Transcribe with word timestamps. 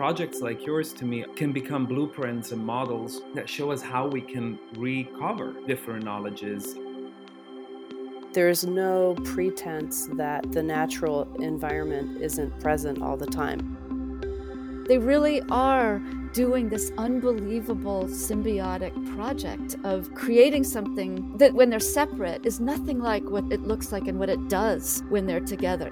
projects 0.00 0.40
like 0.40 0.64
yours 0.64 0.94
to 0.94 1.04
me 1.04 1.22
can 1.36 1.52
become 1.52 1.84
blueprints 1.84 2.52
and 2.52 2.64
models 2.64 3.20
that 3.34 3.46
show 3.46 3.70
us 3.70 3.82
how 3.82 4.06
we 4.06 4.22
can 4.22 4.58
recover 4.76 5.52
different 5.66 6.02
knowledges. 6.02 6.74
There's 8.32 8.64
no 8.64 9.14
pretense 9.26 10.08
that 10.14 10.52
the 10.52 10.62
natural 10.62 11.30
environment 11.42 12.22
isn't 12.22 12.58
present 12.60 13.02
all 13.02 13.18
the 13.18 13.26
time. 13.26 14.84
They 14.88 14.96
really 14.96 15.42
are 15.50 15.98
doing 16.32 16.70
this 16.70 16.92
unbelievable 16.96 18.04
symbiotic 18.04 18.94
project 19.14 19.76
of 19.84 20.14
creating 20.14 20.64
something 20.64 21.36
that, 21.36 21.52
when 21.52 21.68
they're 21.68 21.78
separate, 21.78 22.46
is 22.46 22.58
nothing 22.58 23.00
like 23.00 23.24
what 23.24 23.44
it 23.52 23.64
looks 23.64 23.92
like 23.92 24.08
and 24.08 24.18
what 24.18 24.30
it 24.30 24.48
does 24.48 25.02
when 25.10 25.26
they're 25.26 25.40
together. 25.40 25.90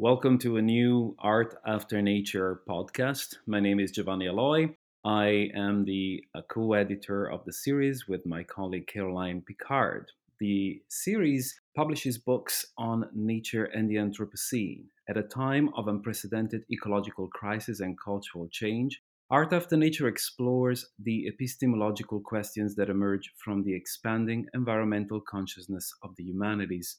Welcome 0.00 0.38
to 0.38 0.56
a 0.56 0.62
new 0.62 1.14
Art 1.18 1.56
After 1.66 2.00
Nature 2.00 2.62
podcast. 2.66 3.36
My 3.46 3.60
name 3.60 3.78
is 3.78 3.90
Giovanni 3.90 4.28
Aloi. 4.28 4.74
I 5.04 5.50
am 5.54 5.84
the 5.84 6.24
uh, 6.34 6.40
co 6.48 6.72
editor 6.72 7.26
of 7.26 7.44
the 7.44 7.52
series 7.52 8.08
with 8.08 8.24
my 8.24 8.42
colleague 8.42 8.86
Caroline 8.86 9.42
Picard. 9.46 10.10
The 10.38 10.80
series 10.88 11.60
publishes 11.76 12.16
books 12.16 12.64
on 12.78 13.10
nature 13.14 13.66
and 13.66 13.90
the 13.90 13.96
Anthropocene. 13.96 14.84
At 15.06 15.18
a 15.18 15.22
time 15.22 15.68
of 15.76 15.86
unprecedented 15.86 16.62
ecological 16.72 17.28
crisis 17.28 17.80
and 17.80 18.00
cultural 18.00 18.48
change, 18.50 19.02
Art 19.30 19.52
After 19.52 19.76
Nature 19.76 20.08
explores 20.08 20.86
the 20.98 21.26
epistemological 21.28 22.20
questions 22.20 22.74
that 22.76 22.88
emerge 22.88 23.34
from 23.36 23.64
the 23.64 23.74
expanding 23.74 24.46
environmental 24.54 25.20
consciousness 25.20 25.92
of 26.02 26.16
the 26.16 26.24
humanities. 26.24 26.96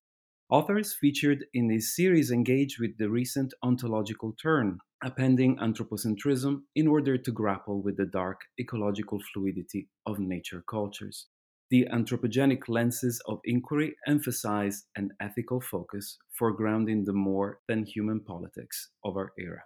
Authors 0.52 0.94
featured 0.94 1.46
in 1.54 1.70
this 1.70 1.96
series 1.96 2.30
engage 2.30 2.78
with 2.78 2.98
the 2.98 3.10
recent 3.10 3.54
ontological 3.64 4.34
turn, 4.34 4.80
appending 5.02 5.56
anthropocentrism 5.60 6.64
in 6.76 6.88
order 6.88 7.18
to 7.18 7.32
grapple 7.32 7.82
with 7.82 7.96
the 7.96 8.08
dark 8.08 8.42
ecological 8.60 9.22
fluidity 9.34 9.88
of 10.06 10.20
nature 10.20 10.62
cultures. 10.70 11.28
The 11.70 11.88
anthropogenic 11.94 12.68
lenses 12.68 13.22
of 13.28 13.40
inquiry 13.46 13.96
emphasize 14.06 14.84
an 14.98 15.12
ethical 15.22 15.62
focus 15.62 16.18
for 16.38 16.52
grounding 16.52 17.06
the 17.06 17.14
more 17.14 17.60
than 17.70 17.86
human 17.86 18.20
politics 18.20 18.90
of 19.06 19.16
our 19.16 19.32
era. 19.40 19.64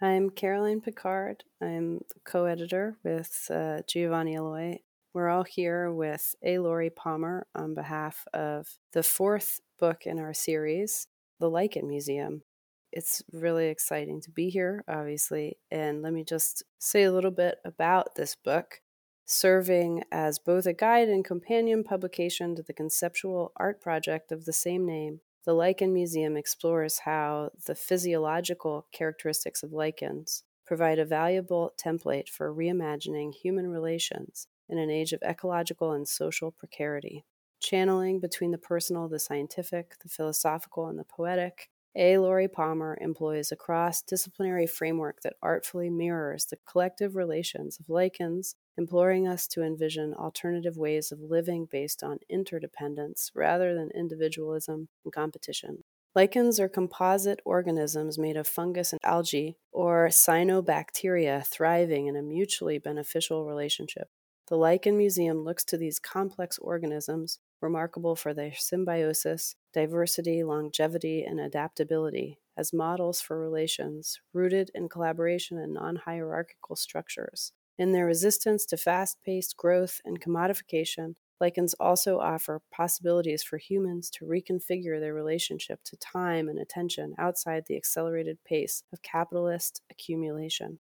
I'm 0.00 0.30
Caroline 0.30 0.80
Picard. 0.80 1.44
I'm 1.60 2.00
co 2.24 2.46
editor 2.46 2.96
with 3.04 3.30
uh, 3.50 3.82
Giovanni 3.86 4.36
Aloi. 4.36 4.78
We're 5.14 5.28
all 5.28 5.44
here 5.44 5.92
with 5.92 6.34
A. 6.42 6.56
Laurie 6.58 6.88
Palmer 6.88 7.46
on 7.54 7.74
behalf 7.74 8.26
of 8.32 8.78
the 8.94 9.02
fourth 9.02 9.60
book 9.78 10.06
in 10.06 10.18
our 10.18 10.32
series, 10.32 11.06
The 11.38 11.50
Lichen 11.50 11.86
Museum. 11.86 12.44
It's 12.92 13.22
really 13.30 13.66
exciting 13.66 14.22
to 14.22 14.30
be 14.30 14.48
here, 14.48 14.82
obviously. 14.88 15.58
And 15.70 16.00
let 16.00 16.14
me 16.14 16.24
just 16.24 16.62
say 16.78 17.02
a 17.02 17.12
little 17.12 17.30
bit 17.30 17.58
about 17.62 18.14
this 18.14 18.34
book 18.34 18.80
serving 19.26 20.04
as 20.10 20.38
both 20.38 20.64
a 20.64 20.72
guide 20.72 21.10
and 21.10 21.26
companion 21.26 21.84
publication 21.84 22.56
to 22.56 22.62
the 22.62 22.72
conceptual 22.72 23.52
art 23.56 23.82
project 23.82 24.32
of 24.32 24.46
the 24.46 24.52
same 24.52 24.86
name. 24.86 25.20
The 25.44 25.52
Lichen 25.52 25.92
Museum 25.92 26.38
explores 26.38 27.00
how 27.00 27.50
the 27.66 27.74
physiological 27.74 28.86
characteristics 28.92 29.62
of 29.62 29.74
lichens 29.74 30.44
provide 30.64 30.98
a 30.98 31.04
valuable 31.04 31.74
template 31.78 32.30
for 32.30 32.54
reimagining 32.54 33.34
human 33.34 33.68
relations 33.68 34.46
in 34.72 34.78
an 34.78 34.90
age 34.90 35.12
of 35.12 35.22
ecological 35.22 35.92
and 35.92 36.08
social 36.08 36.50
precarity. 36.50 37.24
Channeling 37.60 38.18
between 38.18 38.50
the 38.50 38.58
personal, 38.58 39.06
the 39.06 39.20
scientific, 39.20 39.94
the 40.02 40.08
philosophical, 40.08 40.88
and 40.88 40.98
the 40.98 41.04
poetic, 41.04 41.68
a. 41.94 42.16
Laurie 42.16 42.48
Palmer 42.48 42.96
employs 43.02 43.52
a 43.52 43.56
cross 43.56 44.00
disciplinary 44.00 44.66
framework 44.66 45.20
that 45.22 45.36
artfully 45.42 45.90
mirrors 45.90 46.46
the 46.46 46.56
collective 46.66 47.14
relations 47.14 47.78
of 47.78 47.90
lichens, 47.90 48.56
imploring 48.78 49.28
us 49.28 49.46
to 49.48 49.62
envision 49.62 50.14
alternative 50.14 50.78
ways 50.78 51.12
of 51.12 51.20
living 51.20 51.68
based 51.70 52.02
on 52.02 52.18
interdependence 52.30 53.30
rather 53.34 53.74
than 53.74 53.90
individualism 53.94 54.88
and 55.04 55.12
competition. 55.12 55.84
Lichens 56.14 56.58
are 56.58 56.68
composite 56.68 57.40
organisms 57.44 58.18
made 58.18 58.36
of 58.36 58.46
fungus 58.46 58.92
and 58.92 59.00
algae, 59.02 59.56
or 59.70 60.08
cyanobacteria, 60.08 61.46
thriving 61.46 62.06
in 62.06 62.16
a 62.16 62.22
mutually 62.22 62.78
beneficial 62.78 63.44
relationship. 63.46 64.08
The 64.48 64.56
Lichen 64.56 64.96
Museum 64.96 65.44
looks 65.44 65.64
to 65.66 65.76
these 65.76 66.00
complex 66.00 66.58
organisms 66.58 67.38
remarkable 67.60 68.16
for 68.16 68.34
their 68.34 68.52
symbiosis, 68.52 69.54
diversity, 69.72 70.42
longevity, 70.42 71.22
and 71.22 71.38
adaptability, 71.38 72.40
as 72.56 72.72
models 72.72 73.20
for 73.20 73.38
relations 73.38 74.20
rooted 74.32 74.70
in 74.74 74.88
collaboration 74.88 75.58
and 75.58 75.72
non 75.72 75.96
hierarchical 75.96 76.74
structures. 76.74 77.52
In 77.78 77.92
their 77.92 78.06
resistance 78.06 78.66
to 78.66 78.76
fast 78.76 79.22
paced 79.22 79.56
growth 79.56 80.00
and 80.04 80.20
commodification, 80.20 81.14
lichens 81.40 81.74
also 81.74 82.18
offer 82.18 82.62
possibilities 82.70 83.44
for 83.44 83.58
humans 83.58 84.10
to 84.10 84.24
reconfigure 84.24 84.98
their 84.98 85.14
relationship 85.14 85.84
to 85.84 85.96
time 85.96 86.48
and 86.48 86.58
attention 86.58 87.14
outside 87.16 87.64
the 87.66 87.76
accelerated 87.76 88.38
pace 88.44 88.82
of 88.92 89.02
capitalist 89.02 89.82
accumulation 89.88 90.80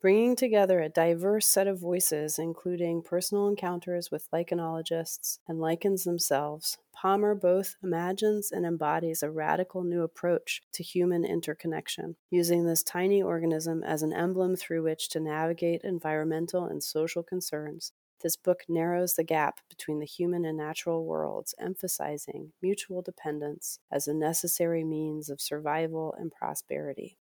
bringing 0.00 0.36
together 0.36 0.80
a 0.80 0.88
diverse 0.88 1.46
set 1.46 1.66
of 1.66 1.80
voices, 1.80 2.38
including 2.38 3.02
personal 3.02 3.48
encounters 3.48 4.10
with 4.10 4.30
lichenologists 4.32 5.38
and 5.48 5.60
lichens 5.60 6.04
themselves. 6.04 6.78
Palmer 6.92 7.34
both 7.34 7.74
imagines 7.82 8.52
and 8.52 8.64
embodies 8.64 9.22
a 9.22 9.30
radical 9.30 9.82
new 9.82 10.02
approach 10.02 10.62
to 10.72 10.82
human 10.82 11.24
interconnection, 11.24 12.16
using 12.30 12.64
this 12.64 12.82
tiny 12.82 13.22
organism 13.22 13.82
as 13.82 14.02
an 14.02 14.12
emblem 14.12 14.56
through 14.56 14.82
which 14.84 15.08
to 15.10 15.20
navigate 15.20 15.82
environmental 15.82 16.64
and 16.64 16.82
social 16.82 17.22
concerns. 17.22 17.92
This 18.20 18.36
book 18.36 18.64
narrows 18.68 19.14
the 19.14 19.22
gap 19.22 19.60
between 19.68 20.00
the 20.00 20.06
human 20.06 20.44
and 20.44 20.58
natural 20.58 21.04
worlds, 21.04 21.54
emphasizing 21.60 22.52
mutual 22.60 23.00
dependence 23.00 23.78
as 23.92 24.08
a 24.08 24.14
necessary 24.14 24.82
means 24.82 25.30
of 25.30 25.40
survival 25.40 26.14
and 26.18 26.32
prosperity. 26.32 27.16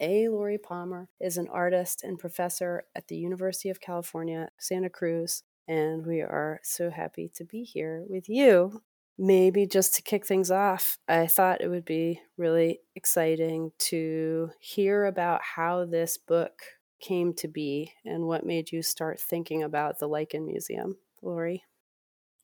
A. 0.00 0.28
Laurie 0.28 0.58
Palmer 0.58 1.08
is 1.20 1.38
an 1.38 1.48
artist 1.48 2.02
and 2.02 2.18
professor 2.18 2.84
at 2.94 3.08
the 3.08 3.16
University 3.16 3.70
of 3.70 3.80
California, 3.80 4.50
Santa 4.58 4.90
Cruz, 4.90 5.42
and 5.66 6.06
we 6.06 6.20
are 6.20 6.60
so 6.62 6.90
happy 6.90 7.30
to 7.34 7.44
be 7.44 7.62
here 7.62 8.04
with 8.08 8.28
you. 8.28 8.82
Maybe 9.18 9.66
just 9.66 9.94
to 9.94 10.02
kick 10.02 10.26
things 10.26 10.50
off, 10.50 10.98
I 11.08 11.26
thought 11.26 11.62
it 11.62 11.68
would 11.68 11.86
be 11.86 12.20
really 12.36 12.80
exciting 12.94 13.72
to 13.78 14.50
hear 14.60 15.06
about 15.06 15.40
how 15.42 15.86
this 15.86 16.18
book 16.18 16.62
came 17.00 17.32
to 17.34 17.48
be 17.48 17.92
and 18.04 18.26
what 18.26 18.44
made 18.44 18.72
you 18.72 18.82
start 18.82 19.18
thinking 19.18 19.62
about 19.62 19.98
the 19.98 20.08
Lichen 20.08 20.46
Museum. 20.46 20.98
Laurie? 21.22 21.64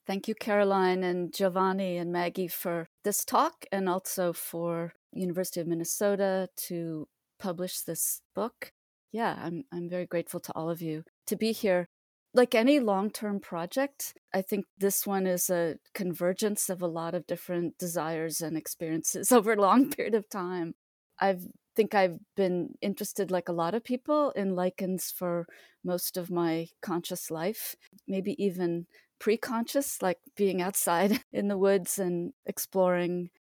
Thank 0.07 0.27
you, 0.27 0.35
Caroline 0.35 1.05
and 1.05 1.33
Giovanni 1.33 1.99
and 1.99 2.11
Maggie, 2.11 2.49
for 2.49 2.89
this 3.05 3.25
talk 3.25 3.67
and 3.71 3.89
also 3.89 4.33
for 4.33 4.95
University 5.13 5.61
of 5.61 5.67
Minnesota 5.67 6.49
to 6.57 7.07
publish 7.43 7.81
this 7.81 8.23
book. 8.35 8.73
Yeah, 9.11 9.37
I'm 9.39 9.65
I'm 9.73 9.89
very 9.91 10.07
grateful 10.07 10.41
to 10.41 10.53
all 10.53 10.71
of 10.71 10.81
you 10.81 11.05
to 11.27 11.37
be 11.37 11.53
here. 11.53 11.89
Like 12.35 12.55
any 12.55 12.81
long-term 12.81 13.41
project, 13.41 14.15
I 14.33 14.41
think 14.41 14.65
this 14.79 15.07
one 15.07 15.27
is 15.27 15.51
a 15.51 15.77
convergence 15.93 16.71
of 16.71 16.81
a 16.81 16.87
lot 16.87 17.15
of 17.15 17.27
different 17.27 17.77
desires 17.77 18.41
and 18.41 18.57
experiences 18.57 19.31
over 19.37 19.53
a 19.53 19.61
long 19.61 19.91
period 19.91 20.15
of 20.15 20.31
time. 20.31 20.75
I 21.21 21.37
think 21.77 21.95
I've 21.95 22.19
been 22.37 22.75
interested, 22.81 23.31
like 23.31 23.49
a 23.51 23.59
lot 23.63 23.75
of 23.75 23.85
people, 23.85 24.31
in 24.31 24.55
lichens 24.55 25.11
for 25.11 25.47
most 25.85 26.17
of 26.17 26.31
my 26.31 26.69
conscious 26.81 27.31
life, 27.31 27.77
maybe 28.09 28.33
even 28.43 28.87
pre 29.19 29.37
conscious, 29.37 30.01
like 30.01 30.19
being 30.37 30.63
outside 30.63 31.21
in 31.33 31.49
the 31.49 31.59
woods 31.59 31.99
and 31.99 32.33
exploring. 32.47 33.31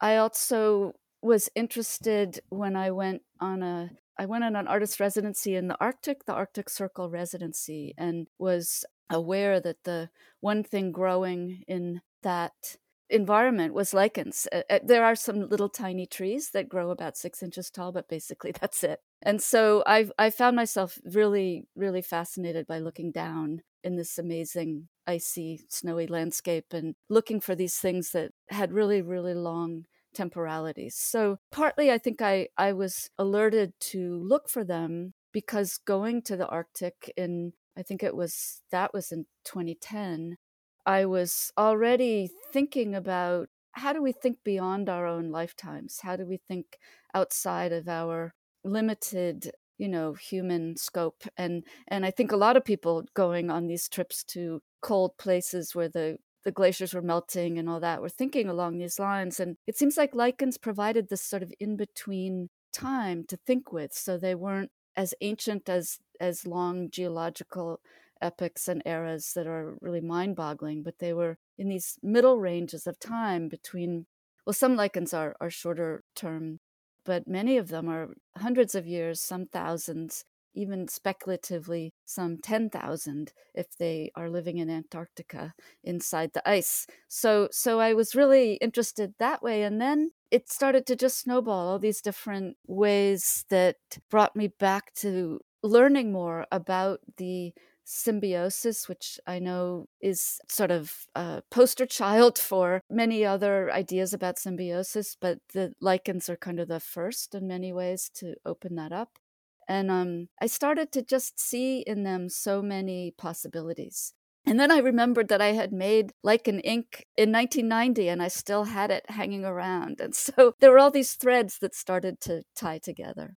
I 0.00 0.16
also 0.16 0.92
was 1.26 1.50
interested 1.54 2.40
when 2.50 2.76
I 2.76 2.90
went 2.90 3.22
on 3.40 3.62
a 3.62 3.90
I 4.18 4.26
went 4.26 4.44
on 4.44 4.56
an 4.56 4.66
artist 4.66 4.98
residency 5.00 5.56
in 5.56 5.68
the 5.68 5.76
Arctic, 5.80 6.24
the 6.24 6.32
Arctic 6.32 6.70
Circle 6.70 7.10
residency, 7.10 7.94
and 7.98 8.28
was 8.38 8.84
aware 9.10 9.60
that 9.60 9.84
the 9.84 10.10
one 10.40 10.62
thing 10.64 10.90
growing 10.92 11.64
in 11.68 12.00
that 12.22 12.76
environment 13.10 13.74
was 13.74 13.92
lichens. 13.94 14.48
There 14.82 15.04
are 15.04 15.14
some 15.14 15.48
little 15.48 15.68
tiny 15.68 16.06
trees 16.06 16.50
that 16.50 16.68
grow 16.68 16.90
about 16.90 17.16
six 17.16 17.42
inches 17.42 17.70
tall, 17.70 17.92
but 17.92 18.08
basically 18.08 18.52
that's 18.60 18.82
it. 18.84 19.00
And 19.22 19.42
so 19.42 19.82
I 19.86 20.08
I 20.18 20.30
found 20.30 20.56
myself 20.56 20.98
really 21.04 21.66
really 21.74 22.02
fascinated 22.02 22.66
by 22.66 22.78
looking 22.78 23.12
down 23.12 23.62
in 23.84 23.96
this 23.96 24.18
amazing 24.18 24.88
icy 25.06 25.60
snowy 25.68 26.06
landscape 26.06 26.72
and 26.72 26.94
looking 27.08 27.40
for 27.40 27.54
these 27.54 27.78
things 27.78 28.10
that 28.12 28.32
had 28.50 28.72
really 28.72 29.02
really 29.02 29.34
long 29.34 29.86
temporalities. 30.16 30.96
So 30.96 31.38
partly 31.52 31.90
I 31.92 31.98
think 31.98 32.22
I, 32.22 32.48
I 32.56 32.72
was 32.72 33.10
alerted 33.18 33.74
to 33.92 34.18
look 34.18 34.48
for 34.48 34.64
them 34.64 35.14
because 35.32 35.78
going 35.78 36.22
to 36.22 36.36
the 36.36 36.48
Arctic 36.48 37.12
in 37.16 37.52
I 37.78 37.82
think 37.82 38.02
it 38.02 38.16
was 38.16 38.62
that 38.70 38.94
was 38.94 39.12
in 39.12 39.26
2010, 39.44 40.38
I 40.86 41.04
was 41.04 41.52
already 41.58 42.30
thinking 42.52 42.94
about 42.94 43.48
how 43.72 43.92
do 43.92 44.02
we 44.02 44.12
think 44.12 44.38
beyond 44.42 44.88
our 44.88 45.06
own 45.06 45.30
lifetimes? 45.30 46.00
How 46.00 46.16
do 46.16 46.24
we 46.24 46.38
think 46.48 46.78
outside 47.14 47.72
of 47.72 47.88
our 47.88 48.32
limited 48.64 49.52
you 49.78 49.88
know 49.88 50.14
human 50.14 50.76
scope 50.76 51.22
and 51.36 51.64
and 51.88 52.06
i 52.06 52.10
think 52.10 52.32
a 52.32 52.36
lot 52.36 52.56
of 52.56 52.64
people 52.64 53.04
going 53.14 53.50
on 53.50 53.66
these 53.66 53.88
trips 53.88 54.24
to 54.24 54.62
cold 54.80 55.16
places 55.18 55.74
where 55.74 55.88
the 55.88 56.16
the 56.46 56.52
glaciers 56.52 56.94
were 56.94 57.02
melting 57.02 57.58
and 57.58 57.68
all 57.68 57.80
that 57.80 58.00
were 58.00 58.08
thinking 58.08 58.48
along 58.48 58.78
these 58.78 59.00
lines 59.00 59.40
and 59.40 59.56
it 59.66 59.76
seems 59.76 59.96
like 59.96 60.14
lichens 60.14 60.56
provided 60.56 61.08
this 61.08 61.20
sort 61.20 61.42
of 61.42 61.52
in 61.58 61.76
between 61.76 62.48
time 62.72 63.24
to 63.24 63.36
think 63.36 63.72
with 63.72 63.92
so 63.92 64.16
they 64.16 64.34
weren't 64.34 64.70
as 64.96 65.12
ancient 65.20 65.68
as 65.68 65.98
as 66.20 66.46
long 66.46 66.88
geological 66.88 67.80
epochs 68.22 68.68
and 68.68 68.80
eras 68.86 69.32
that 69.34 69.48
are 69.48 69.76
really 69.80 70.00
mind-boggling 70.00 70.84
but 70.84 71.00
they 71.00 71.12
were 71.12 71.36
in 71.58 71.68
these 71.68 71.98
middle 72.00 72.38
ranges 72.38 72.86
of 72.86 72.96
time 73.00 73.48
between 73.48 74.06
well 74.46 74.54
some 74.54 74.76
lichens 74.76 75.12
are 75.12 75.34
are 75.40 75.50
shorter 75.50 76.04
term 76.14 76.60
but 77.06 77.28
many 77.28 77.56
of 77.56 77.68
them 77.68 77.88
are 77.88 78.14
hundreds 78.36 78.74
of 78.74 78.86
years, 78.86 79.20
some 79.20 79.46
thousands, 79.46 80.24
even 80.56 80.88
speculatively 80.88 81.92
some 82.04 82.38
10,000 82.38 83.32
if 83.54 83.76
they 83.78 84.10
are 84.16 84.30
living 84.30 84.58
in 84.58 84.70
Antarctica 84.70 85.54
inside 85.84 86.32
the 86.32 86.48
ice. 86.48 86.86
So 87.08 87.48
so 87.52 87.80
I 87.80 87.94
was 87.94 88.14
really 88.14 88.54
interested 88.54 89.14
that 89.18 89.42
way 89.42 89.62
and 89.62 89.80
then 89.80 90.10
it 90.30 90.50
started 90.50 90.86
to 90.86 90.96
just 90.96 91.20
snowball 91.20 91.68
all 91.68 91.78
these 91.78 92.00
different 92.00 92.56
ways 92.66 93.44
that 93.50 93.76
brought 94.10 94.34
me 94.34 94.48
back 94.48 94.92
to 94.94 95.40
learning 95.62 96.12
more 96.12 96.46
about 96.50 97.00
the 97.16 97.52
symbiosis, 97.84 98.88
which 98.88 99.18
I 99.26 99.38
know 99.38 99.86
is 100.00 100.40
sort 100.48 100.70
of 100.70 101.06
a 101.14 101.42
poster 101.50 101.86
child 101.86 102.38
for 102.50 102.82
many 102.90 103.24
other 103.24 103.70
ideas 103.70 104.12
about 104.12 104.38
symbiosis, 104.38 105.16
but 105.18 105.38
the 105.52 105.72
lichens 105.80 106.28
are 106.28 106.36
kind 106.36 106.60
of 106.60 106.68
the 106.68 106.80
first 106.80 107.34
in 107.34 107.46
many 107.46 107.72
ways 107.72 108.10
to 108.16 108.34
open 108.44 108.74
that 108.76 108.92
up. 108.92 109.18
And 109.68 109.90
um, 109.90 110.28
I 110.40 110.46
started 110.46 110.92
to 110.92 111.02
just 111.02 111.40
see 111.40 111.80
in 111.80 112.04
them 112.04 112.28
so 112.28 112.62
many 112.62 113.12
possibilities. 113.16 114.14
And 114.44 114.60
then 114.60 114.70
I 114.70 114.78
remembered 114.78 115.28
that 115.28 115.42
I 115.42 115.52
had 115.52 115.72
made 115.72 116.12
lichen 116.22 116.60
ink 116.60 117.06
in 117.16 117.32
1990 117.32 118.08
and 118.08 118.22
I 118.22 118.28
still 118.28 118.64
had 118.64 118.92
it 118.92 119.04
hanging 119.08 119.44
around. 119.44 120.00
And 120.00 120.14
so 120.14 120.54
there 120.60 120.70
were 120.70 120.78
all 120.78 120.90
these 120.90 121.14
threads 121.14 121.58
that 121.58 121.74
started 121.74 122.20
to 122.22 122.44
tie 122.54 122.78
together. 122.78 123.36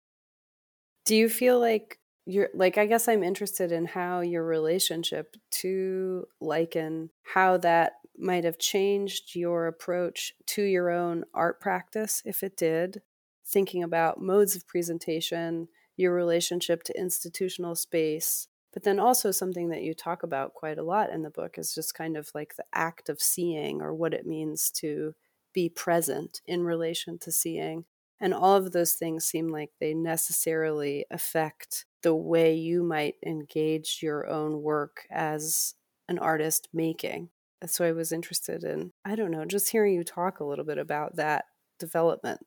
Do 1.05 1.15
you 1.15 1.29
feel 1.29 1.61
like 1.61 2.01
you're 2.27 2.49
like 2.53 2.77
i 2.77 2.85
guess 2.87 3.07
i'm 3.09 3.23
interested 3.23 3.73
in 3.73 3.87
how 3.87 4.21
your 4.21 4.45
relationship 4.45 5.37
to 5.51 6.27
lichen 6.41 7.09
how 7.35 7.57
that 7.57 7.93
might 8.19 8.45
have 8.45 8.59
changed 8.59 9.35
your 9.35 9.67
approach 9.67 10.33
to 10.47 10.63
your 10.63 10.91
own 10.91 11.25
art 11.33 11.61
practice 11.61 12.21
if 12.25 12.43
it 12.43 12.57
did 12.57 13.01
thinking 13.47 13.83
about 13.83 14.21
modes 14.21 14.57
of 14.57 14.67
presentation 14.67 15.69
your 15.97 16.15
relationship 16.15 16.83
to 16.85 16.99
institutional 16.99 17.75
space 17.75 18.49
but 18.73 18.83
then 18.83 19.01
also 19.01 19.31
something 19.31 19.71
that 19.71 19.83
you 19.83 19.95
talk 19.95 20.23
about 20.23 20.53
quite 20.53 20.77
a 20.77 20.83
lot 20.83 21.11
in 21.11 21.23
the 21.23 21.31
book 21.31 21.57
is 21.57 21.75
just 21.75 21.95
kind 21.95 22.15
of 22.15 22.31
like 22.35 22.57
the 22.57 22.65
act 22.75 23.09
of 23.09 23.23
seeing 23.23 23.81
or 23.81 23.95
what 23.95 24.13
it 24.13 24.27
means 24.27 24.71
to 24.71 25.15
be 25.55 25.71
present 25.71 26.43
in 26.47 26.63
relation 26.63 27.19
to 27.19 27.33
seeing 27.33 27.87
and 28.21 28.33
all 28.33 28.57
of 28.57 28.73
those 28.73 28.95
things 28.95 29.25
seem 29.25 29.49
like 29.49 29.71
they 29.79 29.93
necessarily 29.95 31.05
affect 31.11 31.85
the 32.03 32.15
way 32.15 32.55
you 32.55 32.83
might 32.83 33.17
engage 33.25 33.99
your 34.03 34.27
own 34.27 34.63
work 34.63 35.07
as 35.11 35.75
an 36.09 36.19
artist 36.19 36.69
making. 36.73 37.31
So 37.67 37.85
I 37.85 37.93
was 37.93 38.13
interested 38.13 38.65
in, 38.65 38.93
I 39.05 39.17
don't 39.17 39.31
know, 39.31 39.45
just 39.45 39.71
hearing 39.71 39.95
you 39.95 40.05
talk 40.05 40.41
a 40.41 40.45
little 40.45 40.65
bit 40.65 40.79
about 40.79 41.17
that 41.17 41.47
development. 41.79 42.41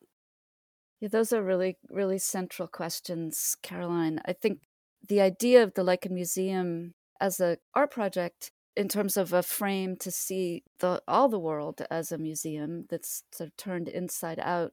Yeah, 1.00 1.10
those 1.10 1.32
are 1.34 1.44
really, 1.44 1.78
really 1.90 2.18
central 2.18 2.68
questions, 2.68 3.56
Caroline. 3.64 4.20
I 4.26 4.34
think 4.34 4.60
the 5.08 5.22
idea 5.22 5.64
of 5.64 5.74
the 5.74 5.84
Lichen 5.84 6.14
Museum 6.14 6.94
as 7.22 7.40
an 7.40 7.58
art 7.74 7.92
project 7.92 8.52
in 8.76 8.88
terms 8.88 9.18
of 9.18 9.34
a 9.34 9.44
frame 9.44 9.96
to 9.98 10.12
see 10.12 10.64
the 10.80 11.02
all 11.08 11.28
the 11.30 11.40
world 11.40 11.82
as 11.90 12.12
a 12.12 12.18
museum 12.18 12.86
that's 12.90 13.24
sort 13.34 13.50
of 13.50 13.58
turned 13.58 13.90
inside 13.90 14.40
out 14.40 14.72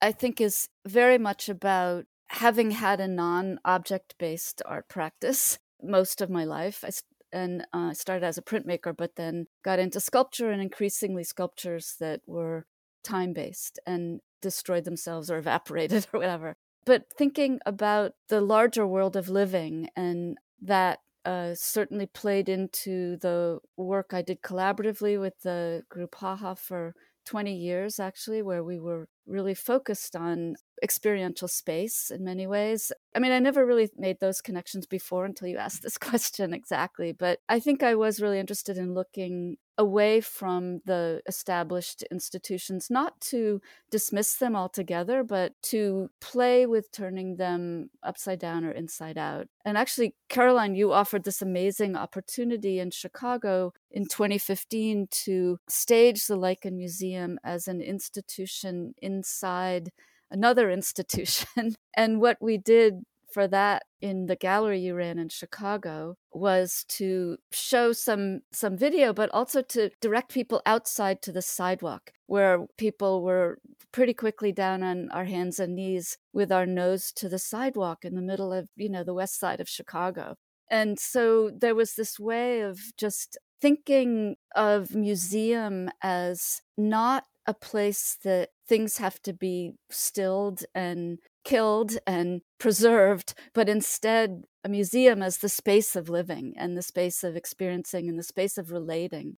I 0.00 0.12
think 0.12 0.40
is 0.40 0.68
very 0.86 1.18
much 1.18 1.48
about 1.48 2.04
having 2.28 2.72
had 2.72 3.00
a 3.00 3.08
non 3.08 3.58
object 3.64 4.14
based 4.18 4.62
art 4.66 4.88
practice 4.88 5.58
most 5.82 6.20
of 6.20 6.30
my 6.30 6.44
life. 6.44 6.84
I 6.84 6.90
and 7.30 7.66
uh, 7.74 7.92
started 7.92 8.24
as 8.24 8.38
a 8.38 8.42
printmaker, 8.42 8.96
but 8.96 9.16
then 9.16 9.46
got 9.62 9.78
into 9.78 10.00
sculpture 10.00 10.50
and 10.50 10.62
increasingly 10.62 11.24
sculptures 11.24 11.96
that 12.00 12.20
were 12.26 12.64
time 13.04 13.34
based 13.34 13.78
and 13.86 14.20
destroyed 14.40 14.84
themselves 14.84 15.30
or 15.30 15.38
evaporated 15.38 16.06
or 16.12 16.20
whatever. 16.20 16.56
But 16.84 17.04
thinking 17.16 17.60
about 17.66 18.12
the 18.28 18.40
larger 18.40 18.86
world 18.86 19.16
of 19.16 19.28
living 19.28 19.88
and 19.94 20.38
that 20.62 21.00
uh, 21.24 21.54
certainly 21.54 22.06
played 22.06 22.48
into 22.48 23.18
the 23.18 23.58
work 23.76 24.14
I 24.14 24.22
did 24.22 24.40
collaboratively 24.40 25.20
with 25.20 25.40
the 25.42 25.82
group 25.90 26.14
Haha 26.14 26.54
for 26.54 26.94
20 27.26 27.54
years, 27.54 28.00
actually, 28.00 28.40
where 28.40 28.64
we 28.64 28.78
were 28.78 29.08
really 29.26 29.52
focused 29.52 30.16
on 30.16 30.56
experiential 30.82 31.48
space 31.48 32.10
in 32.10 32.24
many 32.24 32.46
ways. 32.46 32.92
I 33.14 33.18
mean, 33.18 33.32
I 33.32 33.38
never 33.38 33.66
really 33.66 33.90
made 33.96 34.20
those 34.20 34.40
connections 34.40 34.86
before 34.86 35.24
until 35.24 35.48
you 35.48 35.56
asked 35.66 35.82
this 35.82 35.98
question 35.98 36.52
exactly, 36.52 37.12
but 37.12 37.40
I 37.48 37.60
think 37.60 37.82
I 37.82 37.94
was 37.94 38.20
really 38.20 38.38
interested 38.38 38.78
in 38.78 38.94
looking 38.94 39.56
away 39.78 40.20
from 40.20 40.80
the 40.86 41.22
established 41.28 42.02
institutions, 42.10 42.90
not 42.90 43.18
to 43.20 43.60
dismiss 43.90 44.34
them 44.34 44.56
altogether, 44.56 45.22
but 45.22 45.52
to 45.62 46.10
play 46.20 46.66
with 46.66 46.90
turning 46.90 47.36
them 47.36 47.88
upside 48.02 48.40
down 48.40 48.64
or 48.64 48.72
inside 48.72 49.16
out. 49.16 49.46
And 49.64 49.78
actually, 49.78 50.16
Caroline, 50.28 50.74
you 50.74 50.92
offered 50.92 51.22
this 51.22 51.40
amazing 51.40 51.96
opportunity 51.96 52.80
in 52.80 52.90
Chicago 52.90 53.72
in 53.92 54.06
2015 54.06 55.06
to 55.10 55.60
stage 55.68 56.26
the 56.26 56.36
Lichen 56.36 56.76
Museum 56.76 57.38
as 57.44 57.68
an 57.68 57.80
institution 57.80 58.94
inside 59.00 59.92
another 60.30 60.70
institution. 60.70 61.76
and 61.96 62.20
what 62.20 62.38
we 62.40 62.58
did 62.58 63.02
for 63.32 63.46
that 63.46 63.82
in 64.00 64.26
the 64.26 64.36
gallery 64.36 64.80
you 64.80 64.94
ran 64.94 65.18
in 65.18 65.28
Chicago 65.28 66.16
was 66.32 66.84
to 66.88 67.36
show 67.52 67.92
some 67.92 68.40
some 68.52 68.76
video 68.76 69.12
but 69.12 69.30
also 69.32 69.60
to 69.60 69.90
direct 70.00 70.32
people 70.32 70.62
outside 70.64 71.20
to 71.20 71.32
the 71.32 71.42
sidewalk 71.42 72.12
where 72.26 72.66
people 72.78 73.22
were 73.22 73.58
pretty 73.92 74.14
quickly 74.14 74.52
down 74.52 74.82
on 74.82 75.10
our 75.10 75.24
hands 75.24 75.58
and 75.58 75.74
knees 75.74 76.16
with 76.32 76.50
our 76.50 76.66
nose 76.66 77.12
to 77.12 77.28
the 77.28 77.38
sidewalk 77.38 78.04
in 78.04 78.14
the 78.14 78.22
middle 78.22 78.52
of 78.52 78.68
you 78.76 78.88
know 78.88 79.04
the 79.04 79.14
west 79.14 79.38
side 79.38 79.60
of 79.60 79.68
Chicago 79.68 80.34
and 80.70 80.98
so 80.98 81.50
there 81.50 81.74
was 81.74 81.94
this 81.94 82.18
way 82.18 82.60
of 82.60 82.78
just 82.96 83.38
thinking 83.60 84.36
of 84.54 84.94
museum 84.94 85.90
as 86.02 86.62
not 86.76 87.24
a 87.48 87.54
place 87.54 88.18
that 88.24 88.50
things 88.68 88.98
have 88.98 89.20
to 89.22 89.32
be 89.32 89.72
stilled 89.90 90.64
and 90.74 91.18
killed 91.46 91.96
and 92.06 92.42
preserved, 92.58 93.32
but 93.54 93.70
instead 93.70 94.44
a 94.62 94.68
museum 94.68 95.22
as 95.22 95.38
the 95.38 95.48
space 95.48 95.96
of 95.96 96.10
living 96.10 96.52
and 96.58 96.76
the 96.76 96.82
space 96.82 97.24
of 97.24 97.36
experiencing 97.36 98.06
and 98.06 98.18
the 98.18 98.22
space 98.22 98.58
of 98.58 98.70
relating. 98.70 99.38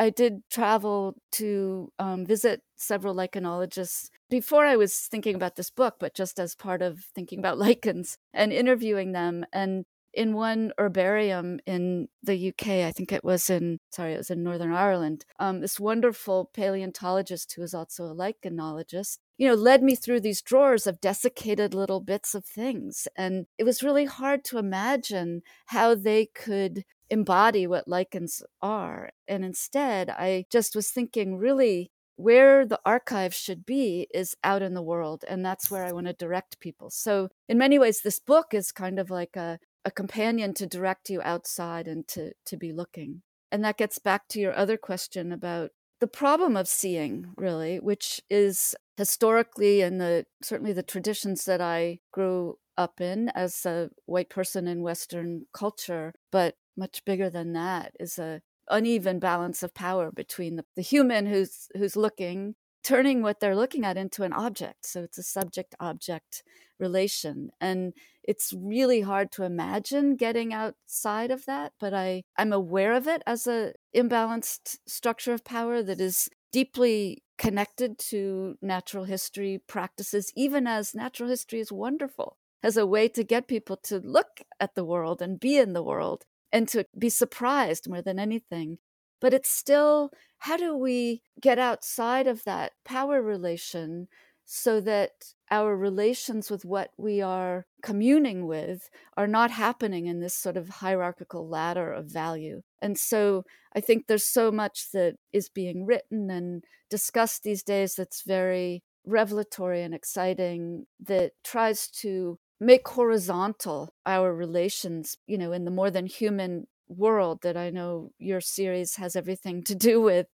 I 0.00 0.10
did 0.10 0.42
travel 0.50 1.14
to 1.32 1.92
um, 2.00 2.26
visit 2.26 2.62
several 2.76 3.14
lichenologists 3.14 4.08
before 4.28 4.64
I 4.64 4.74
was 4.74 4.96
thinking 4.98 5.36
about 5.36 5.54
this 5.54 5.70
book, 5.70 5.94
but 6.00 6.14
just 6.14 6.40
as 6.40 6.56
part 6.56 6.82
of 6.82 7.04
thinking 7.14 7.38
about 7.38 7.58
lichens 7.68 8.18
and 8.32 8.52
interviewing 8.52 9.12
them. 9.12 9.46
And 9.52 9.84
in 10.14 10.34
one 10.34 10.72
herbarium 10.78 11.58
in 11.66 12.08
the 12.22 12.48
UK, 12.48 12.68
I 12.86 12.92
think 12.92 13.12
it 13.12 13.24
was 13.24 13.50
in, 13.50 13.80
sorry, 13.90 14.14
it 14.14 14.18
was 14.18 14.30
in 14.30 14.42
Northern 14.42 14.72
Ireland, 14.72 15.24
um, 15.38 15.60
this 15.60 15.80
wonderful 15.80 16.50
paleontologist 16.54 17.52
who 17.54 17.62
is 17.62 17.74
also 17.74 18.04
a 18.04 18.14
lichenologist, 18.14 19.18
you 19.36 19.48
know, 19.48 19.54
led 19.54 19.82
me 19.82 19.94
through 19.94 20.20
these 20.20 20.42
drawers 20.42 20.86
of 20.86 21.00
desiccated 21.00 21.74
little 21.74 22.00
bits 22.00 22.34
of 22.34 22.44
things. 22.44 23.08
And 23.16 23.46
it 23.58 23.64
was 23.64 23.82
really 23.82 24.04
hard 24.04 24.44
to 24.44 24.58
imagine 24.58 25.42
how 25.66 25.94
they 25.94 26.26
could 26.26 26.84
embody 27.10 27.66
what 27.66 27.88
lichens 27.88 28.42
are. 28.62 29.10
And 29.28 29.44
instead, 29.44 30.10
I 30.10 30.46
just 30.50 30.74
was 30.74 30.90
thinking 30.90 31.36
really 31.36 31.90
where 32.16 32.64
the 32.64 32.80
archive 32.84 33.34
should 33.34 33.66
be 33.66 34.06
is 34.14 34.36
out 34.44 34.62
in 34.62 34.74
the 34.74 34.82
world 34.82 35.24
and 35.28 35.44
that's 35.44 35.68
where 35.68 35.84
i 35.84 35.90
want 35.90 36.06
to 36.06 36.12
direct 36.12 36.60
people 36.60 36.88
so 36.88 37.28
in 37.48 37.58
many 37.58 37.76
ways 37.76 38.02
this 38.02 38.20
book 38.20 38.54
is 38.54 38.70
kind 38.70 39.00
of 39.00 39.10
like 39.10 39.34
a, 39.34 39.58
a 39.84 39.90
companion 39.90 40.54
to 40.54 40.66
direct 40.66 41.10
you 41.10 41.20
outside 41.22 41.88
and 41.88 42.06
to 42.08 42.32
to 42.46 42.56
be 42.56 42.72
looking. 42.72 43.22
And 43.52 43.64
that 43.64 43.78
gets 43.78 43.98
back 43.98 44.28
to 44.28 44.40
your 44.40 44.56
other 44.56 44.76
question 44.76 45.30
about 45.32 45.70
the 46.00 46.08
problem 46.08 46.56
of 46.56 46.68
seeing 46.68 47.32
really 47.36 47.78
which 47.78 48.20
is 48.28 48.74
historically 48.96 49.80
in 49.80 49.98
the 49.98 50.26
certainly 50.42 50.72
the 50.72 50.82
traditions 50.82 51.44
that 51.44 51.60
i 51.60 51.98
grew 52.12 52.58
up 52.76 53.00
in 53.00 53.28
as 53.30 53.64
a 53.64 53.88
white 54.06 54.28
person 54.28 54.66
in 54.66 54.82
western 54.82 55.46
culture 55.54 56.12
but 56.30 56.56
much 56.76 57.04
bigger 57.04 57.30
than 57.30 57.52
that 57.52 57.92
is 57.98 58.18
a 58.18 58.42
uneven 58.70 59.18
balance 59.18 59.62
of 59.62 59.74
power 59.74 60.10
between 60.10 60.56
the, 60.56 60.64
the 60.76 60.82
human 60.82 61.26
who's 61.26 61.68
who's 61.74 61.96
looking 61.96 62.54
turning 62.84 63.22
what 63.22 63.40
they're 63.40 63.56
looking 63.56 63.84
at 63.84 63.96
into 63.96 64.22
an 64.22 64.32
object. 64.32 64.86
So 64.86 65.02
it's 65.02 65.18
a 65.18 65.22
subject 65.22 65.74
object 65.80 66.42
relation. 66.78 67.50
And 67.60 67.94
it's 68.22 68.52
really 68.56 69.00
hard 69.00 69.32
to 69.32 69.44
imagine 69.44 70.16
getting 70.16 70.52
outside 70.52 71.30
of 71.30 71.46
that, 71.46 71.72
but 71.80 71.94
I, 71.94 72.22
I'm 72.36 72.52
aware 72.52 72.92
of 72.92 73.08
it 73.08 73.22
as 73.26 73.46
a 73.46 73.72
imbalanced 73.96 74.78
structure 74.86 75.32
of 75.32 75.44
power 75.44 75.82
that 75.82 76.00
is 76.00 76.28
deeply 76.52 77.22
connected 77.38 77.98
to 77.98 78.56
natural 78.62 79.04
history 79.04 79.60
practices, 79.66 80.32
even 80.36 80.66
as 80.66 80.94
natural 80.94 81.28
history 81.28 81.60
is 81.60 81.72
wonderful 81.72 82.36
as 82.62 82.76
a 82.76 82.86
way 82.86 83.08
to 83.08 83.24
get 83.24 83.48
people 83.48 83.76
to 83.76 83.98
look 83.98 84.40
at 84.58 84.74
the 84.74 84.84
world 84.84 85.20
and 85.20 85.40
be 85.40 85.58
in 85.58 85.72
the 85.72 85.82
world 85.82 86.24
and 86.52 86.68
to 86.68 86.86
be 86.96 87.10
surprised 87.10 87.88
more 87.88 88.00
than 88.00 88.18
anything. 88.18 88.78
But 89.20 89.34
it's 89.34 89.50
still, 89.50 90.10
how 90.44 90.58
do 90.58 90.76
we 90.76 91.22
get 91.40 91.58
outside 91.58 92.26
of 92.26 92.44
that 92.44 92.72
power 92.84 93.22
relation 93.22 94.06
so 94.44 94.78
that 94.78 95.10
our 95.50 95.74
relations 95.74 96.50
with 96.50 96.66
what 96.66 96.90
we 96.98 97.22
are 97.22 97.64
communing 97.82 98.46
with 98.46 98.90
are 99.16 99.26
not 99.26 99.50
happening 99.50 100.04
in 100.04 100.20
this 100.20 100.34
sort 100.34 100.58
of 100.58 100.68
hierarchical 100.68 101.48
ladder 101.48 101.90
of 101.90 102.12
value. 102.12 102.60
And 102.82 102.98
so 102.98 103.44
I 103.74 103.80
think 103.80 104.06
there's 104.06 104.26
so 104.26 104.52
much 104.52 104.90
that 104.92 105.14
is 105.32 105.48
being 105.48 105.86
written 105.86 106.28
and 106.28 106.62
discussed 106.90 107.42
these 107.42 107.62
days 107.62 107.94
that's 107.94 108.20
very 108.20 108.82
revelatory 109.06 109.80
and 109.82 109.94
exciting 109.94 110.84
that 111.00 111.32
tries 111.42 111.88
to 112.02 112.38
make 112.60 112.86
horizontal 112.86 113.94
our 114.04 114.34
relations, 114.34 115.16
you 115.26 115.38
know, 115.38 115.52
in 115.52 115.64
the 115.64 115.70
more 115.70 115.90
than 115.90 116.04
human 116.04 116.66
world 116.88 117.40
that 117.42 117.56
I 117.56 117.70
know 117.70 118.10
your 118.18 118.40
series 118.40 118.96
has 118.96 119.16
everything 119.16 119.62
to 119.64 119.74
do 119.74 120.00
with. 120.00 120.26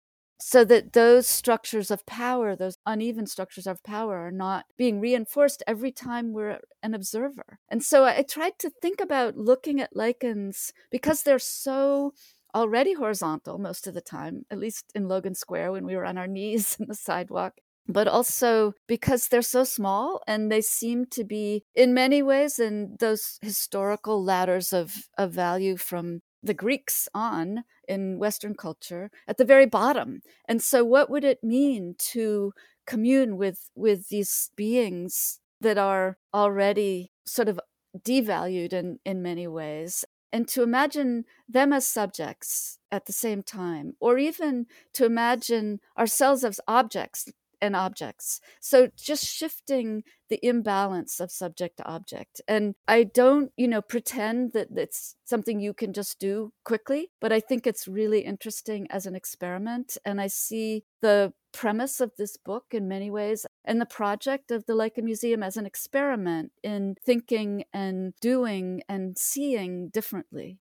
So 0.42 0.64
that 0.64 0.94
those 0.94 1.26
structures 1.26 1.90
of 1.90 2.06
power, 2.06 2.56
those 2.56 2.78
uneven 2.86 3.26
structures 3.26 3.66
of 3.66 3.82
power, 3.82 4.16
are 4.16 4.30
not 4.30 4.64
being 4.78 4.98
reinforced 4.98 5.62
every 5.66 5.92
time 5.92 6.32
we're 6.32 6.60
an 6.82 6.94
observer. 6.94 7.58
And 7.68 7.82
so 7.82 8.06
I 8.06 8.22
tried 8.22 8.58
to 8.60 8.70
think 8.80 9.02
about 9.02 9.36
looking 9.36 9.82
at 9.82 9.94
lichens 9.94 10.72
because 10.90 11.22
they're 11.22 11.38
so 11.38 12.14
already 12.54 12.94
horizontal 12.94 13.58
most 13.58 13.86
of 13.86 13.92
the 13.92 14.00
time, 14.00 14.46
at 14.50 14.58
least 14.58 14.86
in 14.94 15.08
Logan 15.08 15.34
Square 15.34 15.72
when 15.72 15.84
we 15.84 15.94
were 15.94 16.06
on 16.06 16.16
our 16.16 16.26
knees 16.26 16.74
in 16.80 16.86
the 16.88 16.94
sidewalk 16.94 17.60
but 17.92 18.06
also 18.06 18.72
because 18.86 19.28
they're 19.28 19.42
so 19.42 19.64
small 19.64 20.22
and 20.26 20.50
they 20.50 20.60
seem 20.60 21.06
to 21.06 21.24
be 21.24 21.64
in 21.74 21.92
many 21.92 22.22
ways 22.22 22.58
in 22.58 22.96
those 23.00 23.38
historical 23.42 24.22
ladders 24.22 24.72
of, 24.72 25.08
of 25.18 25.32
value 25.32 25.76
from 25.76 26.20
the 26.42 26.54
Greeks 26.54 27.08
on 27.14 27.64
in 27.88 28.18
Western 28.18 28.54
culture 28.54 29.10
at 29.28 29.36
the 29.36 29.44
very 29.44 29.66
bottom. 29.66 30.22
And 30.48 30.62
so 30.62 30.84
what 30.84 31.10
would 31.10 31.24
it 31.24 31.42
mean 31.42 31.94
to 32.12 32.52
commune 32.86 33.36
with 33.36 33.70
with 33.74 34.08
these 34.08 34.50
beings 34.56 35.40
that 35.60 35.78
are 35.78 36.16
already 36.32 37.12
sort 37.26 37.48
of 37.48 37.60
devalued 37.98 38.72
in, 38.72 38.98
in 39.04 39.22
many 39.22 39.46
ways 39.46 40.04
and 40.32 40.46
to 40.48 40.62
imagine 40.62 41.24
them 41.48 41.72
as 41.72 41.86
subjects 41.86 42.78
at 42.90 43.06
the 43.06 43.12
same 43.12 43.42
time, 43.42 43.94
or 44.00 44.18
even 44.18 44.66
to 44.94 45.04
imagine 45.04 45.80
ourselves 45.98 46.44
as 46.44 46.60
objects 46.68 47.28
and 47.60 47.76
objects. 47.76 48.40
So 48.60 48.88
just 48.96 49.24
shifting 49.26 50.02
the 50.28 50.38
imbalance 50.42 51.20
of 51.20 51.30
subject 51.30 51.78
to 51.78 51.88
object. 51.88 52.40
And 52.46 52.74
I 52.86 53.04
don't, 53.04 53.52
you 53.56 53.68
know, 53.68 53.82
pretend 53.82 54.52
that 54.52 54.68
it's 54.74 55.16
something 55.24 55.60
you 55.60 55.74
can 55.74 55.92
just 55.92 56.18
do 56.18 56.52
quickly, 56.64 57.10
but 57.20 57.32
I 57.32 57.40
think 57.40 57.66
it's 57.66 57.88
really 57.88 58.20
interesting 58.20 58.86
as 58.90 59.06
an 59.06 59.14
experiment. 59.14 59.98
And 60.04 60.20
I 60.20 60.28
see 60.28 60.84
the 61.02 61.32
premise 61.52 62.00
of 62.00 62.12
this 62.16 62.36
book 62.36 62.66
in 62.70 62.86
many 62.86 63.10
ways 63.10 63.44
and 63.64 63.80
the 63.80 63.86
project 63.86 64.50
of 64.50 64.66
the 64.66 64.74
Lichen 64.74 65.04
Museum 65.04 65.42
as 65.42 65.56
an 65.56 65.66
experiment 65.66 66.52
in 66.62 66.94
thinking 67.04 67.64
and 67.72 68.14
doing 68.20 68.82
and 68.88 69.18
seeing 69.18 69.88
differently. 69.88 70.58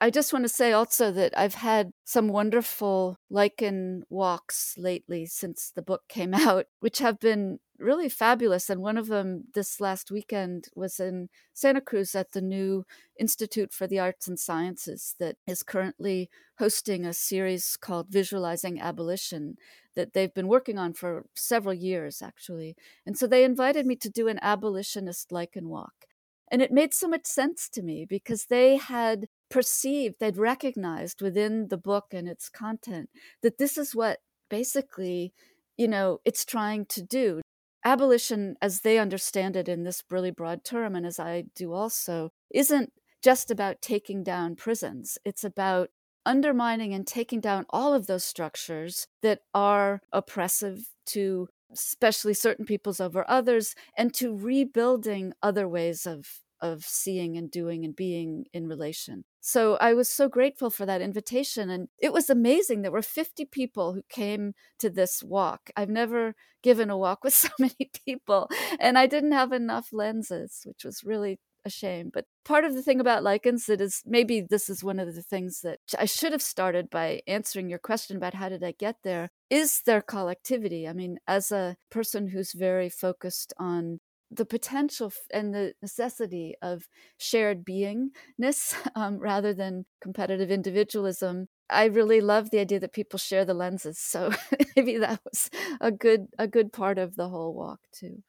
I 0.00 0.10
just 0.10 0.32
want 0.32 0.44
to 0.44 0.48
say 0.48 0.72
also 0.72 1.10
that 1.10 1.36
I've 1.36 1.54
had 1.54 1.90
some 2.04 2.28
wonderful 2.28 3.16
lichen 3.28 4.04
walks 4.08 4.74
lately 4.78 5.26
since 5.26 5.72
the 5.74 5.82
book 5.82 6.02
came 6.08 6.34
out, 6.34 6.66
which 6.78 6.98
have 7.00 7.18
been 7.18 7.58
really 7.78 8.08
fabulous. 8.08 8.70
And 8.70 8.80
one 8.80 8.96
of 8.96 9.08
them 9.08 9.44
this 9.54 9.80
last 9.80 10.10
weekend 10.10 10.68
was 10.76 11.00
in 11.00 11.28
Santa 11.52 11.80
Cruz 11.80 12.14
at 12.14 12.30
the 12.30 12.40
new 12.40 12.84
Institute 13.18 13.72
for 13.72 13.88
the 13.88 13.98
Arts 13.98 14.28
and 14.28 14.38
Sciences 14.38 15.16
that 15.18 15.36
is 15.48 15.64
currently 15.64 16.30
hosting 16.58 17.04
a 17.04 17.12
series 17.12 17.76
called 17.76 18.06
Visualizing 18.08 18.80
Abolition 18.80 19.56
that 19.96 20.12
they've 20.12 20.34
been 20.34 20.48
working 20.48 20.78
on 20.78 20.92
for 20.92 21.26
several 21.34 21.74
years, 21.74 22.22
actually. 22.22 22.76
And 23.04 23.18
so 23.18 23.26
they 23.26 23.42
invited 23.42 23.84
me 23.84 23.96
to 23.96 24.10
do 24.10 24.28
an 24.28 24.38
abolitionist 24.42 25.32
lichen 25.32 25.68
walk. 25.68 26.06
And 26.50 26.62
it 26.62 26.72
made 26.72 26.94
so 26.94 27.08
much 27.08 27.26
sense 27.26 27.68
to 27.70 27.82
me 27.82 28.06
because 28.08 28.46
they 28.46 28.76
had 28.76 29.26
perceived, 29.50 30.16
they'd 30.20 30.36
recognized 30.36 31.22
within 31.22 31.68
the 31.68 31.76
book 31.76 32.06
and 32.12 32.28
its 32.28 32.48
content 32.48 33.10
that 33.42 33.58
this 33.58 33.78
is 33.78 33.94
what 33.94 34.18
basically, 34.48 35.32
you 35.76 35.88
know, 35.88 36.20
it's 36.24 36.44
trying 36.44 36.86
to 36.86 37.02
do. 37.02 37.40
Abolition, 37.84 38.56
as 38.60 38.80
they 38.80 38.98
understand 38.98 39.56
it 39.56 39.68
in 39.68 39.84
this 39.84 40.02
really 40.10 40.30
broad 40.30 40.64
term, 40.64 40.94
and 40.94 41.06
as 41.06 41.18
I 41.18 41.44
do 41.54 41.72
also, 41.72 42.30
isn't 42.50 42.92
just 43.22 43.50
about 43.50 43.80
taking 43.80 44.22
down 44.22 44.56
prisons. 44.56 45.18
It's 45.24 45.44
about 45.44 45.90
undermining 46.26 46.92
and 46.92 47.06
taking 47.06 47.40
down 47.40 47.64
all 47.70 47.94
of 47.94 48.06
those 48.06 48.24
structures 48.24 49.06
that 49.22 49.40
are 49.54 50.00
oppressive 50.12 50.88
to 51.06 51.48
especially 51.72 52.34
certain 52.34 52.64
peoples 52.64 53.00
over 53.00 53.24
others 53.28 53.74
and 53.96 54.12
to 54.14 54.36
rebuilding 54.36 55.32
other 55.42 55.68
ways 55.68 56.06
of 56.06 56.42
of 56.60 56.84
seeing 56.84 57.36
and 57.36 57.50
doing 57.50 57.84
and 57.84 57.94
being 57.94 58.44
in 58.52 58.66
relation. 58.66 59.24
So 59.48 59.78
I 59.80 59.94
was 59.94 60.10
so 60.10 60.28
grateful 60.28 60.68
for 60.68 60.84
that 60.84 61.00
invitation. 61.00 61.70
And 61.70 61.88
it 61.98 62.12
was 62.12 62.28
amazing. 62.28 62.82
There 62.82 62.92
were 62.92 63.00
50 63.00 63.46
people 63.46 63.94
who 63.94 64.02
came 64.10 64.52
to 64.78 64.90
this 64.90 65.22
walk. 65.22 65.70
I've 65.74 65.88
never 65.88 66.34
given 66.62 66.90
a 66.90 66.98
walk 66.98 67.24
with 67.24 67.32
so 67.44 67.48
many 67.58 67.90
people, 68.04 68.50
and 68.78 68.98
I 68.98 69.06
didn't 69.06 69.32
have 69.32 69.52
enough 69.52 69.88
lenses, 69.90 70.64
which 70.66 70.84
was 70.84 71.02
really 71.02 71.40
a 71.64 71.70
shame. 71.70 72.10
But 72.12 72.26
part 72.44 72.64
of 72.64 72.74
the 72.74 72.82
thing 72.82 73.00
about 73.00 73.22
lichens 73.22 73.64
that 73.66 73.80
is 73.80 74.02
maybe 74.04 74.42
this 74.42 74.68
is 74.68 74.84
one 74.84 74.98
of 74.98 75.14
the 75.14 75.22
things 75.22 75.62
that 75.62 75.80
I 75.98 76.04
should 76.04 76.32
have 76.32 76.42
started 76.42 76.90
by 76.90 77.22
answering 77.26 77.70
your 77.70 77.78
question 77.78 78.18
about 78.18 78.34
how 78.34 78.50
did 78.50 78.62
I 78.62 78.72
get 78.72 78.96
there 79.02 79.30
is 79.48 79.80
their 79.86 80.02
collectivity. 80.02 80.86
I 80.86 80.92
mean, 80.92 81.20
as 81.26 81.50
a 81.50 81.76
person 81.90 82.28
who's 82.28 82.52
very 82.52 82.90
focused 82.90 83.54
on 83.58 84.00
the 84.30 84.44
potential 84.44 85.12
and 85.32 85.54
the 85.54 85.72
necessity 85.80 86.54
of 86.60 86.88
shared 87.16 87.64
beingness 87.64 88.74
um, 88.94 89.18
rather 89.18 89.54
than 89.54 89.86
competitive 90.00 90.50
individualism 90.50 91.48
i 91.70 91.84
really 91.84 92.20
love 92.20 92.50
the 92.50 92.58
idea 92.58 92.80
that 92.80 92.92
people 92.92 93.18
share 93.18 93.44
the 93.44 93.54
lenses 93.54 93.98
so 93.98 94.30
maybe 94.76 94.98
that 94.98 95.20
was 95.24 95.50
a 95.80 95.90
good 95.90 96.26
a 96.38 96.46
good 96.46 96.72
part 96.72 96.98
of 96.98 97.16
the 97.16 97.28
whole 97.28 97.54
walk 97.54 97.80
too. 97.92 98.22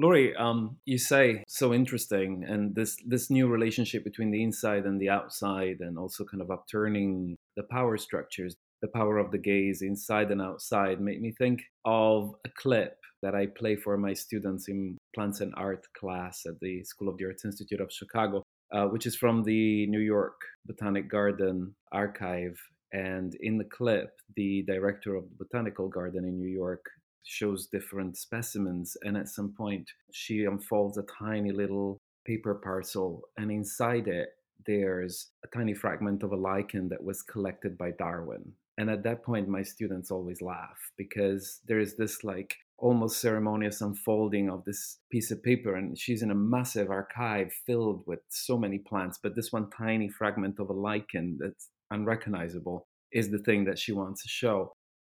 Laurie, 0.00 0.34
um, 0.36 0.76
you 0.84 0.96
say 0.96 1.42
so 1.48 1.74
interesting, 1.74 2.44
and 2.46 2.74
this 2.74 2.96
this 3.04 3.30
new 3.30 3.48
relationship 3.48 4.04
between 4.04 4.30
the 4.30 4.42
inside 4.42 4.84
and 4.84 5.00
the 5.00 5.08
outside, 5.08 5.78
and 5.80 5.98
also 5.98 6.24
kind 6.24 6.40
of 6.40 6.52
upturning 6.52 7.36
the 7.56 7.64
power 7.64 7.96
structures, 7.96 8.54
the 8.80 8.88
power 8.88 9.18
of 9.18 9.32
the 9.32 9.38
gaze 9.38 9.82
inside 9.82 10.30
and 10.30 10.40
outside, 10.40 11.00
made 11.00 11.20
me 11.20 11.32
think 11.32 11.62
of 11.84 12.34
a 12.46 12.48
clip 12.50 12.97
that 13.22 13.34
I 13.34 13.46
play 13.46 13.76
for 13.76 13.96
my 13.96 14.14
students 14.14 14.68
in 14.68 14.96
plants 15.14 15.40
and 15.40 15.52
art 15.56 15.86
class 15.98 16.42
at 16.46 16.60
the 16.60 16.84
School 16.84 17.08
of 17.08 17.18
the 17.18 17.26
Arts 17.26 17.44
Institute 17.44 17.80
of 17.80 17.92
Chicago, 17.92 18.42
uh, 18.72 18.86
which 18.86 19.06
is 19.06 19.16
from 19.16 19.42
the 19.42 19.86
New 19.86 20.00
York 20.00 20.40
Botanic 20.66 21.10
Garden 21.10 21.74
archive. 21.92 22.58
And 22.92 23.34
in 23.40 23.58
the 23.58 23.64
clip, 23.64 24.10
the 24.36 24.62
director 24.62 25.14
of 25.14 25.24
the 25.28 25.44
Botanical 25.44 25.88
Garden 25.88 26.24
in 26.24 26.38
New 26.38 26.48
York 26.48 26.84
shows 27.24 27.66
different 27.66 28.16
specimens. 28.16 28.96
And 29.02 29.16
at 29.16 29.28
some 29.28 29.52
point, 29.56 29.90
she 30.12 30.44
unfolds 30.44 30.96
a 30.96 31.04
tiny 31.18 31.52
little 31.52 31.98
paper 32.26 32.54
parcel, 32.54 33.22
and 33.38 33.50
inside 33.50 34.06
it, 34.06 34.28
there's 34.66 35.30
a 35.44 35.56
tiny 35.56 35.72
fragment 35.72 36.22
of 36.22 36.32
a 36.32 36.36
lichen 36.36 36.88
that 36.90 37.02
was 37.02 37.22
collected 37.22 37.78
by 37.78 37.90
Darwin. 37.92 38.52
And 38.76 38.90
at 38.90 39.02
that 39.04 39.24
point, 39.24 39.48
my 39.48 39.62
students 39.62 40.10
always 40.10 40.42
laugh 40.42 40.78
because 40.96 41.60
there 41.66 41.80
is 41.80 41.96
this 41.96 42.22
like 42.22 42.54
almost 42.78 43.20
ceremonious 43.20 43.80
unfolding 43.80 44.48
of 44.48 44.64
this 44.64 44.98
piece 45.10 45.30
of 45.32 45.42
paper 45.42 45.74
and 45.74 45.98
she's 45.98 46.22
in 46.22 46.30
a 46.30 46.34
massive 46.34 46.90
archive 46.90 47.52
filled 47.66 48.04
with 48.06 48.20
so 48.28 48.56
many 48.56 48.78
plants 48.78 49.18
but 49.20 49.34
this 49.34 49.52
one 49.52 49.68
tiny 49.70 50.08
fragment 50.08 50.60
of 50.60 50.70
a 50.70 50.72
lichen 50.72 51.36
that's 51.40 51.70
unrecognizable 51.90 52.86
is 53.12 53.30
the 53.30 53.38
thing 53.38 53.64
that 53.64 53.78
she 53.78 53.90
wants 53.90 54.22
to 54.22 54.28
show. 54.28 54.72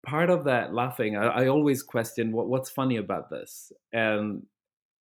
Part 0.07 0.31
of 0.31 0.45
that 0.45 0.73
laughing 0.73 1.17
i, 1.17 1.27
I 1.27 1.49
always 1.49 1.83
question 1.83 2.33
what, 2.33 2.49
what's 2.49 2.71
funny 2.71 2.97
about 2.97 3.29
this 3.29 3.71
and 3.93 4.43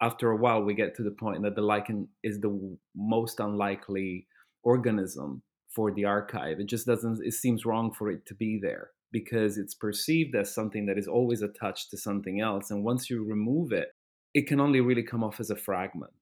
after 0.02 0.32
a 0.32 0.38
while 0.38 0.62
we 0.62 0.74
get 0.74 0.96
to 0.96 1.04
the 1.04 1.12
point 1.12 1.44
that 1.44 1.56
the 1.56 1.62
lichen 1.62 2.10
is 2.24 2.42
the 2.42 2.78
most 2.96 3.40
unlikely 3.40 4.28
organism 4.64 5.42
for 5.70 5.92
the 5.92 6.06
archive. 6.06 6.60
It 6.60 6.68
just 6.68 6.86
doesn't 6.86 7.26
it 7.26 7.34
seems 7.34 7.66
wrong 7.66 7.94
for 7.94 8.12
it 8.12 8.26
to 8.26 8.36
be 8.36 8.60
there 8.62 8.90
because 9.12 9.58
it's 9.58 9.74
perceived 9.74 10.36
as 10.36 10.54
something 10.54 10.86
that 10.86 10.98
is 10.98 11.08
always 11.08 11.42
attached 11.42 11.90
to 11.92 11.98
something 11.98 12.42
else. 12.42 12.72
And 12.72 12.84
once 12.84 13.10
you 13.10 13.24
remove 13.24 13.72
it, 13.72 13.90
it 14.34 14.48
can 14.48 14.60
only 14.60 14.82
really 14.82 15.04
come 15.04 15.24
off 15.24 15.40
as 15.40 15.50
a 15.50 15.56
fragment. 15.56 16.14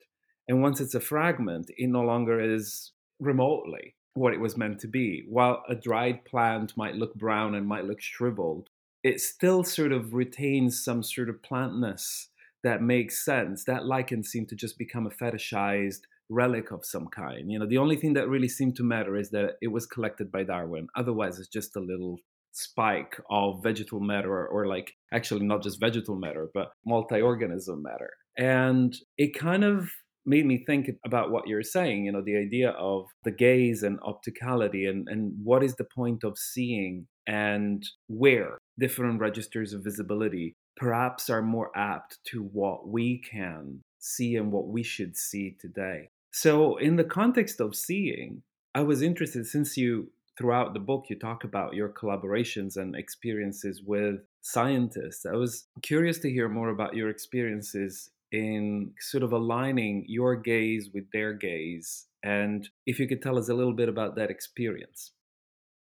And 0.47 0.61
once 0.61 0.79
it's 0.79 0.95
a 0.95 0.99
fragment, 0.99 1.69
it 1.77 1.89
no 1.89 2.01
longer 2.01 2.39
is 2.39 2.91
remotely 3.19 3.95
what 4.13 4.33
it 4.33 4.39
was 4.39 4.57
meant 4.57 4.79
to 4.79 4.87
be. 4.87 5.25
While 5.27 5.63
a 5.69 5.75
dried 5.75 6.25
plant 6.25 6.73
might 6.77 6.95
look 6.95 7.13
brown 7.15 7.55
and 7.55 7.67
might 7.67 7.85
look 7.85 8.01
shriveled, 8.01 8.69
it 9.03 9.21
still 9.21 9.63
sort 9.63 9.91
of 9.91 10.13
retains 10.13 10.83
some 10.83 11.03
sort 11.03 11.29
of 11.29 11.41
plantness 11.41 12.27
that 12.63 12.81
makes 12.81 13.23
sense. 13.23 13.63
That 13.65 13.85
lichen 13.85 14.23
seemed 14.23 14.49
to 14.49 14.55
just 14.55 14.77
become 14.77 15.05
a 15.05 15.09
fetishized 15.09 16.01
relic 16.29 16.71
of 16.71 16.85
some 16.85 17.07
kind. 17.07 17.51
You 17.51 17.59
know, 17.59 17.67
the 17.67 17.77
only 17.77 17.95
thing 17.95 18.13
that 18.13 18.27
really 18.27 18.49
seemed 18.49 18.75
to 18.77 18.83
matter 18.83 19.15
is 19.15 19.29
that 19.31 19.55
it 19.61 19.67
was 19.67 19.85
collected 19.85 20.31
by 20.31 20.43
Darwin. 20.43 20.87
Otherwise, 20.95 21.39
it's 21.39 21.47
just 21.47 21.75
a 21.75 21.79
little 21.81 22.19
spike 22.57 23.19
of 23.29 23.63
vegetal 23.63 23.99
matter, 23.99 24.47
or, 24.47 24.67
like 24.67 24.93
actually 25.13 25.45
not 25.45 25.63
just 25.63 25.79
vegetal 25.79 26.15
matter, 26.15 26.49
but 26.53 26.71
multi 26.85 27.21
organism 27.21 27.83
matter. 27.83 28.11
And 28.37 28.95
it 29.17 29.37
kind 29.37 29.63
of 29.63 29.89
made 30.25 30.45
me 30.45 30.63
think 30.65 30.89
about 31.05 31.31
what 31.31 31.47
you're 31.47 31.63
saying, 31.63 32.05
you 32.05 32.11
know, 32.11 32.21
the 32.21 32.37
idea 32.37 32.71
of 32.71 33.05
the 33.23 33.31
gaze 33.31 33.81
and 33.83 33.99
opticality 34.01 34.89
and, 34.89 35.07
and 35.07 35.33
what 35.41 35.63
is 35.63 35.75
the 35.75 35.87
point 35.95 36.23
of 36.23 36.37
seeing 36.37 37.07
and 37.27 37.85
where 38.07 38.57
different 38.77 39.19
registers 39.21 39.73
of 39.73 39.83
visibility 39.83 40.55
perhaps 40.75 41.29
are 41.29 41.41
more 41.41 41.71
apt 41.75 42.19
to 42.25 42.43
what 42.43 42.87
we 42.87 43.19
can 43.19 43.81
see 43.99 44.35
and 44.35 44.51
what 44.51 44.67
we 44.67 44.83
should 44.83 45.15
see 45.15 45.55
today. 45.59 46.09
So, 46.31 46.77
in 46.77 46.97
the 46.97 47.03
context 47.03 47.59
of 47.59 47.75
seeing, 47.75 48.43
I 48.75 48.81
was 48.81 49.01
interested 49.01 49.47
since 49.47 49.75
you, 49.75 50.11
throughout 50.37 50.73
the 50.73 50.79
book, 50.79 51.05
you 51.09 51.17
talk 51.17 51.43
about 51.43 51.73
your 51.73 51.89
collaborations 51.89 52.77
and 52.77 52.95
experiences 52.95 53.81
with 53.85 54.21
scientists. 54.41 55.25
I 55.25 55.35
was 55.35 55.65
curious 55.81 56.19
to 56.19 56.31
hear 56.31 56.47
more 56.47 56.69
about 56.69 56.95
your 56.95 57.09
experiences 57.09 58.09
in 58.31 58.91
sort 58.99 59.23
of 59.23 59.31
aligning 59.33 60.05
your 60.07 60.35
gaze 60.35 60.89
with 60.93 61.05
their 61.11 61.33
gaze. 61.33 62.05
And 62.23 62.67
if 62.85 62.99
you 62.99 63.07
could 63.07 63.21
tell 63.21 63.37
us 63.37 63.49
a 63.49 63.53
little 63.53 63.73
bit 63.73 63.89
about 63.89 64.15
that 64.15 64.29
experience. 64.29 65.11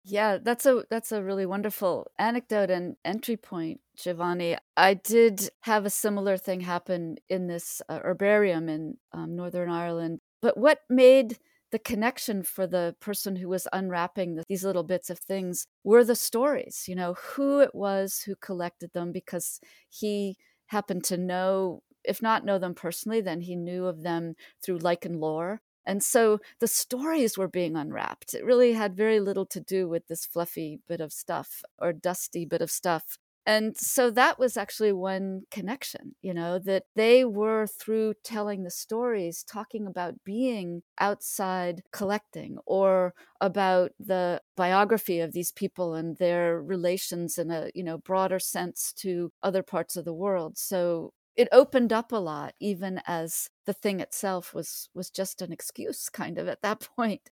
Yeah, 0.04 0.38
that's 0.42 0.66
a 0.66 0.86
that's 0.90 1.12
a 1.12 1.22
really 1.22 1.46
wonderful 1.46 2.10
anecdote 2.18 2.70
and 2.70 2.96
entry 3.04 3.36
point, 3.36 3.82
Giovanni. 3.98 4.56
I 4.78 4.94
did 4.94 5.50
have 5.62 5.86
a 5.86 5.90
similar 5.90 6.38
thing 6.38 6.62
happen 6.62 7.18
in 7.28 7.48
this 7.48 7.82
uh, 7.90 8.00
herbarium 8.02 8.70
in 8.70 8.98
um, 9.12 9.36
Northern 9.36 9.70
Ireland. 9.70 10.22
But 10.42 10.58
what 10.58 10.80
made 10.90 11.40
the 11.72 11.80
connection 11.80 12.44
for 12.44 12.68
the 12.68 12.96
person 13.00 13.36
who 13.36 13.50
was 13.50 13.68
unwrapping 13.74 14.36
the, 14.36 14.44
these 14.48 14.64
little 14.64 14.84
bits 14.84 15.10
of 15.10 15.20
things 15.20 15.68
were 15.84 16.04
the 16.04 16.16
stories. 16.16 16.86
You 16.88 16.96
know 16.96 17.14
who 17.14 17.60
it 17.60 17.74
was 17.74 18.22
who 18.26 18.36
collected 18.36 18.92
them 18.94 19.12
because 19.12 19.60
he 19.90 20.38
happened 20.68 21.04
to 21.06 21.18
know, 21.18 21.82
if 22.04 22.22
not 22.22 22.46
know 22.46 22.60
them 22.60 22.76
personally, 22.76 23.22
then 23.22 23.42
he 23.42 23.56
knew 23.56 23.86
of 23.86 24.04
them 24.04 24.36
through 24.64 24.80
lichen 24.80 25.20
lore 25.20 25.62
and 25.88 26.04
so 26.04 26.40
the 26.60 26.68
stories 26.68 27.38
were 27.38 27.48
being 27.48 27.78
unwrapped. 27.78 28.34
It 28.34 28.44
really 28.44 28.74
had 28.74 28.94
very 28.94 29.22
little 29.22 29.46
to 29.46 29.62
do 29.62 29.88
with 29.88 30.08
this 30.08 30.26
fluffy 30.26 30.82
bit 30.86 31.00
of 31.00 31.14
stuff 31.14 31.64
or 31.80 31.94
dusty 31.94 32.46
bit 32.46 32.62
of 32.62 32.70
stuff. 32.70 33.18
And 33.48 33.78
so 33.78 34.12
that 34.12 34.38
was 34.38 34.58
actually 34.58 34.92
one 34.92 35.44
connection, 35.52 36.16
you 36.22 36.34
know, 36.34 36.60
that 36.60 36.84
they 36.96 37.24
were 37.24 37.66
through 37.66 38.16
telling 38.26 38.64
the 38.64 38.70
stories, 38.70 39.42
talking 39.44 39.88
about 39.88 40.26
being 40.26 40.84
outside 41.00 41.82
collecting 41.94 42.58
or 42.66 43.14
about 43.40 43.92
the 44.00 44.42
biography 44.58 45.22
of 45.22 45.32
these 45.32 45.54
people 45.54 45.94
and 45.96 46.18
their 46.18 46.62
relations 46.62 47.38
in 47.38 47.50
a, 47.50 47.70
you 47.74 47.86
know, 47.86 47.98
broader 47.98 48.40
sense 48.40 48.92
to 48.98 49.32
other 49.42 49.64
parts 49.64 49.96
of 49.96 50.04
the 50.04 50.14
world. 50.14 50.58
So 50.58 51.14
it 51.38 51.48
opened 51.54 51.94
up 51.94 52.12
a 52.12 52.18
lot 52.18 52.54
even 52.60 53.00
as 53.08 53.50
the 53.66 53.74
thing 53.74 54.00
itself 54.02 54.54
was 54.54 54.90
was 54.94 55.10
just 55.10 55.42
an 55.42 55.52
excuse 55.54 56.10
kind 56.10 56.38
of 56.38 56.48
at 56.48 56.62
that 56.62 56.80
point 56.96 57.30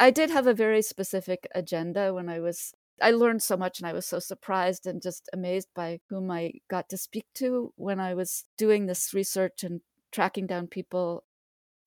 i 0.00 0.10
did 0.10 0.30
have 0.30 0.46
a 0.46 0.54
very 0.54 0.80
specific 0.82 1.48
agenda 1.54 2.14
when 2.14 2.28
i 2.28 2.38
was 2.38 2.72
i 3.00 3.10
learned 3.10 3.42
so 3.42 3.56
much 3.56 3.78
and 3.78 3.86
i 3.86 3.92
was 3.92 4.06
so 4.06 4.18
surprised 4.18 4.86
and 4.86 5.02
just 5.02 5.28
amazed 5.32 5.68
by 5.74 6.00
whom 6.08 6.30
i 6.30 6.52
got 6.68 6.88
to 6.88 6.96
speak 6.96 7.26
to 7.34 7.72
when 7.76 8.00
i 8.00 8.14
was 8.14 8.44
doing 8.56 8.86
this 8.86 9.12
research 9.14 9.62
and 9.62 9.80
tracking 10.10 10.46
down 10.46 10.66
people 10.66 11.24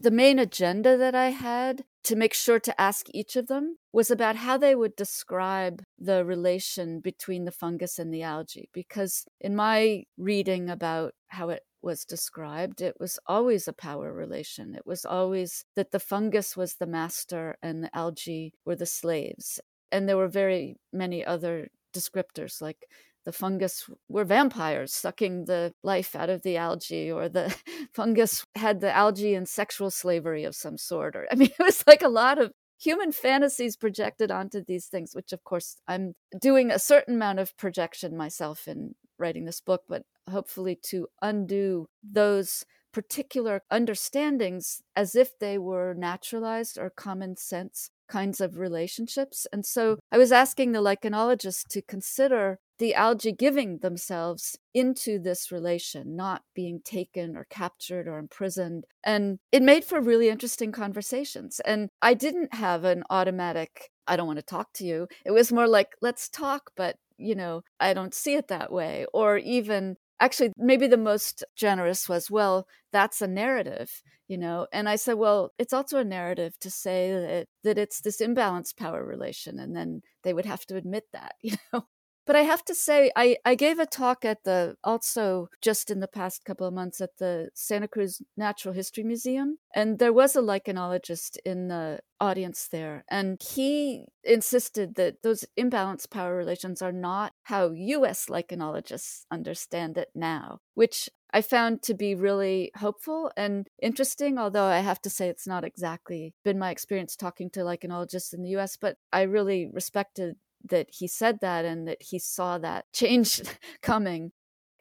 the 0.01 0.11
main 0.11 0.39
agenda 0.39 0.97
that 0.97 1.13
I 1.13 1.29
had 1.29 1.83
to 2.05 2.15
make 2.15 2.33
sure 2.33 2.59
to 2.59 2.81
ask 2.81 3.05
each 3.11 3.35
of 3.35 3.45
them 3.45 3.77
was 3.93 4.09
about 4.09 4.35
how 4.35 4.57
they 4.57 4.73
would 4.73 4.95
describe 4.95 5.83
the 5.99 6.25
relation 6.25 6.99
between 6.99 7.45
the 7.45 7.51
fungus 7.51 7.99
and 7.99 8.11
the 8.11 8.23
algae. 8.23 8.69
Because 8.73 9.25
in 9.39 9.55
my 9.55 10.05
reading 10.17 10.71
about 10.71 11.13
how 11.27 11.49
it 11.49 11.61
was 11.83 12.03
described, 12.03 12.81
it 12.81 12.95
was 12.99 13.19
always 13.27 13.67
a 13.67 13.73
power 13.73 14.11
relation. 14.11 14.73
It 14.73 14.87
was 14.87 15.05
always 15.05 15.65
that 15.75 15.91
the 15.91 15.99
fungus 15.99 16.57
was 16.57 16.75
the 16.75 16.87
master 16.87 17.57
and 17.61 17.83
the 17.83 17.95
algae 17.95 18.53
were 18.65 18.75
the 18.75 18.87
slaves. 18.87 19.59
And 19.91 20.07
there 20.07 20.17
were 20.17 20.27
very 20.27 20.77
many 20.93 21.25
other 21.25 21.69
descriptors 21.93 22.61
like 22.61 22.87
the 23.25 23.31
fungus 23.31 23.89
were 24.09 24.25
vampires 24.25 24.93
sucking 24.93 25.45
the 25.45 25.73
life 25.83 26.15
out 26.15 26.29
of 26.29 26.41
the 26.41 26.57
algae 26.57 27.11
or 27.11 27.29
the 27.29 27.55
fungus 27.93 28.45
had 28.55 28.81
the 28.81 28.95
algae 28.95 29.35
in 29.35 29.45
sexual 29.45 29.91
slavery 29.91 30.43
of 30.43 30.55
some 30.55 30.77
sort 30.77 31.15
or 31.15 31.27
i 31.31 31.35
mean 31.35 31.49
it 31.49 31.63
was 31.63 31.83
like 31.85 32.01
a 32.01 32.09
lot 32.09 32.39
of 32.39 32.51
human 32.79 33.11
fantasies 33.11 33.75
projected 33.75 34.31
onto 34.31 34.63
these 34.63 34.87
things 34.87 35.13
which 35.13 35.33
of 35.33 35.43
course 35.43 35.77
i'm 35.87 36.13
doing 36.39 36.71
a 36.71 36.79
certain 36.79 37.15
amount 37.15 37.39
of 37.39 37.55
projection 37.57 38.17
myself 38.17 38.67
in 38.67 38.95
writing 39.19 39.45
this 39.45 39.61
book 39.61 39.83
but 39.87 40.03
hopefully 40.29 40.79
to 40.81 41.07
undo 41.21 41.87
those 42.03 42.65
particular 42.91 43.61
understandings 43.71 44.81
as 44.95 45.15
if 45.15 45.37
they 45.39 45.57
were 45.57 45.93
naturalized 45.93 46.77
or 46.77 46.89
common 46.89 47.35
sense 47.37 47.89
kinds 48.11 48.41
of 48.41 48.57
relationships. 48.57 49.47
And 49.53 49.65
so 49.65 49.97
I 50.11 50.17
was 50.17 50.33
asking 50.33 50.73
the 50.73 50.81
lichenologists 50.81 51.65
to 51.69 51.81
consider 51.81 52.59
the 52.77 52.93
algae 52.93 53.31
giving 53.31 53.77
themselves 53.77 54.57
into 54.73 55.17
this 55.17 55.51
relation, 55.51 56.15
not 56.15 56.41
being 56.53 56.81
taken 56.83 57.37
or 57.37 57.45
captured 57.49 58.07
or 58.07 58.17
imprisoned. 58.17 58.85
And 59.03 59.39
it 59.51 59.63
made 59.63 59.85
for 59.85 60.01
really 60.01 60.29
interesting 60.29 60.71
conversations. 60.71 61.61
And 61.61 61.89
I 62.01 62.13
didn't 62.13 62.53
have 62.55 62.83
an 62.83 63.03
automatic, 63.09 63.91
I 64.07 64.17
don't 64.17 64.27
want 64.27 64.39
to 64.39 64.45
talk 64.45 64.73
to 64.73 64.85
you. 64.85 65.07
It 65.25 65.31
was 65.31 65.53
more 65.53 65.67
like, 65.67 65.89
let's 66.01 66.27
talk, 66.27 66.71
but 66.75 66.97
you 67.17 67.35
know, 67.35 67.61
I 67.79 67.93
don't 67.93 68.15
see 68.15 68.33
it 68.33 68.47
that 68.47 68.71
way. 68.71 69.05
Or 69.13 69.37
even 69.37 69.95
actually 70.21 70.53
maybe 70.57 70.87
the 70.87 70.97
most 70.97 71.43
generous 71.55 72.07
was 72.09 72.31
well 72.31 72.67
that's 72.93 73.21
a 73.21 73.27
narrative 73.27 74.01
you 74.27 74.37
know? 74.37 74.65
And 74.71 74.87
i 74.89 74.95
said 74.95 75.15
well 75.15 75.51
it's 75.59 75.73
also 75.73 75.99
a 75.99 76.05
narrative 76.05 76.57
to 76.61 76.71
say 76.71 77.11
that 77.11 77.47
that 77.65 77.77
it's 77.77 78.01
this 78.01 78.21
imbalanced 78.21 78.77
power 78.77 79.05
relation 79.05 79.59
and 79.59 79.75
then 79.75 80.01
they 80.23 80.33
would 80.33 80.45
have 80.45 80.65
to 80.67 80.77
admit 80.77 81.05
that 81.13 81.35
you 81.43 81.57
know 81.73 81.85
but 82.31 82.39
I 82.39 82.43
have 82.43 82.63
to 82.63 82.73
say, 82.73 83.11
I, 83.13 83.35
I 83.43 83.55
gave 83.55 83.77
a 83.77 83.85
talk 83.85 84.23
at 84.23 84.45
the, 84.45 84.77
also 84.85 85.49
just 85.61 85.91
in 85.91 85.99
the 85.99 86.07
past 86.07 86.45
couple 86.45 86.65
of 86.65 86.73
months 86.73 87.01
at 87.01 87.17
the 87.17 87.49
Santa 87.53 87.89
Cruz 87.89 88.21
Natural 88.37 88.73
History 88.73 89.03
Museum. 89.03 89.57
And 89.75 89.99
there 89.99 90.13
was 90.13 90.37
a 90.37 90.41
lichenologist 90.41 91.35
in 91.43 91.67
the 91.67 91.99
audience 92.21 92.69
there. 92.71 93.03
And 93.09 93.37
he 93.43 94.05
insisted 94.23 94.95
that 94.95 95.23
those 95.23 95.43
imbalanced 95.59 96.09
power 96.09 96.37
relations 96.37 96.81
are 96.81 96.93
not 96.93 97.33
how 97.43 97.71
US 97.71 98.27
lichenologists 98.27 99.25
understand 99.29 99.97
it 99.97 100.07
now, 100.15 100.59
which 100.73 101.09
I 101.33 101.41
found 101.41 101.81
to 101.81 101.93
be 101.93 102.15
really 102.15 102.71
hopeful 102.77 103.29
and 103.35 103.67
interesting, 103.81 104.37
although 104.37 104.67
I 104.67 104.79
have 104.79 105.01
to 105.01 105.09
say 105.09 105.27
it's 105.27 105.47
not 105.47 105.65
exactly 105.65 106.33
been 106.45 106.57
my 106.57 106.71
experience 106.71 107.17
talking 107.17 107.49
to 107.49 107.59
lichenologists 107.59 108.33
in 108.33 108.41
the 108.41 108.55
US, 108.57 108.77
but 108.77 108.95
I 109.11 109.23
really 109.23 109.67
respected 109.69 110.37
that 110.69 110.87
he 110.91 111.07
said 111.07 111.39
that 111.41 111.65
and 111.65 111.87
that 111.87 112.01
he 112.01 112.19
saw 112.19 112.57
that 112.57 112.85
change 112.93 113.41
coming. 113.81 114.31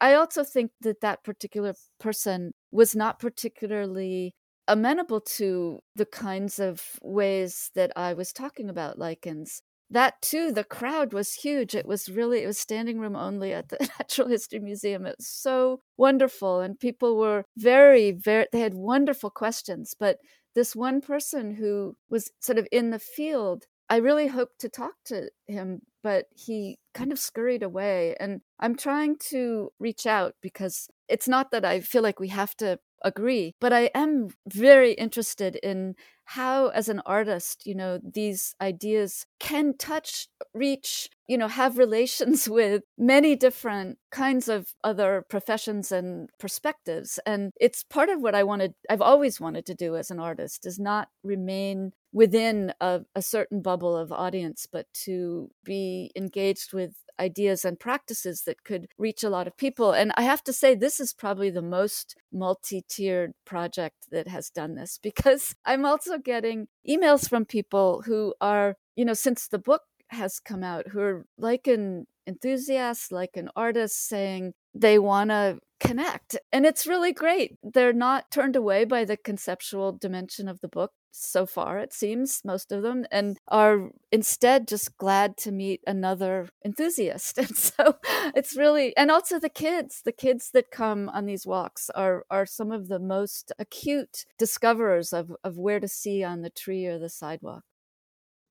I 0.01 0.15
also 0.15 0.45
think 0.45 0.71
that 0.81 1.01
that 1.03 1.25
particular 1.25 1.75
person 1.99 2.53
was 2.71 2.97
not 2.97 3.19
particularly 3.19 4.35
amenable 4.67 5.21
to 5.21 5.81
the 5.97 6.07
kinds 6.07 6.59
of 6.59 6.81
ways 7.03 7.71
that 7.75 7.93
I 7.97 8.15
was 8.15 8.33
talking 8.33 8.71
about 8.71 8.99
lichens. 8.99 9.63
That 9.91 10.23
too, 10.23 10.53
the 10.53 10.63
crowd 10.63 11.13
was 11.13 11.35
huge. 11.35 11.75
It 11.75 11.85
was 11.85 12.09
really, 12.09 12.45
it 12.45 12.47
was 12.47 12.59
standing 12.59 13.01
room 13.01 13.17
only 13.17 13.53
at 13.53 13.69
the 13.69 13.79
Natural 13.99 14.29
History 14.29 14.61
Museum. 14.61 15.05
It 15.05 15.17
was 15.19 15.27
so 15.27 15.81
wonderful. 15.97 16.61
And 16.61 16.79
people 16.79 17.19
were 17.19 17.45
very, 17.57 18.13
very, 18.13 18.47
they 18.53 18.61
had 18.61 18.75
wonderful 18.75 19.31
questions. 19.31 19.95
But 19.99 20.19
this 20.55 20.77
one 20.77 21.01
person 21.01 21.57
who 21.57 21.97
was 22.09 22.31
sort 22.41 22.59
of 22.59 22.69
in 22.71 22.91
the 22.91 23.01
field 23.01 23.65
I 23.91 23.97
really 23.97 24.29
hoped 24.29 24.61
to 24.61 24.69
talk 24.69 24.95
to 25.07 25.31
him, 25.49 25.83
but 26.03 26.27
he 26.35 26.79
kind 26.95 27.13
of 27.13 27.19
scurried 27.19 27.65
away. 27.65 28.15
And 28.21 28.41
I'm 28.61 28.77
trying 28.77 29.17
to 29.31 29.73
reach 29.81 30.07
out 30.07 30.35
because 30.41 30.89
it's 31.09 31.29
not 31.29 31.51
that 31.51 31.65
I 31.65 31.81
feel 31.81 32.03
like 32.03 32.21
we 32.21 32.29
have 32.29 32.57
to 32.59 32.79
agree. 33.05 33.55
But 33.61 33.73
I 33.73 33.91
am 33.95 34.29
very 34.47 34.93
interested 34.93 35.57
in 35.57 35.97
how 36.25 36.69
as 36.69 36.89
an 36.89 37.01
artist 37.07 37.67
you 37.67 37.75
know 37.75 37.99
these 38.05 38.55
ideas 38.61 39.27
can 39.41 39.77
touch 39.77 40.29
reach 40.55 41.09
you 41.27 41.37
know 41.37 41.49
have 41.49 41.77
relations 41.77 42.49
with 42.59 42.83
many 42.97 43.35
different 43.35 43.99
kinds 44.13 44.49
of 44.49 44.69
other 44.85 45.25
professions 45.29 45.91
and 45.91 46.29
perspectives 46.39 47.19
and 47.27 47.51
it's 47.61 47.83
part 47.83 48.09
of 48.09 48.21
what 48.21 48.37
i 48.37 48.45
wanted 48.45 48.75
i've 48.89 49.03
always 49.03 49.41
wanted 49.41 49.67
to 49.67 49.75
do 49.75 49.97
as 49.97 50.09
an 50.09 50.21
artist 50.21 50.65
is 50.67 50.79
not 50.79 51.09
remain 51.25 51.91
within 52.13 52.73
a, 52.81 53.01
a 53.15 53.23
certain 53.23 53.63
bubble 53.63 53.97
of 53.97 54.11
audience 54.13 54.67
but 54.71 54.87
to 54.93 55.51
be 55.65 56.11
engaged 56.17 56.73
with 56.73 56.95
ideas 57.21 57.65
and 57.65 57.79
practices 57.79 58.43
that 58.43 58.65
could 58.65 58.89
reach 58.99 59.23
a 59.23 59.29
lot 59.29 59.47
of 59.47 59.57
people. 59.57 59.93
And 59.93 60.11
I 60.17 60.23
have 60.23 60.43
to 60.45 60.53
say, 60.53 60.75
this 60.75 60.99
is 60.99 61.13
probably 61.13 61.51
the 61.51 61.63
most 61.63 62.17
multi 62.33 62.83
tiered 62.89 63.33
project 63.45 64.07
that 64.11 64.27
has 64.27 64.51
done 64.51 64.75
this 64.75 64.99
because 65.03 65.55
I'm 65.65 65.85
also 65.85 66.19
getting 66.19 66.69
emails 66.89 67.29
from 67.29 67.45
people 67.45 68.03
who 68.07 68.35
are, 68.41 68.77
you 68.97 69.05
know, 69.05 69.15
since 69.15 69.47
the 69.47 69.59
book 69.59 69.83
has 70.09 70.41
come 70.41 70.65
out, 70.65 70.89
who 70.89 71.01
are 71.01 71.27
like 71.39 71.69
an 71.69 72.07
enthusiast, 72.27 73.13
like 73.13 73.37
an 73.37 73.49
artist 73.55 74.09
saying 74.09 74.55
they 74.75 74.99
want 74.99 75.31
to 75.31 75.59
connect. 75.79 76.37
And 76.53 76.67
it's 76.67 76.87
really 76.87 77.13
great. 77.13 77.57
They're 77.63 77.93
not 77.93 78.31
turned 78.31 78.57
away 78.57 78.85
by 78.85 79.05
the 79.05 79.17
conceptual 79.17 79.93
dimension 79.93 80.49
of 80.49 80.61
the 80.61 80.69
book 80.69 80.93
so 81.13 81.47
far, 81.47 81.79
it 81.79 81.93
seems, 81.93 82.43
most 82.45 82.73
of 82.73 82.83
them, 82.83 83.05
and 83.11 83.39
are 83.49 83.91
instead 84.13 84.69
just 84.69 84.97
glad 84.97 85.37
to 85.39 85.53
meet 85.53 85.81
another 85.87 86.49
enthusiast. 86.65 87.39
And 87.51 87.57
so 87.57 87.97
it's 88.35 88.57
really, 88.57 88.97
and 88.97 89.11
also 89.11 89.39
the 89.39 89.49
kids, 89.49 90.03
the 90.05 90.13
kids 90.13 90.51
that 90.53 90.71
come 90.71 91.09
on 91.09 91.27
these 91.27 91.47
walks 91.47 91.91
are, 91.91 92.25
are 92.31 92.47
some 92.47 92.71
of 92.71 92.89
the 92.89 92.99
most 92.99 93.53
acute 93.59 94.25
discoverers 94.39 95.13
of, 95.13 95.33
of 95.43 95.57
where 95.57 95.81
to 95.81 95.89
see 95.89 96.23
on 96.23 96.43
the 96.43 96.51
tree 96.51 96.87
or 96.87 96.99
the 96.99 97.09
sidewalk. 97.09 97.63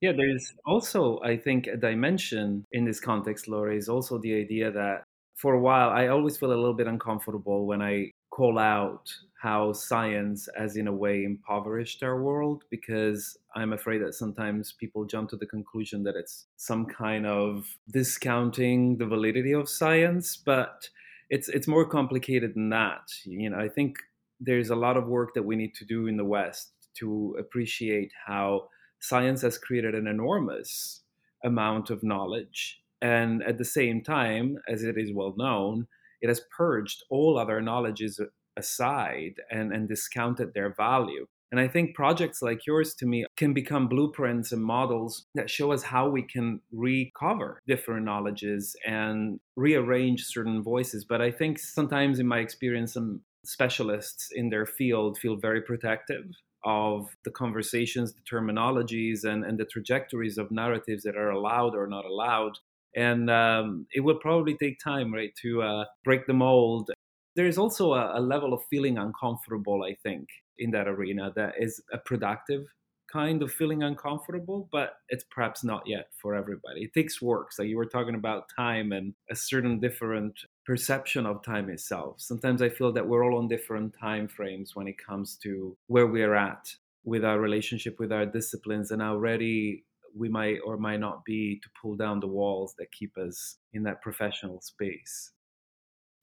Yeah, 0.02 0.14
there's 0.14 0.54
also, 0.66 1.20
I 1.24 1.38
think, 1.38 1.68
a 1.68 1.78
dimension 1.78 2.66
in 2.72 2.86
this 2.86 3.00
context, 3.00 3.48
Laurie, 3.48 3.78
is 3.78 3.90
also 3.90 4.18
the 4.18 4.34
idea 4.34 4.72
that 4.72 5.04
for 5.36 5.54
a 5.54 5.60
while, 5.60 5.90
I 5.90 6.08
always 6.08 6.38
feel 6.38 6.52
a 6.52 6.56
little 6.56 6.74
bit 6.74 6.88
uncomfortable 6.88 7.66
when 7.66 7.82
I 7.82 8.12
call 8.30 8.60
out 8.60 9.12
how 9.42 9.72
science 9.72 10.50
has 10.58 10.76
in 10.76 10.88
a 10.88 10.94
way 10.94 11.24
impoverished 11.24 12.04
our 12.04 12.22
world 12.22 12.64
because 12.70 13.38
i'm 13.56 13.74
afraid 13.74 14.00
that 14.00 14.14
sometimes 14.14 14.74
people 14.74 15.06
jump 15.06 15.30
to 15.30 15.38
the 15.38 15.46
conclusion 15.46 16.04
that 16.04 16.16
it's 16.16 16.46
some 16.58 16.86
kind 16.86 17.26
of 17.26 17.78
discounting 17.92 18.98
the 18.98 19.06
validity 19.06 19.54
of 19.54 19.70
science 19.70 20.36
but 20.38 20.90
it's 21.30 21.48
it's 21.50 21.68
more 21.68 21.86
complicated 21.86 22.54
than 22.56 22.70
that. 22.70 23.02
You 23.26 23.50
know 23.50 23.60
i 23.60 23.70
think 23.70 23.98
there's 24.40 24.70
a 24.70 24.76
lot 24.76 24.98
of 24.98 25.08
work 25.08 25.34
that 25.34 25.44
we 25.44 25.56
need 25.56 25.74
to 25.76 25.86
do 25.86 26.08
in 26.08 26.18
the 26.18 26.26
west 26.26 26.72
to 26.96 27.36
appreciate 27.40 28.12
how 28.26 28.70
science 29.00 29.42
has 29.42 29.58
created 29.58 29.96
an 29.96 30.08
enormous 30.08 31.02
amount 31.44 31.90
of 31.90 32.04
knowledge 32.04 32.82
and 33.02 33.42
at 33.44 33.58
the 33.58 33.66
same 33.66 34.02
time 34.02 34.58
as 34.68 34.84
it 34.84 34.98
is 34.98 35.14
well 35.14 35.34
known 35.38 35.88
it 36.22 36.28
has 36.28 36.42
purged 36.56 37.04
all 37.10 37.38
other 37.38 37.62
knowledges 37.62 38.20
aside 38.58 39.36
and, 39.52 39.74
and 39.74 39.88
discounted 39.88 40.54
their 40.54 40.74
value. 40.74 41.26
And 41.52 41.60
I 41.60 41.68
think 41.68 41.96
projects 41.96 42.42
like 42.44 42.68
yours 42.68 42.94
to 42.96 43.08
me 43.08 43.26
can 43.36 43.54
become 43.54 43.88
blueprints 43.88 44.52
and 44.52 44.64
models 44.64 45.26
that 45.34 45.50
show 45.50 45.72
us 45.72 45.82
how 45.82 46.08
we 46.08 46.22
can 46.22 46.62
recover 46.72 47.60
different 47.68 48.06
knowledges 48.06 48.76
and 48.86 49.40
rearrange 49.56 50.26
certain 50.26 50.62
voices. 50.62 51.06
But 51.06 51.22
I 51.22 51.32
think 51.32 51.58
sometimes, 51.58 52.20
in 52.20 52.28
my 52.28 52.40
experience, 52.40 52.94
some 52.94 53.22
specialists 53.46 54.30
in 54.32 54.50
their 54.50 54.68
field 54.68 55.18
feel 55.18 55.38
very 55.38 55.62
protective 55.62 56.26
of 56.66 57.08
the 57.24 57.32
conversations, 57.32 58.14
the 58.14 58.22
terminologies, 58.30 59.24
and, 59.24 59.44
and 59.44 59.58
the 59.58 59.66
trajectories 59.66 60.38
of 60.38 60.52
narratives 60.52 61.04
that 61.04 61.16
are 61.16 61.32
allowed 61.32 61.74
or 61.74 61.88
not 61.88 62.06
allowed. 62.06 62.60
And 62.96 63.30
um, 63.30 63.88
it 63.94 64.02
will 64.02 64.20
probably 64.20 64.56
take 64.56 64.80
time, 64.84 65.14
right, 65.14 65.32
to 65.42 65.62
uh, 65.62 65.86
break 66.04 66.26
the 66.26 66.34
mold 66.34 66.90
there's 67.36 67.58
also 67.58 67.94
a, 67.94 68.20
a 68.20 68.22
level 68.22 68.54
of 68.54 68.62
feeling 68.70 68.98
uncomfortable, 68.98 69.84
I 69.84 69.96
think, 70.04 70.28
in 70.58 70.72
that 70.72 70.90
arena 70.90 71.32
that 71.38 71.54
is 71.58 71.82
a 71.94 71.98
productive 71.98 72.66
kind 73.12 73.42
of 73.42 73.52
feeling 73.52 73.82
uncomfortable, 73.82 74.68
but 74.72 74.96
it's 75.08 75.24
perhaps 75.32 75.64
not 75.64 75.82
yet 75.88 76.10
for 76.22 76.36
everybody. 76.36 76.84
It 76.84 76.94
takes 76.94 77.22
work. 77.22 77.52
So 77.52 77.64
you 77.64 77.78
were 77.78 77.86
talking 77.86 78.16
about 78.16 78.50
time 78.56 78.92
and 78.92 79.14
a 79.32 79.36
certain 79.36 79.80
different 79.80 80.38
perception 80.66 81.26
of 81.26 81.42
time 81.44 81.70
itself. 81.70 82.18
Sometimes 82.20 82.62
I 82.62 82.70
feel 82.70 82.92
that 82.92 83.08
we're 83.08 83.24
all 83.24 83.40
on 83.40 83.48
different 83.48 83.96
time 84.00 84.28
frames 84.28 84.76
when 84.76 84.88
it 84.88 84.98
comes 84.98 85.38
to 85.44 85.76
where 85.88 86.08
we're 86.08 86.36
at 86.36 86.70
with 87.04 87.26
our 87.26 87.40
relationship 87.40 88.00
with 88.00 88.12
our 88.12 88.26
disciplines 88.26 88.92
and 88.92 89.02
how 89.02 89.16
ready 89.16 89.86
we 90.16 90.30
might 90.30 90.58
or 90.66 90.78
might 90.78 91.00
not 91.00 91.24
be 91.26 91.60
to 91.62 91.70
pull 91.82 91.96
down 91.96 92.20
the 92.20 92.28
walls 92.28 92.76
that 92.78 92.92
keep 92.92 93.18
us 93.18 93.58
in 93.74 93.84
that 93.84 94.02
professional 94.02 94.62
space. 94.62 95.32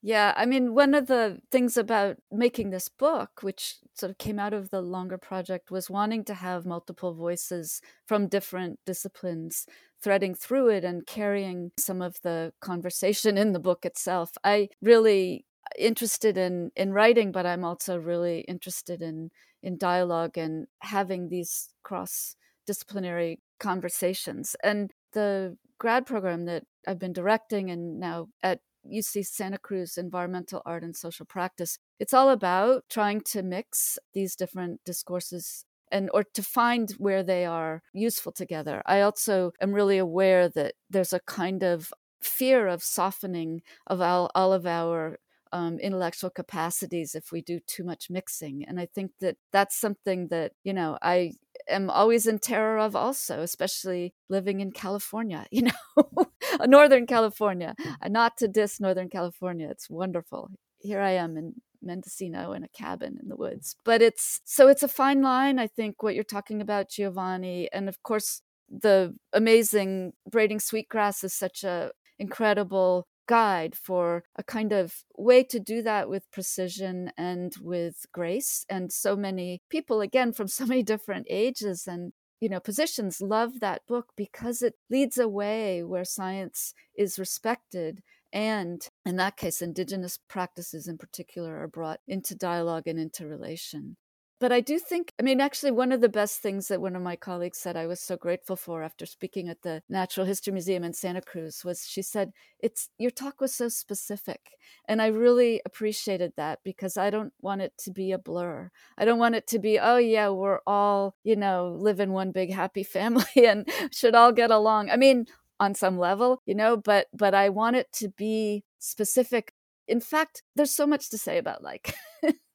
Yeah, 0.03 0.35
I 0.37 0.47
mean, 0.47 0.75
one 0.75 0.95
of 0.95 1.07
the 1.09 1.41
things 1.51 1.77
about 1.77 2.19
making 2.31 2.71
this 2.71 2.89
book, 2.89 3.43
which 3.43 3.79
sort 3.95 4.11
of 4.11 4.19
came 4.19 4.39
out 4.39 4.53
of 4.53 4.71
the 4.71 4.81
longer 4.81 5.19
project, 5.19 5.71
was 5.71 5.91
wanting 5.91 6.25
to 6.27 6.35
have 6.35 6.65
multiple 6.65 7.13
voices 7.15 7.81
from 8.07 8.29
different 8.29 8.79
disciplines 8.87 9.67
threading 10.03 10.35
through 10.35 10.69
it 10.69 10.85
and 10.85 11.07
carrying 11.07 11.73
some 11.79 12.03
of 12.03 12.21
the 12.23 12.53
conversation 12.61 13.37
in 13.37 13.53
the 13.53 13.59
book 13.59 13.85
itself. 13.85 14.31
I 14.45 14.69
really 14.83 15.47
uh, 15.65 15.71
interested 15.79 16.37
in 16.37 16.71
in 16.77 16.93
writing, 16.93 17.33
but 17.33 17.47
I'm 17.47 17.65
also 17.65 17.97
really 17.99 18.41
interested 18.43 19.03
in 19.03 19.31
in 19.63 19.79
dialogue 19.79 20.39
and 20.39 20.67
having 20.81 21.29
these 21.31 21.71
cross 21.83 22.37
disciplinary 22.67 23.41
conversations. 23.59 24.57
And 24.63 24.93
the 25.13 25.57
grad 25.79 26.07
program 26.07 26.45
that 26.47 26.65
I've 26.87 26.99
been 26.99 27.13
directing 27.13 27.71
and 27.71 27.99
now 27.99 28.29
at 28.43 28.61
UC 28.93 29.27
Santa 29.27 29.59
Cruz 29.59 29.99
Environmental 29.99 30.63
Art 30.65 30.85
and 30.85 30.97
Social 30.97 31.27
Practice. 31.27 31.79
It's 31.99 32.15
all 32.15 32.31
about 32.31 32.85
trying 32.89 33.21
to 33.23 33.43
mix 33.43 33.99
these 34.15 34.37
different 34.37 34.81
discourses 34.85 35.65
and 35.91 36.11
or 36.13 36.25
to 36.35 36.43
find 36.43 36.91
where 36.99 37.23
they 37.23 37.45
are 37.45 37.83
useful 37.93 38.33
together. 38.33 38.83
I 38.87 39.01
also 39.01 39.53
am 39.61 39.73
really 39.73 39.99
aware 39.99 40.49
that 40.49 40.75
there's 40.91 41.13
a 41.13 41.21
kind 41.21 41.63
of 41.63 41.93
fear 42.21 42.67
of 42.67 42.83
softening 42.83 43.63
of 43.87 44.01
all, 44.01 44.31
all 44.35 44.53
of 44.53 44.67
our 44.67 45.19
um, 45.53 45.79
intellectual 45.79 46.31
capacities 46.31 47.15
if 47.15 47.31
we 47.31 47.41
do 47.41 47.61
too 47.61 47.85
much 47.85 48.11
mixing. 48.11 48.65
And 48.65 48.81
I 48.81 48.87
think 48.87 49.13
that 49.21 49.37
that's 49.53 49.77
something 49.77 50.29
that, 50.29 50.53
you 50.65 50.73
know, 50.73 50.99
I 51.01 51.33
am 51.69 51.91
always 51.91 52.27
in 52.27 52.39
terror 52.39 52.79
of 52.79 52.97
also, 52.97 53.41
especially 53.41 54.15
living 54.29 54.61
in 54.61 54.73
California, 54.73 55.47
you 55.51 55.63
know, 55.63 56.27
Northern 56.67 57.07
California. 57.07 57.75
Mm. 57.81 58.11
Not 58.11 58.37
to 58.39 58.49
diss 58.49 58.81
Northern 58.81 59.09
California, 59.09 59.69
it's 59.71 59.91
wonderful. 59.91 60.51
Here 60.79 61.01
I 61.01 61.13
am 61.13 61.37
in 61.37 61.55
Mendocino 61.83 62.53
in 62.53 62.65
a 62.65 62.69
cabin 62.69 63.19
in 63.21 63.29
the 63.29 63.37
woods. 63.37 63.77
But 63.85 64.03
it's 64.03 64.41
so 64.45 64.69
it's 64.69 64.83
a 64.83 64.89
fine 64.89 65.23
line, 65.23 65.59
I 65.59 65.67
think, 65.67 66.03
what 66.03 66.15
you're 66.15 66.25
talking 66.25 66.61
about, 66.61 66.91
Giovanni. 66.91 67.69
And 67.73 67.89
of 67.89 68.03
course, 68.03 68.43
the 68.69 69.15
amazing 69.33 70.13
braiding 70.31 70.61
sweetgrass 70.61 71.25
is 71.25 71.35
such 71.35 71.65
a 71.65 71.93
incredible 72.19 73.07
guide 73.27 73.75
for 73.77 74.25
a 74.37 74.43
kind 74.43 74.73
of 74.73 75.05
way 75.17 75.43
to 75.45 75.59
do 75.59 75.83
that 75.83 76.09
with 76.09 76.31
precision 76.31 77.11
and 77.17 77.55
with 77.61 78.07
grace. 78.13 78.65
And 78.69 78.93
so 78.93 79.17
many 79.17 79.63
people, 79.71 80.01
again, 80.01 80.33
from 80.33 80.49
so 80.57 80.67
many 80.67 80.83
different 80.83 81.27
ages 81.29 81.87
and 81.87 82.13
you 82.41 82.49
know 82.51 82.61
positions 82.61 83.23
love 83.23 83.61
that 83.61 83.81
book 83.89 84.13
because 84.15 84.61
it 84.61 84.75
leads 84.91 85.17
a 85.17 85.27
way 85.27 85.83
where 85.83 86.05
science 86.05 86.75
is 86.95 87.19
respected 87.19 88.03
and 88.31 88.91
in 89.07 89.17
that 89.17 89.39
case 89.39 89.63
indigenous 89.63 90.19
practices 90.29 90.87
in 90.87 90.99
particular 90.99 91.59
are 91.63 91.69
brought 91.69 92.01
into 92.07 92.35
dialogue 92.35 92.87
and 92.87 92.99
into 92.99 93.27
relation 93.27 93.97
but 94.39 94.53
I 94.53 94.61
do 94.61 94.79
think, 94.79 95.13
I 95.19 95.23
mean, 95.23 95.41
actually, 95.41 95.71
one 95.71 95.93
of 95.93 96.01
the 96.01 96.09
best 96.09 96.41
things 96.41 96.69
that 96.69 96.81
one 96.81 96.95
of 96.95 97.03
my 97.03 97.17
colleagues 97.17 97.59
said 97.59 97.77
I 97.77 97.87
was 97.87 98.01
so 98.01 98.17
grateful 98.17 98.57
for 98.57 98.83
after 98.83 99.07
speaking 99.07 99.49
at 99.49 99.63
the 99.63 99.83
Natural 99.89 100.27
History 100.27 100.53
Museum 100.53 100.85
in 100.85 100.93
Santa 100.93 101.23
Cruz 101.23 101.65
was 101.65 101.87
she 101.87 102.03
said, 102.03 102.33
It's 102.61 102.91
your 102.99 103.11
talk 103.11 103.41
was 103.41 103.55
so 103.55 103.69
specific. 103.69 104.41
And 104.87 105.01
I 105.01 105.07
really 105.07 105.63
appreciated 105.65 106.33
that 106.37 106.61
because 106.65 106.97
I 106.97 107.09
don't 107.11 107.33
want 107.41 107.63
it 107.63 107.73
to 107.85 107.91
be 107.91 108.13
a 108.13 108.19
blur. 108.19 108.71
I 108.99 109.05
don't 109.05 109.19
want 109.19 109.37
it 109.37 109.47
to 109.49 109.59
be, 109.59 109.79
oh, 109.79 109.97
yeah, 109.97 110.29
we're 110.29 110.61
all, 110.67 111.17
you 111.25 111.37
know, 111.37 111.77
live 111.79 112.01
in 112.01 112.13
one 112.13 112.33
big 112.33 112.53
happy 112.53 112.83
family 112.97 113.25
and 113.37 113.69
should 113.91 114.15
all 114.15 114.33
get 114.33 114.51
along. 114.51 114.91
I 114.91 114.97
mean, 114.97 115.27
on 115.59 115.75
some 115.75 115.99
level, 115.99 116.43
you 116.45 116.55
know, 116.55 116.77
but 116.77 117.07
but 117.15 117.35
I 117.35 117.49
want 117.49 117.77
it 117.77 117.91
to 117.95 118.09
be 118.11 118.65
specific. 118.79 119.55
In 119.89 120.01
fact, 120.01 120.43
there's 120.55 120.75
so 120.75 120.87
much 120.87 121.11
to 121.11 121.19
say 121.19 121.39
about 121.39 121.63
like 121.63 121.95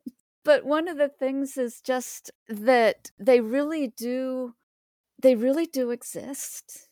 but 0.44 0.66
one 0.66 0.88
of 0.88 0.98
the 0.98 1.10
things 1.10 1.58
is 1.58 1.82
just 1.82 2.32
that 2.48 3.12
they 3.20 3.42
really 3.42 3.88
do 3.88 4.54
they 5.22 5.36
really 5.36 5.66
do 5.68 5.92
exist. 5.92 6.88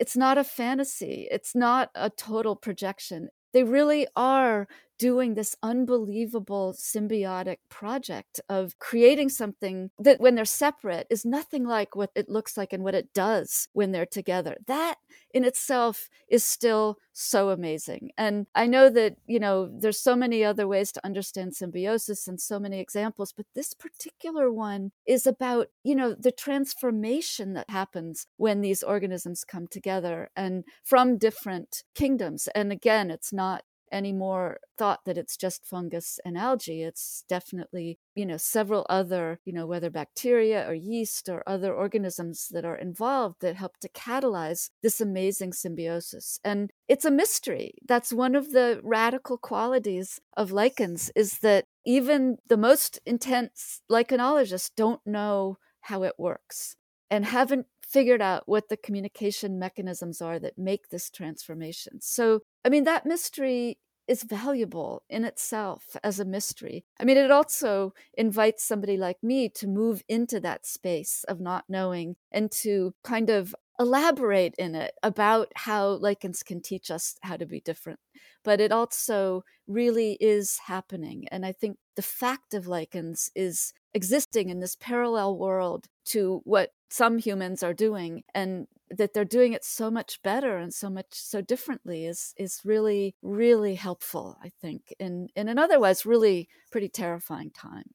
It's 0.00 0.16
not 0.16 0.38
a 0.38 0.44
fantasy. 0.44 1.28
It's 1.30 1.54
not 1.54 1.90
a 1.94 2.10
total 2.10 2.56
projection. 2.56 3.28
They 3.52 3.64
really 3.64 4.06
are 4.16 4.68
doing 4.98 5.34
this 5.34 5.56
unbelievable 5.62 6.74
symbiotic 6.76 7.58
project 7.68 8.40
of 8.48 8.78
creating 8.78 9.28
something 9.28 9.90
that 9.98 10.20
when 10.20 10.34
they're 10.34 10.44
separate 10.44 11.06
is 11.10 11.24
nothing 11.24 11.64
like 11.64 11.96
what 11.96 12.10
it 12.14 12.28
looks 12.28 12.56
like 12.56 12.72
and 12.72 12.82
what 12.84 12.94
it 12.94 13.12
does 13.12 13.68
when 13.72 13.92
they're 13.92 14.06
together. 14.06 14.56
That 14.66 14.96
in 15.32 15.44
itself 15.44 16.08
is 16.28 16.44
still 16.44 16.98
so 17.12 17.50
amazing. 17.50 18.10
And 18.18 18.46
I 18.54 18.66
know 18.66 18.88
that, 18.90 19.16
you 19.26 19.38
know, 19.38 19.68
there's 19.72 20.00
so 20.00 20.16
many 20.16 20.44
other 20.44 20.66
ways 20.66 20.92
to 20.92 21.04
understand 21.04 21.54
symbiosis 21.54 22.26
and 22.28 22.40
so 22.40 22.58
many 22.58 22.80
examples, 22.80 23.32
but 23.32 23.46
this 23.54 23.74
particular 23.74 24.52
one 24.52 24.92
is 25.06 25.26
about, 25.26 25.68
you 25.82 25.94
know, 25.94 26.14
the 26.14 26.32
transformation 26.32 27.54
that 27.54 27.70
happens 27.70 28.26
when 28.36 28.60
these 28.60 28.82
organisms 28.82 29.44
come 29.44 29.66
together 29.66 30.30
and 30.36 30.64
from 30.82 31.18
different 31.18 31.84
kingdoms. 31.94 32.48
And 32.54 32.72
again, 32.72 33.10
it's 33.10 33.32
not 33.32 33.64
anymore 33.94 34.58
thought 34.76 35.04
that 35.06 35.16
it's 35.16 35.36
just 35.36 35.64
fungus 35.64 36.18
and 36.24 36.36
algae. 36.36 36.82
It's 36.82 37.24
definitely, 37.28 37.98
you 38.14 38.26
know, 38.26 38.36
several 38.36 38.84
other, 38.90 39.38
you 39.44 39.52
know, 39.52 39.66
whether 39.66 39.88
bacteria 39.88 40.68
or 40.68 40.74
yeast 40.74 41.28
or 41.28 41.42
other 41.46 41.72
organisms 41.72 42.48
that 42.50 42.64
are 42.64 42.76
involved 42.76 43.36
that 43.40 43.56
help 43.56 43.78
to 43.78 43.88
catalyze 43.88 44.70
this 44.82 45.00
amazing 45.00 45.52
symbiosis. 45.52 46.40
And 46.44 46.72
it's 46.88 47.04
a 47.04 47.10
mystery. 47.10 47.74
That's 47.86 48.12
one 48.12 48.34
of 48.34 48.50
the 48.50 48.80
radical 48.82 49.38
qualities 49.38 50.20
of 50.36 50.52
lichens 50.52 51.10
is 51.14 51.38
that 51.38 51.66
even 51.86 52.38
the 52.48 52.56
most 52.56 52.98
intense 53.06 53.80
lichenologists 53.90 54.70
don't 54.76 55.00
know 55.06 55.58
how 55.82 56.02
it 56.02 56.14
works 56.18 56.76
and 57.10 57.26
haven't 57.26 57.66
figured 57.94 58.22
out 58.22 58.42
what 58.46 58.68
the 58.68 58.76
communication 58.76 59.58
mechanisms 59.58 60.20
are 60.20 60.38
that 60.38 60.58
make 60.58 60.88
this 60.88 61.10
transformation. 61.10 62.00
So, 62.00 62.40
I 62.64 62.68
mean, 62.68 62.84
that 62.84 63.06
mystery 63.06 63.78
is 64.06 64.22
valuable 64.22 65.02
in 65.08 65.24
itself 65.24 65.96
as 66.02 66.20
a 66.20 66.24
mystery. 66.24 66.84
I 67.00 67.04
mean, 67.04 67.16
it 67.16 67.30
also 67.30 67.94
invites 68.16 68.64
somebody 68.64 68.96
like 68.96 69.22
me 69.22 69.48
to 69.50 69.66
move 69.66 70.02
into 70.08 70.40
that 70.40 70.66
space 70.66 71.24
of 71.28 71.40
not 71.40 71.64
knowing 71.68 72.16
and 72.30 72.50
to 72.62 72.94
kind 73.02 73.30
of 73.30 73.54
elaborate 73.78 74.54
in 74.56 74.74
it 74.74 74.94
about 75.02 75.48
how 75.56 75.88
lichens 75.88 76.42
can 76.42 76.60
teach 76.60 76.90
us 76.90 77.16
how 77.22 77.36
to 77.36 77.46
be 77.46 77.60
different. 77.60 77.98
But 78.44 78.60
it 78.60 78.70
also 78.70 79.44
really 79.66 80.16
is 80.20 80.58
happening. 80.66 81.26
And 81.30 81.44
I 81.44 81.52
think 81.52 81.78
the 81.96 82.02
fact 82.02 82.54
of 82.54 82.66
lichens 82.66 83.30
is 83.34 83.72
existing 83.94 84.48
in 84.50 84.60
this 84.60 84.76
parallel 84.76 85.38
world 85.38 85.86
to 86.04 86.40
what 86.44 86.70
some 86.90 87.18
humans 87.18 87.62
are 87.62 87.74
doing 87.74 88.22
and 88.34 88.66
that 88.90 89.14
they're 89.14 89.24
doing 89.24 89.52
it 89.52 89.64
so 89.64 89.90
much 89.90 90.20
better 90.22 90.56
and 90.58 90.72
so 90.74 90.90
much 90.90 91.06
so 91.10 91.40
differently 91.40 92.04
is 92.06 92.34
is 92.36 92.60
really 92.64 93.14
really 93.22 93.74
helpful 93.74 94.36
i 94.42 94.50
think 94.60 94.94
in 94.98 95.28
in 95.34 95.48
an 95.48 95.58
otherwise 95.58 96.04
really 96.04 96.48
pretty 96.70 96.88
terrifying 96.88 97.50
time. 97.50 97.94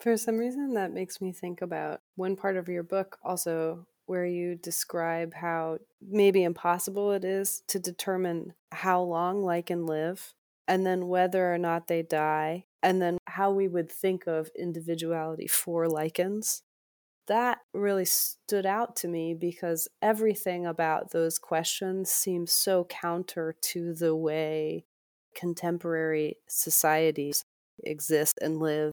For 0.00 0.16
some 0.16 0.36
reason 0.36 0.74
that 0.74 0.92
makes 0.92 1.20
me 1.20 1.32
think 1.32 1.62
about 1.62 2.00
one 2.16 2.36
part 2.36 2.56
of 2.56 2.68
your 2.68 2.82
book 2.82 3.18
also 3.24 3.86
where 4.04 4.26
you 4.26 4.54
describe 4.54 5.34
how 5.34 5.78
maybe 6.00 6.44
impossible 6.44 7.12
it 7.12 7.24
is 7.24 7.62
to 7.68 7.78
determine 7.78 8.54
how 8.70 9.02
long 9.02 9.42
lichen 9.42 9.84
live 9.84 10.32
and 10.68 10.86
then 10.86 11.08
whether 11.08 11.52
or 11.52 11.58
not 11.58 11.88
they 11.88 12.02
die 12.02 12.64
and 12.82 13.00
then 13.00 13.18
how 13.26 13.50
we 13.50 13.68
would 13.68 13.90
think 13.90 14.26
of 14.26 14.50
individuality 14.56 15.46
for 15.46 15.88
lichens 15.88 16.62
that 17.26 17.58
really 17.74 18.04
stood 18.04 18.66
out 18.66 18.96
to 18.96 19.08
me 19.08 19.34
because 19.34 19.88
everything 20.00 20.66
about 20.66 21.10
those 21.10 21.38
questions 21.38 22.10
seems 22.10 22.52
so 22.52 22.84
counter 22.84 23.54
to 23.60 23.94
the 23.94 24.14
way 24.14 24.84
contemporary 25.34 26.36
societies 26.48 27.44
exist 27.84 28.38
and 28.40 28.58
live. 28.58 28.92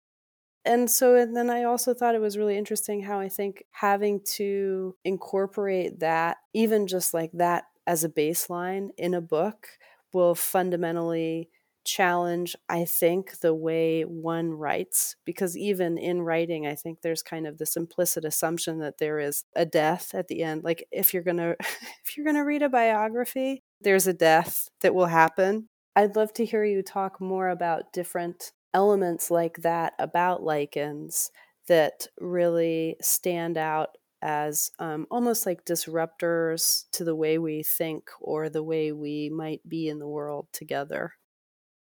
And 0.65 0.89
so, 0.89 1.15
and 1.15 1.35
then 1.35 1.49
I 1.49 1.63
also 1.63 1.93
thought 1.93 2.15
it 2.15 2.21
was 2.21 2.37
really 2.37 2.57
interesting 2.57 3.03
how 3.03 3.19
I 3.19 3.29
think 3.29 3.65
having 3.71 4.21
to 4.35 4.95
incorporate 5.03 5.99
that, 5.99 6.37
even 6.53 6.87
just 6.87 7.13
like 7.13 7.31
that 7.33 7.65
as 7.85 8.03
a 8.03 8.09
baseline 8.09 8.89
in 8.97 9.13
a 9.13 9.21
book, 9.21 9.67
will 10.13 10.35
fundamentally 10.35 11.49
challenge, 11.83 12.55
I 12.69 12.85
think, 12.85 13.39
the 13.39 13.53
way 13.53 14.03
one 14.03 14.51
writes. 14.51 15.15
Because 15.25 15.57
even 15.57 15.97
in 15.97 16.21
writing, 16.21 16.65
I 16.67 16.75
think 16.75 17.01
there's 17.01 17.23
kind 17.23 17.47
of 17.47 17.57
this 17.57 17.75
implicit 17.75 18.25
assumption 18.25 18.79
that 18.79 18.97
there 18.97 19.19
is 19.19 19.43
a 19.55 19.65
death 19.65 20.13
at 20.13 20.27
the 20.27 20.43
end. 20.43 20.63
Like 20.63 20.87
if 20.91 21.13
you're 21.13 21.23
gonna 21.23 21.55
if 21.59 22.17
you're 22.17 22.25
gonna 22.25 22.45
read 22.45 22.63
a 22.63 22.69
biography, 22.69 23.63
there's 23.81 24.07
a 24.07 24.13
death 24.13 24.69
that 24.81 24.95
will 24.95 25.07
happen. 25.07 25.69
I'd 25.95 26.15
love 26.15 26.33
to 26.33 26.45
hear 26.45 26.63
you 26.63 26.81
talk 26.81 27.21
more 27.21 27.49
about 27.49 27.93
different 27.93 28.51
elements 28.73 29.29
like 29.29 29.57
that 29.57 29.93
about 29.99 30.41
lichens 30.41 31.29
that 31.67 32.07
really 32.19 32.97
stand 33.01 33.57
out 33.57 33.97
as 34.21 34.71
um, 34.79 35.05
almost 35.11 35.45
like 35.45 35.65
disruptors 35.65 36.85
to 36.91 37.03
the 37.03 37.15
way 37.15 37.37
we 37.37 37.61
think 37.61 38.09
or 38.21 38.49
the 38.49 38.63
way 38.63 38.91
we 38.91 39.29
might 39.29 39.61
be 39.67 39.89
in 39.89 39.99
the 39.99 40.07
world 40.07 40.47
together. 40.53 41.13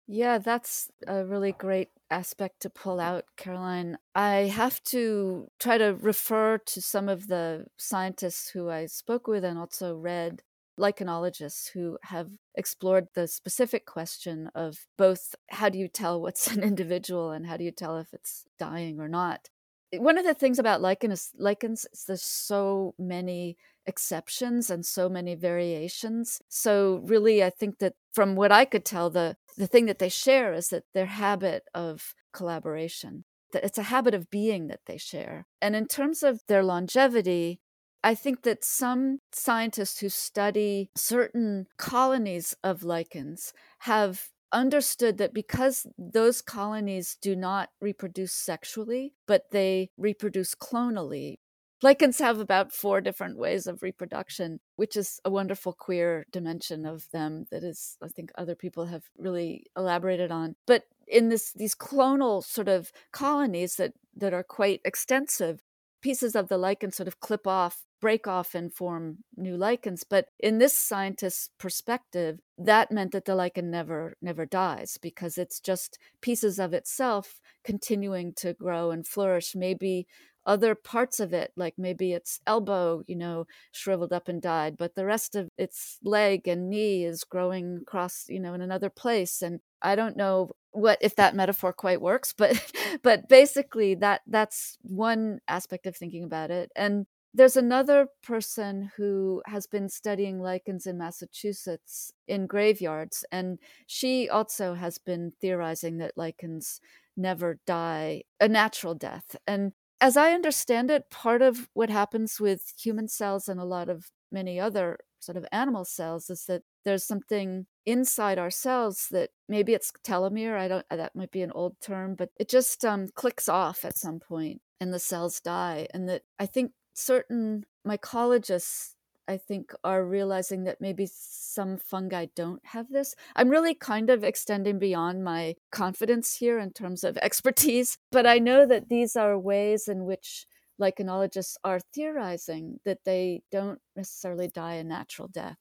Yeah, 0.08 0.38
that's 0.38 0.90
a 1.06 1.24
really 1.24 1.52
great 1.52 1.90
aspect 2.10 2.60
to 2.62 2.70
pull 2.70 2.98
out, 2.98 3.26
Caroline. 3.36 3.98
I 4.14 4.50
have 4.54 4.82
to 4.84 5.50
try 5.60 5.76
to 5.78 5.94
refer 6.00 6.58
to 6.58 6.80
some 6.82 7.08
of 7.10 7.26
the 7.28 7.66
scientists 7.76 8.48
who 8.50 8.70
I 8.70 8.86
spoke 8.86 9.26
with 9.26 9.44
and 9.44 9.58
also 9.58 9.94
read, 9.96 10.42
lichenologists 10.80 11.70
who 11.72 11.98
have 12.04 12.30
explored 12.54 13.08
the 13.14 13.26
specific 13.26 13.84
question 13.84 14.48
of 14.54 14.86
both 14.96 15.34
how 15.50 15.68
do 15.68 15.76
you 15.78 15.88
tell 15.88 16.22
what's 16.22 16.46
an 16.56 16.62
individual 16.62 17.32
and 17.32 17.46
how 17.46 17.56
do 17.56 17.64
you 17.64 17.72
tell 17.72 17.98
if 17.98 18.14
it's 18.14 18.44
dying 18.58 19.00
or 19.00 19.08
not. 19.08 19.50
One 19.92 20.18
of 20.18 20.24
the 20.24 20.34
things 20.34 20.58
about 20.58 20.82
lichens, 20.82 21.30
lichens 21.38 21.86
is 21.92 22.04
there's 22.06 22.22
so 22.22 22.94
many 22.98 23.56
exceptions 23.86 24.70
and 24.70 24.84
so 24.84 25.08
many 25.08 25.34
variations. 25.34 26.40
So 26.48 27.00
really 27.04 27.42
I 27.42 27.50
think 27.50 27.78
that 27.78 27.94
from 28.12 28.36
what 28.36 28.52
I 28.52 28.64
could 28.64 28.84
tell 28.84 29.10
the 29.10 29.36
the 29.56 29.66
thing 29.66 29.86
that 29.86 29.98
they 29.98 30.08
share 30.08 30.52
is 30.52 30.68
that 30.68 30.84
their 30.94 31.06
habit 31.06 31.64
of 31.74 32.14
collaboration 32.32 33.24
that 33.52 33.64
it's 33.64 33.78
a 33.78 33.84
habit 33.84 34.14
of 34.14 34.30
being 34.30 34.68
that 34.68 34.80
they 34.86 34.98
share. 34.98 35.46
And 35.60 35.74
in 35.74 35.86
terms 35.86 36.22
of 36.22 36.42
their 36.48 36.62
longevity, 36.62 37.60
I 38.04 38.14
think 38.14 38.42
that 38.42 38.64
some 38.64 39.18
scientists 39.32 40.00
who 40.00 40.08
study 40.08 40.90
certain 40.94 41.66
colonies 41.78 42.54
of 42.62 42.84
lichens 42.84 43.52
have 43.80 44.28
understood 44.52 45.18
that 45.18 45.34
because 45.34 45.86
those 45.98 46.42
colonies 46.42 47.16
do 47.20 47.36
not 47.36 47.70
reproduce 47.80 48.32
sexually, 48.32 49.14
but 49.26 49.50
they 49.50 49.90
reproduce 49.96 50.54
clonally, 50.54 51.36
Lichens 51.80 52.18
have 52.18 52.40
about 52.40 52.72
four 52.72 53.00
different 53.00 53.38
ways 53.38 53.68
of 53.68 53.82
reproduction, 53.82 54.58
which 54.74 54.96
is 54.96 55.20
a 55.24 55.30
wonderful 55.30 55.72
queer 55.72 56.26
dimension 56.32 56.84
of 56.84 57.08
them 57.12 57.46
that 57.52 57.62
is, 57.62 57.96
I 58.02 58.08
think, 58.08 58.32
other 58.36 58.56
people 58.56 58.86
have 58.86 59.04
really 59.16 59.66
elaborated 59.76 60.32
on. 60.32 60.56
But 60.66 60.84
in 61.06 61.28
this 61.28 61.52
these 61.52 61.76
clonal 61.76 62.42
sort 62.42 62.68
of 62.68 62.90
colonies 63.12 63.76
that 63.76 63.92
that 64.16 64.34
are 64.34 64.42
quite 64.42 64.80
extensive, 64.84 65.60
pieces 66.00 66.34
of 66.36 66.48
the 66.48 66.58
lichen 66.58 66.92
sort 66.92 67.08
of 67.08 67.20
clip 67.20 67.46
off, 67.46 67.84
break 68.00 68.26
off, 68.26 68.54
and 68.54 68.72
form 68.72 69.18
new 69.36 69.56
lichens. 69.56 70.04
But 70.04 70.26
in 70.38 70.58
this 70.58 70.76
scientist's 70.78 71.50
perspective, 71.58 72.38
that 72.56 72.92
meant 72.92 73.12
that 73.12 73.24
the 73.24 73.34
lichen 73.34 73.70
never 73.70 74.16
never 74.22 74.46
dies 74.46 74.98
because 75.00 75.38
it's 75.38 75.60
just 75.60 75.98
pieces 76.20 76.58
of 76.58 76.72
itself 76.72 77.40
continuing 77.64 78.32
to 78.36 78.54
grow 78.54 78.90
and 78.90 79.06
flourish. 79.06 79.54
Maybe 79.54 80.06
other 80.48 80.74
parts 80.74 81.20
of 81.20 81.32
it, 81.34 81.52
like 81.56 81.74
maybe 81.78 82.12
its 82.12 82.40
elbow, 82.46 83.04
you 83.06 83.14
know, 83.14 83.46
shriveled 83.70 84.12
up 84.14 84.28
and 84.28 84.40
died, 84.42 84.76
but 84.78 84.94
the 84.94 85.04
rest 85.04 85.36
of 85.36 85.48
its 85.58 85.98
leg 86.02 86.48
and 86.48 86.70
knee 86.70 87.04
is 87.04 87.22
growing 87.22 87.80
across, 87.82 88.24
you 88.28 88.40
know, 88.40 88.54
in 88.54 88.62
another 88.62 88.88
place. 88.90 89.42
And 89.42 89.60
I 89.82 89.94
don't 89.94 90.16
know 90.16 90.52
what 90.72 90.98
if 91.02 91.14
that 91.16 91.36
metaphor 91.36 91.72
quite 91.74 92.00
works, 92.00 92.32
but 92.36 92.72
but 93.02 93.28
basically 93.28 93.94
that 93.96 94.22
that's 94.26 94.78
one 94.82 95.40
aspect 95.48 95.86
of 95.86 95.94
thinking 95.96 96.24
about 96.24 96.50
it. 96.50 96.72
And 96.74 97.06
there's 97.34 97.56
another 97.56 98.08
person 98.22 98.90
who 98.96 99.42
has 99.46 99.66
been 99.66 99.90
studying 99.90 100.40
lichens 100.40 100.86
in 100.86 100.96
Massachusetts 100.96 102.10
in 102.26 102.46
graveyards, 102.46 103.22
and 103.30 103.58
she 103.86 104.30
also 104.30 104.74
has 104.74 104.96
been 104.98 105.32
theorizing 105.42 105.98
that 105.98 106.16
lichens 106.16 106.80
never 107.18 107.58
die 107.66 108.22
a 108.40 108.48
natural 108.48 108.94
death. 108.94 109.36
And 109.46 109.72
as 110.00 110.16
I 110.16 110.32
understand 110.32 110.90
it, 110.90 111.10
part 111.10 111.42
of 111.42 111.68
what 111.74 111.90
happens 111.90 112.40
with 112.40 112.72
human 112.80 113.08
cells 113.08 113.48
and 113.48 113.60
a 113.60 113.64
lot 113.64 113.88
of 113.88 114.10
many 114.30 114.60
other 114.60 114.98
sort 115.20 115.36
of 115.36 115.46
animal 115.50 115.84
cells 115.84 116.30
is 116.30 116.44
that 116.44 116.62
there's 116.84 117.04
something 117.04 117.66
inside 117.84 118.38
our 118.38 118.50
cells 118.50 119.08
that 119.10 119.30
maybe 119.48 119.74
it's 119.74 119.92
telomere. 120.06 120.56
I 120.56 120.68
don't, 120.68 120.86
that 120.90 121.16
might 121.16 121.32
be 121.32 121.42
an 121.42 121.52
old 121.52 121.76
term, 121.80 122.14
but 122.14 122.30
it 122.38 122.48
just 122.48 122.84
um, 122.84 123.08
clicks 123.14 123.48
off 123.48 123.84
at 123.84 123.98
some 123.98 124.20
point 124.20 124.60
and 124.80 124.92
the 124.92 124.98
cells 124.98 125.40
die. 125.40 125.88
And 125.92 126.08
that 126.08 126.22
I 126.38 126.46
think 126.46 126.72
certain 126.94 127.64
mycologists 127.86 128.94
I 129.28 129.36
think 129.36 129.72
are 129.84 130.04
realizing 130.04 130.64
that 130.64 130.80
maybe 130.80 131.06
some 131.10 131.76
fungi 131.76 132.26
don't 132.34 132.64
have 132.64 132.88
this. 132.88 133.14
I'm 133.36 133.50
really 133.50 133.74
kind 133.74 134.10
of 134.10 134.24
extending 134.24 134.78
beyond 134.78 135.22
my 135.22 135.56
confidence 135.70 136.36
here 136.36 136.58
in 136.58 136.72
terms 136.72 137.04
of 137.04 137.16
expertise, 137.22 137.98
but 138.10 138.26
I 138.26 138.38
know 138.38 138.66
that 138.66 138.88
these 138.88 139.14
are 139.16 139.38
ways 139.38 139.86
in 139.86 140.04
which 140.04 140.46
lichenologists 140.80 141.56
are 141.64 141.80
theorizing 141.94 142.78
that 142.84 143.04
they 143.04 143.42
don't 143.50 143.80
necessarily 143.94 144.48
die 144.48 144.74
a 144.74 144.84
natural 144.84 145.28
death. 145.28 145.56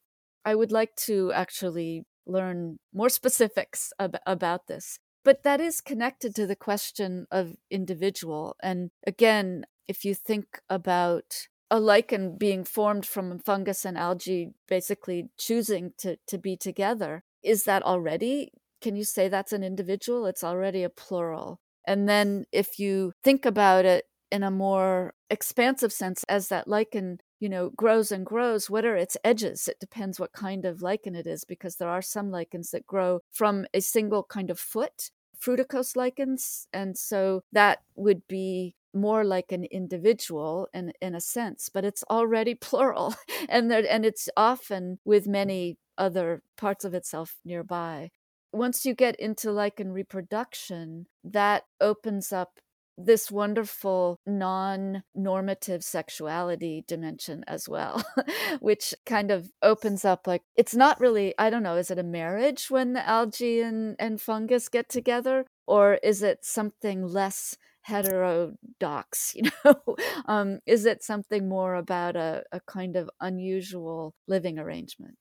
I 0.45 0.55
would 0.55 0.71
like 0.71 0.95
to 1.07 1.33
actually 1.33 2.05
learn 2.25 2.79
more 2.93 3.09
specifics 3.09 3.91
ab- 3.99 4.19
about 4.25 4.67
this. 4.67 4.99
But 5.23 5.43
that 5.43 5.59
is 5.59 5.81
connected 5.81 6.33
to 6.35 6.47
the 6.47 6.55
question 6.55 7.27
of 7.31 7.57
individual. 7.69 8.55
And 8.63 8.91
again, 9.05 9.65
if 9.87 10.05
you 10.05 10.13
think 10.15 10.61
about 10.69 11.47
a 11.69 11.79
lichen 11.79 12.37
being 12.37 12.63
formed 12.63 13.05
from 13.05 13.39
fungus 13.39 13.85
and 13.85 13.97
algae 13.97 14.53
basically 14.67 15.29
choosing 15.37 15.93
to, 15.97 16.17
to 16.27 16.37
be 16.37 16.55
together, 16.55 17.23
is 17.43 17.63
that 17.63 17.83
already? 17.83 18.51
Can 18.81 18.95
you 18.95 19.03
say 19.03 19.27
that's 19.27 19.53
an 19.53 19.63
individual? 19.63 20.25
It's 20.25 20.43
already 20.43 20.83
a 20.83 20.89
plural. 20.89 21.59
And 21.85 22.07
then 22.07 22.45
if 22.51 22.79
you 22.79 23.13
think 23.23 23.45
about 23.45 23.85
it 23.85 24.05
in 24.31 24.43
a 24.43 24.51
more 24.51 25.13
expansive 25.29 25.91
sense, 25.93 26.23
as 26.29 26.49
that 26.49 26.67
lichen 26.67 27.19
you 27.39 27.49
know 27.49 27.69
grows 27.75 28.11
and 28.11 28.25
grows 28.25 28.69
what 28.69 28.83
are 28.83 28.95
its 28.95 29.15
edges 29.23 29.67
it 29.67 29.79
depends 29.79 30.19
what 30.19 30.33
kind 30.33 30.65
of 30.65 30.81
lichen 30.81 31.15
it 31.15 31.27
is 31.27 31.43
because 31.43 31.75
there 31.75 31.89
are 31.89 32.01
some 32.01 32.31
lichens 32.31 32.71
that 32.71 32.87
grow 32.87 33.19
from 33.31 33.65
a 33.73 33.79
single 33.79 34.23
kind 34.23 34.49
of 34.49 34.59
foot 34.59 35.11
fruticose 35.39 35.95
lichens 35.95 36.67
and 36.73 36.97
so 36.97 37.43
that 37.51 37.79
would 37.95 38.27
be 38.27 38.73
more 38.99 39.23
like 39.23 39.51
an 39.51 39.63
individual 39.65 40.67
in 40.73 40.91
in 41.01 41.15
a 41.15 41.21
sense 41.21 41.69
but 41.69 41.85
it's 41.85 42.03
already 42.09 42.55
plural 42.67 43.15
and 43.49 43.69
there, 43.71 43.85
and 43.89 44.05
it's 44.05 44.29
often 44.37 44.99
with 45.05 45.27
many 45.27 45.77
other 45.97 46.41
parts 46.57 46.85
of 46.85 46.93
itself 46.93 47.35
nearby 47.45 48.09
once 48.53 48.85
you 48.85 48.93
get 48.93 49.15
into 49.17 49.51
lichen 49.51 49.91
reproduction 49.91 51.05
that 51.23 51.63
opens 51.81 52.31
up 52.31 52.59
this 52.97 53.29
wonderful 53.29 54.19
non 54.25 55.03
normative 55.13 55.83
sexuality 55.83 56.83
dimension 56.87 57.43
as 57.47 57.69
well, 57.69 58.03
which 58.59 58.93
kind 59.05 59.29
of 59.29 59.51
opens 59.61 60.03
up 60.03 60.25
like 60.25 60.41
it's 60.55 60.75
not 60.75 60.99
really, 60.99 61.33
I 61.37 61.49
don't 61.49 61.63
know, 61.63 61.75
is 61.75 61.91
it 61.91 61.99
a 61.99 62.03
marriage 62.03 62.71
when 62.71 62.93
the 62.93 63.07
algae 63.07 63.61
and, 63.61 63.95
and 63.99 64.19
fungus 64.19 64.67
get 64.67 64.89
together? 64.89 65.45
Or 65.67 65.95
is 65.95 66.23
it 66.23 66.43
something 66.43 67.05
less 67.05 67.55
heterodox 67.87 69.31
you 69.35 69.43
know 69.43 69.95
um, 70.25 70.59
is 70.65 70.85
it 70.85 71.03
something 71.03 71.47
more 71.47 71.75
about 71.75 72.15
a, 72.15 72.43
a 72.51 72.59
kind 72.61 72.95
of 72.95 73.09
unusual 73.21 74.13
living 74.27 74.59
arrangement 74.59 75.15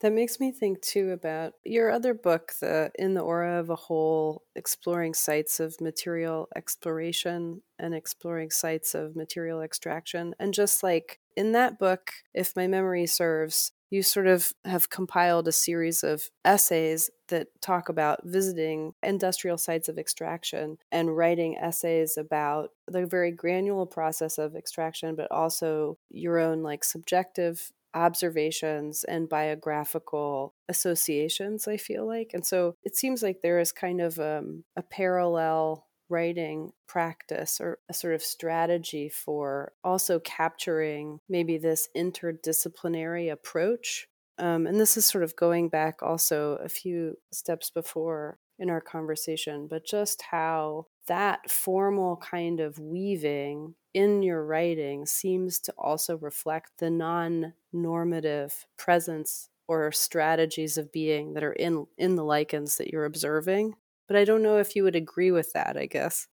that 0.00 0.12
makes 0.12 0.38
me 0.38 0.52
think 0.52 0.82
too 0.82 1.12
about 1.12 1.54
your 1.64 1.90
other 1.90 2.12
book, 2.12 2.52
the 2.60 2.90
In 2.98 3.14
the 3.14 3.22
Aura 3.22 3.58
of 3.58 3.70
a 3.70 3.76
Hole, 3.76 4.42
exploring 4.54 5.14
sites 5.14 5.58
of 5.58 5.80
material 5.80 6.48
exploration 6.54 7.62
and 7.78 7.94
exploring 7.94 8.50
sites 8.50 8.94
of 8.94 9.16
material 9.16 9.62
extraction. 9.62 10.34
And 10.38 10.52
just 10.52 10.82
like 10.82 11.18
in 11.34 11.52
that 11.52 11.78
book, 11.78 12.12
if 12.34 12.54
my 12.54 12.66
memory 12.66 13.06
serves, 13.06 13.72
you 13.90 14.02
sort 14.02 14.26
of 14.26 14.52
have 14.64 14.90
compiled 14.90 15.48
a 15.48 15.52
series 15.52 16.02
of 16.02 16.28
essays 16.44 17.10
that 17.28 17.48
talk 17.60 17.88
about 17.88 18.20
visiting 18.24 18.92
industrial 19.02 19.58
sites 19.58 19.88
of 19.88 19.98
extraction 19.98 20.78
and 20.92 21.16
writing 21.16 21.56
essays 21.56 22.16
about 22.16 22.70
the 22.86 23.06
very 23.06 23.30
granular 23.30 23.86
process 23.86 24.38
of 24.38 24.54
extraction, 24.56 25.14
but 25.14 25.30
also 25.30 25.98
your 26.10 26.38
own 26.38 26.62
like 26.62 26.84
subjective 26.84 27.72
observations 27.94 29.04
and 29.04 29.28
biographical 29.28 30.54
associations, 30.68 31.66
I 31.66 31.78
feel 31.78 32.06
like. 32.06 32.32
And 32.34 32.44
so 32.44 32.76
it 32.84 32.94
seems 32.94 33.22
like 33.22 33.40
there 33.40 33.58
is 33.58 33.72
kind 33.72 34.00
of 34.00 34.18
um, 34.18 34.64
a 34.76 34.82
parallel 34.82 35.85
writing 36.08 36.72
practice 36.86 37.60
or 37.60 37.78
a 37.88 37.94
sort 37.94 38.14
of 38.14 38.22
strategy 38.22 39.08
for 39.08 39.72
also 39.82 40.18
capturing 40.20 41.20
maybe 41.28 41.58
this 41.58 41.88
interdisciplinary 41.96 43.30
approach. 43.30 44.08
Um, 44.38 44.66
and 44.66 44.78
this 44.78 44.96
is 44.96 45.06
sort 45.06 45.24
of 45.24 45.36
going 45.36 45.68
back 45.68 46.02
also 46.02 46.56
a 46.56 46.68
few 46.68 47.16
steps 47.32 47.70
before 47.70 48.38
in 48.58 48.70
our 48.70 48.80
conversation, 48.80 49.66
but 49.68 49.84
just 49.84 50.22
how 50.22 50.86
that 51.06 51.50
formal 51.50 52.16
kind 52.16 52.60
of 52.60 52.78
weaving 52.78 53.74
in 53.94 54.22
your 54.22 54.44
writing 54.44 55.06
seems 55.06 55.58
to 55.60 55.72
also 55.78 56.18
reflect 56.18 56.72
the 56.78 56.90
non 56.90 57.54
normative 57.72 58.66
presence 58.76 59.48
or 59.68 59.90
strategies 59.90 60.78
of 60.78 60.92
being 60.92 61.34
that 61.34 61.44
are 61.44 61.52
in 61.52 61.86
in 61.98 62.14
the 62.14 62.24
lichens 62.24 62.76
that 62.76 62.88
you're 62.88 63.04
observing 63.04 63.74
but 64.06 64.16
i 64.16 64.24
don't 64.24 64.42
know 64.42 64.58
if 64.58 64.76
you 64.76 64.82
would 64.82 64.96
agree 64.96 65.30
with 65.30 65.52
that 65.52 65.76
i 65.76 65.86
guess 65.86 66.26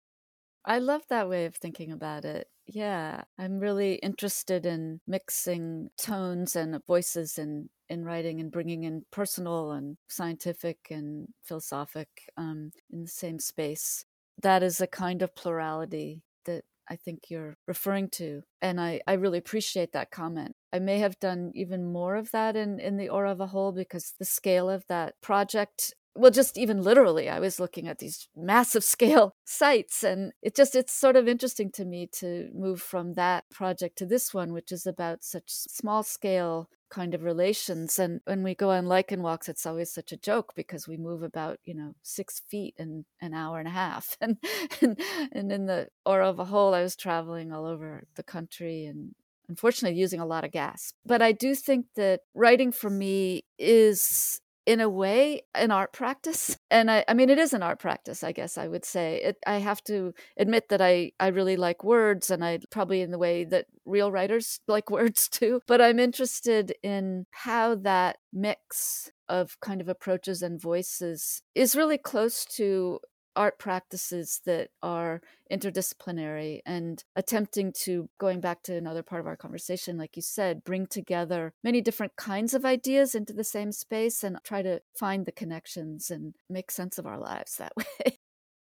i 0.65 0.77
love 0.79 1.01
that 1.09 1.29
way 1.29 1.45
of 1.45 1.55
thinking 1.55 1.91
about 1.91 2.25
it 2.25 2.47
yeah 2.67 3.23
i'm 3.37 3.59
really 3.59 3.95
interested 3.95 4.65
in 4.65 4.99
mixing 5.07 5.89
tones 5.97 6.55
and 6.55 6.79
voices 6.85 7.37
in 7.37 7.69
in 7.89 8.05
writing 8.05 8.39
and 8.39 8.51
bringing 8.51 8.83
in 8.83 9.03
personal 9.11 9.71
and 9.71 9.97
scientific 10.07 10.77
and 10.89 11.27
philosophic 11.43 12.07
um, 12.37 12.71
in 12.91 13.01
the 13.01 13.09
same 13.09 13.39
space 13.39 14.05
that 14.41 14.63
is 14.63 14.81
a 14.81 14.87
kind 14.87 15.21
of 15.21 15.35
plurality 15.35 16.23
that 16.45 16.63
I 16.89 16.95
think 16.95 17.29
you're 17.29 17.55
referring 17.67 18.09
to. 18.09 18.43
And 18.61 18.79
I, 18.81 19.01
I 19.07 19.13
really 19.13 19.37
appreciate 19.37 19.93
that 19.93 20.11
comment. 20.11 20.55
I 20.73 20.79
may 20.79 20.99
have 20.99 21.19
done 21.19 21.51
even 21.53 21.91
more 21.91 22.15
of 22.15 22.31
that 22.31 22.55
in, 22.55 22.79
in 22.79 22.97
the 22.97 23.09
Aura 23.09 23.31
of 23.31 23.39
a 23.39 23.47
Hole 23.47 23.71
because 23.71 24.13
the 24.19 24.25
scale 24.25 24.69
of 24.69 24.85
that 24.87 25.15
project 25.21 25.93
well 26.15 26.31
just 26.31 26.57
even 26.57 26.81
literally 26.81 27.29
i 27.29 27.39
was 27.39 27.59
looking 27.59 27.87
at 27.87 27.99
these 27.99 28.27
massive 28.35 28.83
scale 28.95 29.33
sites 29.45 30.03
and 30.03 30.31
it 30.41 30.55
just 30.55 30.75
it's 30.75 30.93
sort 30.93 31.15
of 31.15 31.27
interesting 31.27 31.71
to 31.71 31.85
me 31.85 32.07
to 32.11 32.49
move 32.53 32.81
from 32.81 33.13
that 33.13 33.43
project 33.49 33.97
to 33.97 34.05
this 34.05 34.33
one 34.33 34.53
which 34.53 34.71
is 34.71 34.85
about 34.85 35.23
such 35.23 35.45
small 35.47 36.03
scale 36.03 36.69
kind 36.91 37.15
of 37.15 37.23
relations. 37.23 37.97
And 37.97 38.19
when 38.25 38.43
we 38.43 38.53
go 38.53 38.69
on 38.69 38.85
lichen 38.85 39.23
walks, 39.23 39.49
it's 39.49 39.65
always 39.65 39.91
such 39.91 40.11
a 40.11 40.17
joke 40.17 40.53
because 40.55 40.87
we 40.87 40.97
move 40.97 41.23
about, 41.23 41.57
you 41.63 41.73
know, 41.73 41.95
six 42.03 42.41
feet 42.49 42.75
in 42.77 43.05
an 43.21 43.33
hour 43.33 43.57
and 43.57 43.67
a 43.67 43.71
half. 43.71 44.17
And 44.21 44.37
and, 44.81 44.99
and 45.31 45.51
in 45.51 45.65
the 45.65 45.87
Aura 46.05 46.29
of 46.29 46.39
a 46.39 46.45
Hole, 46.45 46.75
I 46.75 46.83
was 46.83 46.95
traveling 46.95 47.51
all 47.51 47.65
over 47.65 48.03
the 48.15 48.23
country 48.23 48.85
and 48.85 49.15
unfortunately 49.49 49.99
using 49.99 50.19
a 50.19 50.25
lot 50.25 50.43
of 50.43 50.51
gas. 50.51 50.93
But 51.05 51.21
I 51.21 51.31
do 51.31 51.55
think 51.55 51.87
that 51.95 52.21
writing 52.35 52.71
for 52.71 52.89
me 52.89 53.45
is 53.57 54.40
in 54.65 54.79
a 54.79 54.89
way 54.89 55.41
an 55.55 55.71
art 55.71 55.91
practice 55.93 56.57
and 56.71 56.89
I, 56.91 57.03
I 57.07 57.13
mean 57.13 57.29
it 57.29 57.39
is 57.39 57.53
an 57.53 57.63
art 57.63 57.79
practice 57.79 58.23
i 58.23 58.31
guess 58.31 58.57
i 58.57 58.67
would 58.67 58.85
say. 58.85 59.21
It, 59.23 59.37
i 59.47 59.57
have 59.57 59.83
to 59.85 60.13
admit 60.37 60.69
that 60.69 60.81
i 60.81 61.11
i 61.19 61.27
really 61.27 61.57
like 61.57 61.83
words 61.83 62.29
and 62.29 62.43
i 62.43 62.59
probably 62.69 63.01
in 63.01 63.11
the 63.11 63.17
way 63.17 63.43
that 63.45 63.65
real 63.85 64.11
writers 64.11 64.59
like 64.67 64.89
words 64.89 65.27
too 65.27 65.61
but 65.67 65.81
i'm 65.81 65.99
interested 65.99 66.73
in 66.83 67.25
how 67.31 67.75
that 67.75 68.17
mix 68.33 69.11
of 69.29 69.57
kind 69.61 69.81
of 69.81 69.87
approaches 69.87 70.41
and 70.41 70.61
voices 70.61 71.41
is 71.55 71.75
really 71.75 71.97
close 71.97 72.43
to 72.45 72.99
art 73.35 73.57
practices 73.57 74.41
that 74.45 74.69
are 74.81 75.21
interdisciplinary 75.51 76.59
and 76.65 77.03
attempting 77.15 77.71
to 77.71 78.09
going 78.19 78.39
back 78.39 78.63
to 78.63 78.75
another 78.75 79.03
part 79.03 79.21
of 79.21 79.27
our 79.27 79.35
conversation 79.35 79.97
like 79.97 80.15
you 80.15 80.21
said 80.21 80.63
bring 80.63 80.85
together 80.85 81.53
many 81.63 81.81
different 81.81 82.15
kinds 82.15 82.53
of 82.53 82.65
ideas 82.65 83.15
into 83.15 83.33
the 83.33 83.43
same 83.43 83.71
space 83.71 84.23
and 84.23 84.37
try 84.43 84.61
to 84.61 84.81
find 84.97 85.25
the 85.25 85.31
connections 85.31 86.09
and 86.09 86.33
make 86.49 86.71
sense 86.71 86.97
of 86.97 87.05
our 87.05 87.19
lives 87.19 87.57
that 87.57 87.73
way. 87.77 88.17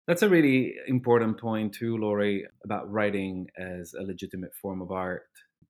That's 0.08 0.24
a 0.24 0.30
really 0.30 0.76
important 0.88 1.40
point 1.40 1.74
too 1.74 1.98
laurie 1.98 2.46
about 2.64 2.92
writing 2.92 3.48
as 3.58 3.94
a 3.94 4.04
legitimate 4.04 4.54
form 4.62 4.82
of 4.82 4.92
art 4.92 5.24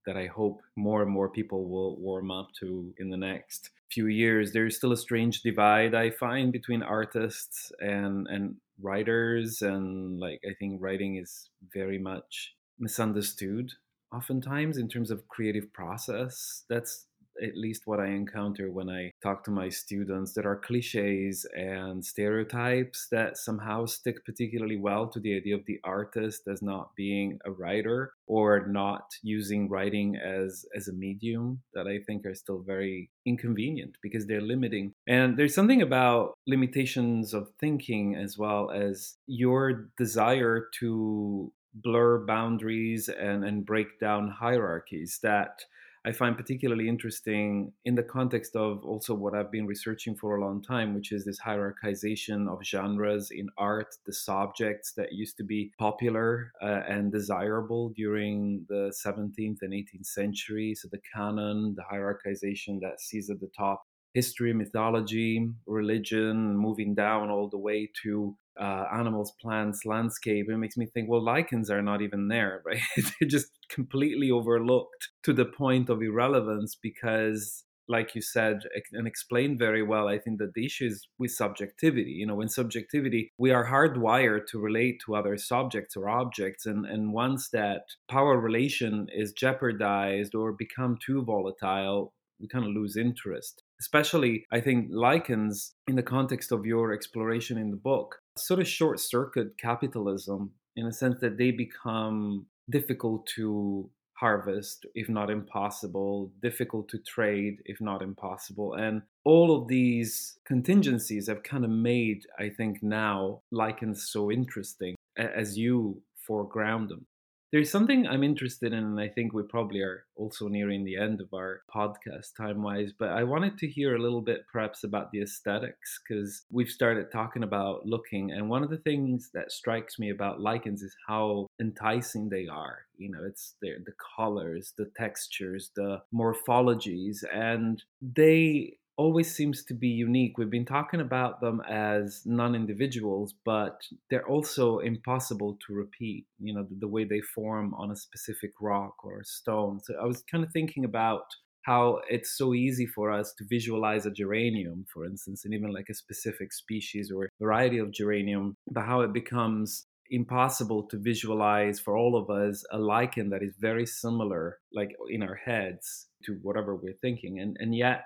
that 0.05 0.17
i 0.17 0.25
hope 0.25 0.61
more 0.75 1.03
and 1.03 1.11
more 1.11 1.29
people 1.29 1.69
will 1.69 1.97
warm 1.99 2.31
up 2.31 2.47
to 2.59 2.93
in 2.97 3.09
the 3.09 3.17
next 3.17 3.69
few 3.91 4.07
years 4.07 4.51
there's 4.51 4.77
still 4.77 4.91
a 4.91 4.97
strange 4.97 5.41
divide 5.41 5.93
i 5.93 6.09
find 6.09 6.51
between 6.51 6.81
artists 6.81 7.71
and 7.79 8.27
and 8.27 8.55
writers 8.81 9.61
and 9.61 10.19
like 10.19 10.39
i 10.49 10.53
think 10.59 10.81
writing 10.81 11.17
is 11.17 11.49
very 11.73 11.99
much 11.99 12.53
misunderstood 12.79 13.71
oftentimes 14.13 14.77
in 14.77 14.87
terms 14.87 15.11
of 15.11 15.27
creative 15.27 15.71
process. 15.73 16.63
That's 16.69 17.07
at 17.41 17.57
least 17.57 17.87
what 17.87 17.99
I 17.99 18.07
encounter 18.07 18.71
when 18.71 18.89
I 18.89 19.11
talk 19.23 19.43
to 19.45 19.51
my 19.51 19.69
students, 19.69 20.33
there 20.33 20.47
are 20.47 20.57
cliches 20.57 21.45
and 21.55 22.03
stereotypes 22.03 23.07
that 23.11 23.37
somehow 23.37 23.85
stick 23.85 24.25
particularly 24.25 24.77
well 24.77 25.07
to 25.07 25.19
the 25.19 25.35
idea 25.35 25.55
of 25.55 25.65
the 25.65 25.79
artist 25.83 26.47
as 26.47 26.61
not 26.61 26.95
being 26.95 27.39
a 27.45 27.51
writer 27.51 28.13
or 28.27 28.67
not 28.67 29.11
using 29.23 29.69
writing 29.69 30.15
as 30.15 30.65
as 30.75 30.87
a 30.87 30.93
medium 30.93 31.61
that 31.73 31.87
I 31.87 31.99
think 31.99 32.25
are 32.25 32.35
still 32.35 32.59
very 32.59 33.09
inconvenient 33.25 33.97
because 34.01 34.25
they're 34.25 34.41
limiting. 34.41 34.93
And 35.07 35.37
there's 35.37 35.55
something 35.55 35.81
about 35.81 36.33
limitations 36.47 37.33
of 37.33 37.49
thinking 37.59 38.15
as 38.15 38.37
well 38.37 38.71
as 38.71 39.15
your 39.27 39.89
desire 39.97 40.67
to 40.79 41.51
blur 41.73 42.25
boundaries 42.25 43.09
and, 43.09 43.45
and 43.45 43.65
break 43.65 43.99
down 43.99 44.29
hierarchies 44.29 45.19
that 45.23 45.63
I 46.03 46.11
find 46.11 46.35
particularly 46.35 46.89
interesting 46.89 47.73
in 47.85 47.93
the 47.93 48.01
context 48.01 48.55
of 48.55 48.83
also 48.83 49.13
what 49.13 49.35
I've 49.35 49.51
been 49.51 49.67
researching 49.67 50.15
for 50.15 50.35
a 50.35 50.41
long 50.41 50.63
time, 50.63 50.95
which 50.95 51.11
is 51.11 51.25
this 51.25 51.39
hierarchization 51.39 52.49
of 52.49 52.65
genres 52.65 53.29
in 53.29 53.49
art, 53.55 53.93
the 54.07 54.13
subjects 54.13 54.93
that 54.93 55.13
used 55.13 55.37
to 55.37 55.43
be 55.43 55.71
popular 55.77 56.53
uh, 56.59 56.81
and 56.87 57.11
desirable 57.11 57.89
during 57.95 58.65
the 58.67 58.91
17th 59.05 59.57
and 59.61 59.73
18th 59.73 60.05
century. 60.05 60.73
So 60.73 60.87
the 60.91 61.01
canon, 61.13 61.75
the 61.75 61.83
hierarchization 61.83 62.79
that 62.81 62.99
sees 62.99 63.29
at 63.29 63.39
the 63.39 63.51
top 63.55 63.83
history, 64.13 64.53
mythology, 64.53 65.49
religion, 65.65 66.57
moving 66.57 66.93
down 66.93 67.29
all 67.29 67.49
the 67.49 67.57
way 67.57 67.89
to 68.03 68.35
uh, 68.59 68.85
animals, 68.93 69.33
plants, 69.41 69.85
landscape. 69.85 70.47
It 70.49 70.57
makes 70.57 70.77
me 70.77 70.85
think, 70.85 71.09
well, 71.09 71.23
lichens 71.23 71.69
are 71.69 71.81
not 71.81 72.01
even 72.01 72.27
there, 72.27 72.61
right? 72.65 72.81
They're 72.95 73.29
just 73.29 73.51
completely 73.69 74.31
overlooked 74.31 75.09
to 75.23 75.33
the 75.33 75.45
point 75.45 75.89
of 75.89 76.01
irrelevance 76.01 76.75
because 76.75 77.63
like 77.87 78.15
you 78.15 78.21
said 78.21 78.59
and 78.93 79.07
explained 79.07 79.57
very 79.57 79.83
well 79.83 80.07
i 80.07 80.17
think 80.17 80.37
that 80.39 80.53
the 80.53 80.65
issue 80.65 80.85
is 80.85 81.07
with 81.17 81.31
subjectivity 81.31 82.11
you 82.11 82.25
know 82.25 82.39
in 82.39 82.47
subjectivity 82.47 83.31
we 83.37 83.51
are 83.51 83.67
hardwired 83.67 84.45
to 84.47 84.59
relate 84.59 85.01
to 85.03 85.15
other 85.15 85.35
subjects 85.35 85.97
or 85.97 86.07
objects 86.07 86.65
and 86.65 86.85
and 86.85 87.11
once 87.11 87.49
that 87.49 87.81
power 88.07 88.39
relation 88.39 89.07
is 89.13 89.33
jeopardized 89.33 90.35
or 90.35 90.53
become 90.53 90.97
too 91.05 91.23
volatile 91.23 92.13
we 92.39 92.47
kind 92.47 92.65
of 92.65 92.71
lose 92.71 92.95
interest 92.95 93.63
especially 93.81 94.45
i 94.51 94.59
think 94.61 94.87
lichens 94.89 95.73
in 95.87 95.95
the 95.95 96.09
context 96.15 96.51
of 96.51 96.65
your 96.65 96.93
exploration 96.93 97.57
in 97.57 97.71
the 97.71 97.83
book 97.91 98.19
sort 98.37 98.59
of 98.59 98.67
short 98.67 98.99
circuit 98.99 99.57
capitalism 99.57 100.51
in 100.75 100.85
a 100.85 100.93
sense 100.93 101.19
that 101.19 101.37
they 101.37 101.51
become 101.51 102.45
difficult 102.69 103.25
to 103.27 103.89
harvest 104.21 104.85
if 104.93 105.09
not 105.09 105.29
impossible 105.29 106.31
difficult 106.41 106.87
to 106.87 106.99
trade 106.99 107.55
if 107.65 107.81
not 107.81 108.03
impossible. 108.03 108.75
And 108.75 109.01
all 109.25 109.59
of 109.59 109.67
these 109.67 110.37
contingencies 110.45 111.27
have 111.27 111.43
kind 111.43 111.65
of 111.65 111.71
made 111.71 112.25
i 112.39 112.49
think 112.49 112.81
now 112.81 113.41
lichens 113.51 114.09
so 114.09 114.31
interesting 114.31 114.95
as 115.17 115.57
you 115.57 116.01
foreground 116.15 116.89
them 116.89 117.05
there's 117.51 117.69
something 117.69 118.07
I'm 118.07 118.23
interested 118.23 118.71
in, 118.71 118.79
and 118.79 118.99
I 118.99 119.09
think 119.09 119.33
we 119.33 119.43
probably 119.43 119.81
are 119.81 120.05
also 120.15 120.47
nearing 120.47 120.85
the 120.85 120.97
end 120.97 121.19
of 121.19 121.33
our 121.33 121.63
podcast 121.73 122.35
time 122.37 122.63
wise, 122.63 122.93
but 122.97 123.09
I 123.09 123.23
wanted 123.23 123.57
to 123.57 123.67
hear 123.67 123.95
a 123.95 124.01
little 124.01 124.21
bit 124.21 124.45
perhaps 124.51 124.83
about 124.85 125.11
the 125.11 125.21
aesthetics 125.21 125.99
because 125.99 126.43
we've 126.49 126.69
started 126.69 127.11
talking 127.11 127.43
about 127.43 127.85
looking. 127.85 128.31
And 128.31 128.49
one 128.49 128.63
of 128.63 128.69
the 128.69 128.77
things 128.77 129.31
that 129.33 129.51
strikes 129.51 129.99
me 129.99 130.11
about 130.11 130.39
lichens 130.39 130.81
is 130.81 130.95
how 131.07 131.47
enticing 131.59 132.29
they 132.29 132.47
are. 132.47 132.85
You 132.97 133.11
know, 133.11 133.23
it's 133.25 133.55
the, 133.61 133.75
the 133.85 133.93
colors, 134.15 134.73
the 134.77 134.89
textures, 134.95 135.71
the 135.75 136.01
morphologies, 136.13 137.23
and 137.33 137.83
they 138.01 138.77
always 139.01 139.35
seems 139.35 139.63
to 139.65 139.73
be 139.73 139.87
unique. 139.87 140.37
We've 140.37 140.57
been 140.57 140.73
talking 140.77 141.01
about 141.01 141.41
them 141.41 141.59
as 141.67 142.21
non 142.23 142.53
individuals, 142.53 143.33
but 143.43 143.81
they're 144.09 144.27
also 144.27 144.77
impossible 144.77 145.57
to 145.65 145.73
repeat, 145.73 146.27
you 146.39 146.53
know, 146.53 146.63
the, 146.69 146.75
the, 146.81 146.87
way 146.87 147.03
they 147.03 147.21
form 147.21 147.73
on 147.73 147.89
a 147.89 147.95
specific 147.95 148.51
rock 148.61 148.95
or 149.03 149.23
stone. 149.23 149.79
So 149.83 149.95
I 149.99 150.05
was 150.05 150.23
kind 150.31 150.43
of 150.43 150.51
thinking 150.51 150.85
about 150.85 151.25
how 151.63 152.01
it's 152.09 152.37
so 152.37 152.53
easy 152.53 152.85
for 152.85 153.11
us 153.11 153.33
to 153.39 153.43
visualize 153.49 154.05
a 154.05 154.11
geranium, 154.11 154.85
for 154.93 155.05
instance, 155.05 155.45
and 155.45 155.53
even 155.55 155.73
like 155.73 155.89
a 155.89 155.95
specific 156.05 156.53
species 156.53 157.11
or 157.11 157.29
variety 157.41 157.79
of 157.79 157.91
geranium, 157.91 158.55
but 158.69 158.85
how 158.85 159.01
it 159.01 159.13
becomes 159.13 159.87
impossible 160.11 160.83
to 160.91 160.97
visualize 160.99 161.79
for 161.79 161.97
all 161.97 162.15
of 162.15 162.29
us 162.29 162.63
a 162.71 162.77
lichen 162.77 163.29
that 163.31 163.41
is 163.41 163.55
very 163.59 163.85
similar 163.85 164.59
like 164.73 164.91
in 165.09 165.23
our 165.23 165.39
heads 165.45 166.07
to 166.25 166.33
whatever 166.41 166.75
we're 166.75 167.01
thinking 167.01 167.39
and 167.39 167.55
and 167.61 167.73
yet 167.73 168.03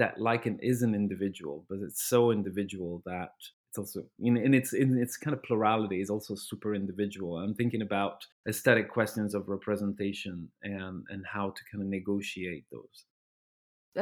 that 0.00 0.18
lichen 0.18 0.58
is 0.60 0.82
an 0.82 0.94
individual, 0.94 1.64
but 1.68 1.78
it's 1.80 2.02
so 2.08 2.32
individual 2.32 3.02
that 3.04 3.34
it's 3.68 3.78
also 3.78 4.02
in, 4.18 4.36
in 4.36 4.54
its 4.54 4.72
in 4.72 4.98
its 4.98 5.16
kind 5.16 5.36
of 5.36 5.42
plurality 5.42 6.00
is 6.00 6.10
also 6.10 6.34
super 6.34 6.74
individual. 6.74 7.36
I'm 7.38 7.54
thinking 7.54 7.82
about 7.82 8.26
aesthetic 8.48 8.90
questions 8.90 9.34
of 9.34 9.48
representation 9.48 10.48
and 10.62 11.04
and 11.10 11.24
how 11.24 11.50
to 11.50 11.62
kind 11.70 11.82
of 11.82 11.88
negotiate 11.88 12.64
those. 12.72 13.04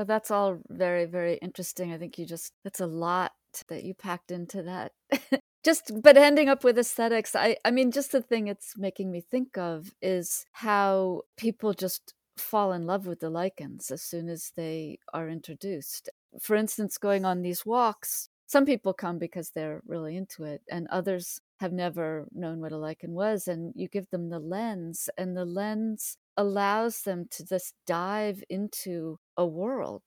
That's 0.07 0.31
all 0.31 0.59
very 0.71 1.05
very 1.05 1.35
interesting. 1.43 1.93
I 1.93 1.99
think 1.99 2.17
you 2.17 2.27
just 2.27 2.53
that's 2.65 2.81
a 2.81 2.87
lot 2.87 3.33
that 3.69 3.83
you 3.83 3.93
packed 3.93 4.31
into 4.31 4.63
that. 4.63 4.93
just 5.65 5.91
but 6.03 6.17
ending 6.17 6.49
up 6.49 6.63
with 6.63 6.79
aesthetics 6.79 7.35
i 7.35 7.57
i 7.65 7.71
mean 7.71 7.91
just 7.91 8.13
the 8.13 8.23
thing 8.23 8.47
it's 8.47 8.79
making 8.79 9.11
me 9.11 9.21
think 9.21 9.59
of 9.59 9.91
is 10.01 10.47
how 10.53 11.23
people 11.37 11.75
just 11.75 12.15
fall 12.41 12.73
in 12.73 12.87
love 12.87 13.07
with 13.07 13.21
the 13.21 13.31
lichens 13.31 13.91
as 13.91 14.03
soon 14.03 14.29
as 14.29 14.53
they 14.57 14.99
are 15.13 15.29
introduced. 15.29 16.09
For 16.41 16.57
instance, 16.57 16.99
going 16.99 17.25
on 17.25 17.43
these 17.43 17.67
walks, 17.67 18.29
some 18.47 18.65
people 18.65 18.95
come 18.95 19.19
because 19.19 19.51
they're 19.51 19.83
really 19.87 20.17
into 20.17 20.45
it, 20.45 20.63
and 20.71 20.87
others 20.89 21.41
have 21.61 21.73
never 21.73 22.27
known 22.33 22.61
what 22.61 22.73
a 22.73 22.79
lichen 22.79 23.13
was. 23.13 23.47
And 23.47 23.73
you 23.77 23.89
give 23.89 24.09
them 24.11 24.31
the 24.31 24.39
lens, 24.39 25.11
and 25.19 25.37
the 25.37 25.45
lens 25.45 26.17
allows 26.37 27.03
them 27.03 27.27
to 27.31 27.45
just 27.45 27.75
dive 27.87 28.43
into 28.49 29.19
a 29.37 29.45
world. 29.47 30.03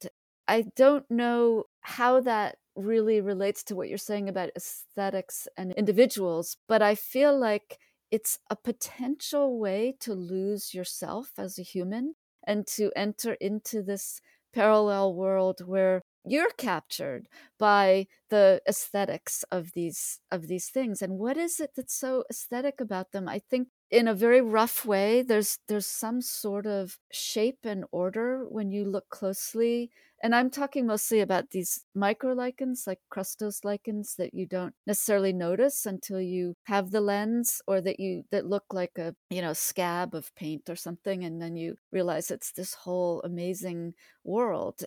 I 0.48 0.64
don't 0.76 1.10
know 1.12 1.66
how 1.82 2.20
that 2.22 2.58
really 2.76 3.22
relates 3.22 3.64
to 3.66 3.76
what 3.76 3.90
you're 3.90 3.98
saying 3.98 4.30
about 4.30 4.52
aesthetics 4.56 5.48
and 5.58 5.74
individuals, 5.74 6.58
but 6.68 6.82
I 6.82 6.96
feel 6.96 7.38
like 7.38 7.78
it's 8.12 8.40
a 8.50 8.56
potential 8.56 9.60
way 9.60 9.96
to 10.00 10.14
lose 10.14 10.74
yourself 10.74 11.32
as 11.38 11.58
a 11.60 11.64
human 11.64 12.16
and 12.46 12.68
to 12.68 12.92
enter 12.96 13.34
into 13.36 13.82
this 13.84 14.22
parallel 14.54 15.14
world 15.16 15.62
where 15.66 16.02
you're 16.26 16.52
captured 16.58 17.28
by 17.58 18.08
the 18.30 18.62
aesthetics 18.68 19.44
of 19.52 19.72
these 19.74 20.20
of 20.32 20.48
these 20.48 20.70
things 20.70 21.02
and 21.02 21.18
what 21.18 21.38
is 21.38 21.60
it 21.60 21.72
that's 21.76 21.96
so 21.96 22.24
aesthetic 22.30 22.80
about 22.82 23.12
them? 23.12 23.28
I 23.28 23.40
think 23.40 23.70
in 23.92 24.08
a 24.08 24.14
very 24.16 24.42
rough 24.42 24.86
way 24.86 25.22
there's 25.22 25.60
there's 25.68 25.86
some 25.88 26.22
sort 26.22 26.66
of 26.66 26.98
shape 27.12 27.60
and 27.64 27.84
order 27.92 28.46
when 28.48 28.72
you 28.72 28.86
look 28.86 29.10
closely 29.10 29.92
and 30.24 30.34
i'm 30.34 30.50
talking 30.50 30.86
mostly 30.88 31.20
about 31.20 31.50
these 31.52 31.86
microlichens 31.96 32.88
like 32.88 33.00
crustose 33.12 33.64
lichens 33.66 34.16
that 34.16 34.34
you 34.34 34.46
don't 34.46 34.74
necessarily 34.88 35.34
notice 35.34 35.86
until 35.86 36.22
you 36.22 36.56
have 36.66 36.92
the 36.92 37.02
lens 37.02 37.62
or 37.68 37.82
that 37.82 38.00
you 38.00 38.24
that 38.32 38.46
look 38.46 38.66
like 38.74 38.98
a 38.98 39.14
you 39.30 39.42
know 39.42 39.54
scab 39.54 40.16
of 40.16 40.34
paint 40.36 40.70
or 40.70 40.76
something 40.76 41.24
and 41.24 41.42
then 41.42 41.56
you 41.58 41.76
realize 41.92 42.32
it's 42.32 42.52
this 42.54 42.74
whole 42.74 43.22
amazing 43.24 43.94
world 44.24 44.84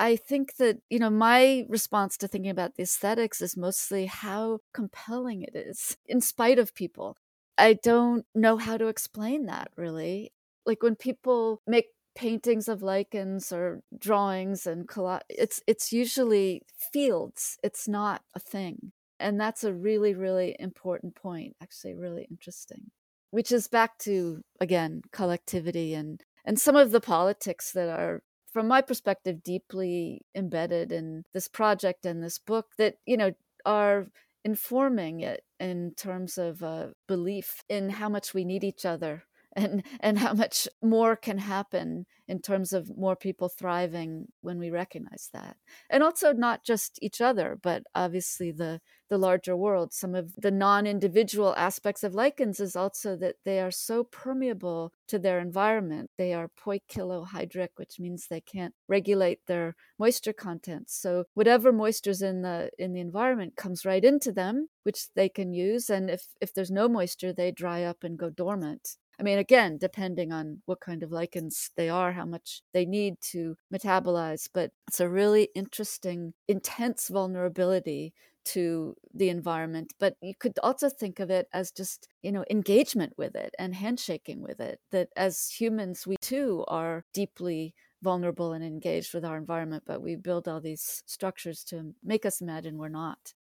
I 0.00 0.14
think 0.14 0.56
that, 0.56 0.78
you 0.90 1.00
know, 1.00 1.10
my 1.10 1.66
response 1.68 2.16
to 2.18 2.28
thinking 2.28 2.50
about 2.50 2.76
the 2.76 2.84
aesthetics 2.84 3.40
is 3.40 3.56
mostly 3.56 4.06
how 4.06 4.60
compelling 4.72 5.42
it 5.42 5.56
is 5.56 5.96
in 6.06 6.20
spite 6.20 6.58
of 6.60 6.72
people. 6.74 7.16
I 7.58 7.74
don't 7.74 8.24
know 8.34 8.56
how 8.56 8.76
to 8.78 8.86
explain 8.86 9.46
that 9.46 9.70
really. 9.76 10.32
Like 10.64 10.82
when 10.82 10.96
people 10.96 11.60
make 11.66 11.86
paintings 12.14 12.68
of 12.68 12.82
lichens 12.82 13.52
or 13.52 13.80
drawings 13.98 14.66
and 14.66 14.88
it's 15.28 15.60
it's 15.66 15.92
usually 15.92 16.62
fields. 16.92 17.58
It's 17.62 17.88
not 17.88 18.22
a 18.34 18.40
thing. 18.40 18.92
And 19.20 19.40
that's 19.40 19.64
a 19.64 19.74
really 19.74 20.14
really 20.14 20.56
important 20.58 21.16
point, 21.16 21.56
actually 21.62 21.94
really 21.94 22.26
interesting. 22.30 22.90
Which 23.30 23.52
is 23.52 23.68
back 23.68 23.98
to 24.00 24.42
again 24.60 25.02
collectivity 25.12 25.94
and 25.94 26.22
and 26.44 26.58
some 26.58 26.76
of 26.76 26.92
the 26.92 27.00
politics 27.00 27.72
that 27.72 27.88
are 27.88 28.22
from 28.52 28.68
my 28.68 28.80
perspective 28.80 29.42
deeply 29.42 30.22
embedded 30.34 30.92
in 30.92 31.24
this 31.34 31.48
project 31.48 32.06
and 32.06 32.22
this 32.22 32.38
book 32.38 32.66
that 32.78 32.96
you 33.06 33.16
know 33.16 33.32
are 33.66 34.08
informing 34.48 35.20
it 35.20 35.42
in 35.60 35.92
terms 36.06 36.38
of 36.38 36.62
uh, 36.62 36.86
belief 37.06 37.48
in 37.68 37.90
how 37.90 38.08
much 38.08 38.32
we 38.32 38.44
need 38.44 38.64
each 38.64 38.84
other 38.94 39.24
and 39.54 39.82
and 40.00 40.18
how 40.18 40.34
much 40.34 40.68
more 40.82 41.16
can 41.16 41.38
happen 41.38 42.06
in 42.26 42.40
terms 42.40 42.72
of 42.72 42.96
more 42.96 43.16
people 43.16 43.48
thriving 43.48 44.26
when 44.42 44.58
we 44.58 44.70
recognize 44.70 45.30
that. 45.32 45.56
And 45.90 46.02
also 46.02 46.32
not 46.32 46.64
just 46.64 46.98
each 47.02 47.20
other 47.20 47.58
but 47.62 47.82
obviously 47.94 48.52
the 48.52 48.80
the 49.08 49.18
larger 49.18 49.56
world. 49.56 49.92
Some 49.94 50.14
of 50.14 50.34
the 50.36 50.50
non-individual 50.50 51.54
aspects 51.56 52.04
of 52.04 52.14
lichens 52.14 52.60
is 52.60 52.76
also 52.76 53.16
that 53.16 53.36
they 53.44 53.58
are 53.60 53.70
so 53.70 54.04
permeable 54.04 54.92
to 55.08 55.18
their 55.18 55.40
environment. 55.40 56.10
They 56.18 56.34
are 56.34 56.50
poikilohydric 56.62 57.70
which 57.76 57.98
means 57.98 58.26
they 58.26 58.40
can't 58.42 58.74
regulate 58.86 59.46
their 59.46 59.74
moisture 59.98 60.34
content. 60.34 60.90
So 60.90 61.24
whatever 61.34 61.72
moisture's 61.72 62.22
in 62.22 62.42
the 62.42 62.70
in 62.78 62.92
the 62.92 63.00
environment 63.00 63.56
comes 63.56 63.84
right 63.86 64.04
into 64.04 64.32
them 64.32 64.68
which 64.82 65.12
they 65.14 65.28
can 65.28 65.52
use. 65.54 65.90
And 65.90 66.10
if 66.10 66.26
if 66.40 66.52
there's 66.54 66.70
no 66.70 66.88
moisture 66.88 67.32
they 67.32 67.50
dry 67.50 67.82
up 67.84 68.04
and 68.04 68.18
go 68.18 68.30
dormant 68.30 68.96
I 69.18 69.24
mean, 69.24 69.38
again, 69.38 69.78
depending 69.78 70.32
on 70.32 70.62
what 70.66 70.80
kind 70.80 71.02
of 71.02 71.10
lichens 71.10 71.70
they 71.76 71.88
are, 71.88 72.12
how 72.12 72.24
much 72.24 72.62
they 72.72 72.86
need 72.86 73.20
to 73.32 73.56
metabolize, 73.72 74.48
but 74.52 74.70
it's 74.86 75.00
a 75.00 75.08
really 75.08 75.48
interesting, 75.54 76.34
intense 76.46 77.08
vulnerability 77.08 78.14
to 78.46 78.94
the 79.12 79.28
environment, 79.28 79.92
but 79.98 80.14
you 80.22 80.34
could 80.38 80.58
also 80.62 80.88
think 80.88 81.18
of 81.20 81.30
it 81.30 81.48
as 81.52 81.70
just, 81.72 82.08
you 82.22 82.32
know, 82.32 82.44
engagement 82.48 83.12
with 83.18 83.34
it 83.34 83.54
and 83.58 83.74
handshaking 83.74 84.40
with 84.40 84.60
it. 84.60 84.80
That 84.90 85.08
as 85.16 85.50
humans, 85.50 86.06
we 86.06 86.16
too 86.20 86.64
are 86.68 87.04
deeply 87.12 87.74
vulnerable 88.00 88.52
and 88.52 88.64
engaged 88.64 89.12
with 89.14 89.24
our 89.24 89.36
environment, 89.36 89.82
but 89.86 90.00
we 90.00 90.14
build 90.16 90.46
all 90.48 90.60
these 90.60 91.02
structures 91.06 91.64
to 91.64 91.94
make 92.02 92.24
us 92.24 92.40
imagine 92.40 92.78
we're 92.78 92.88
not. 92.88 93.34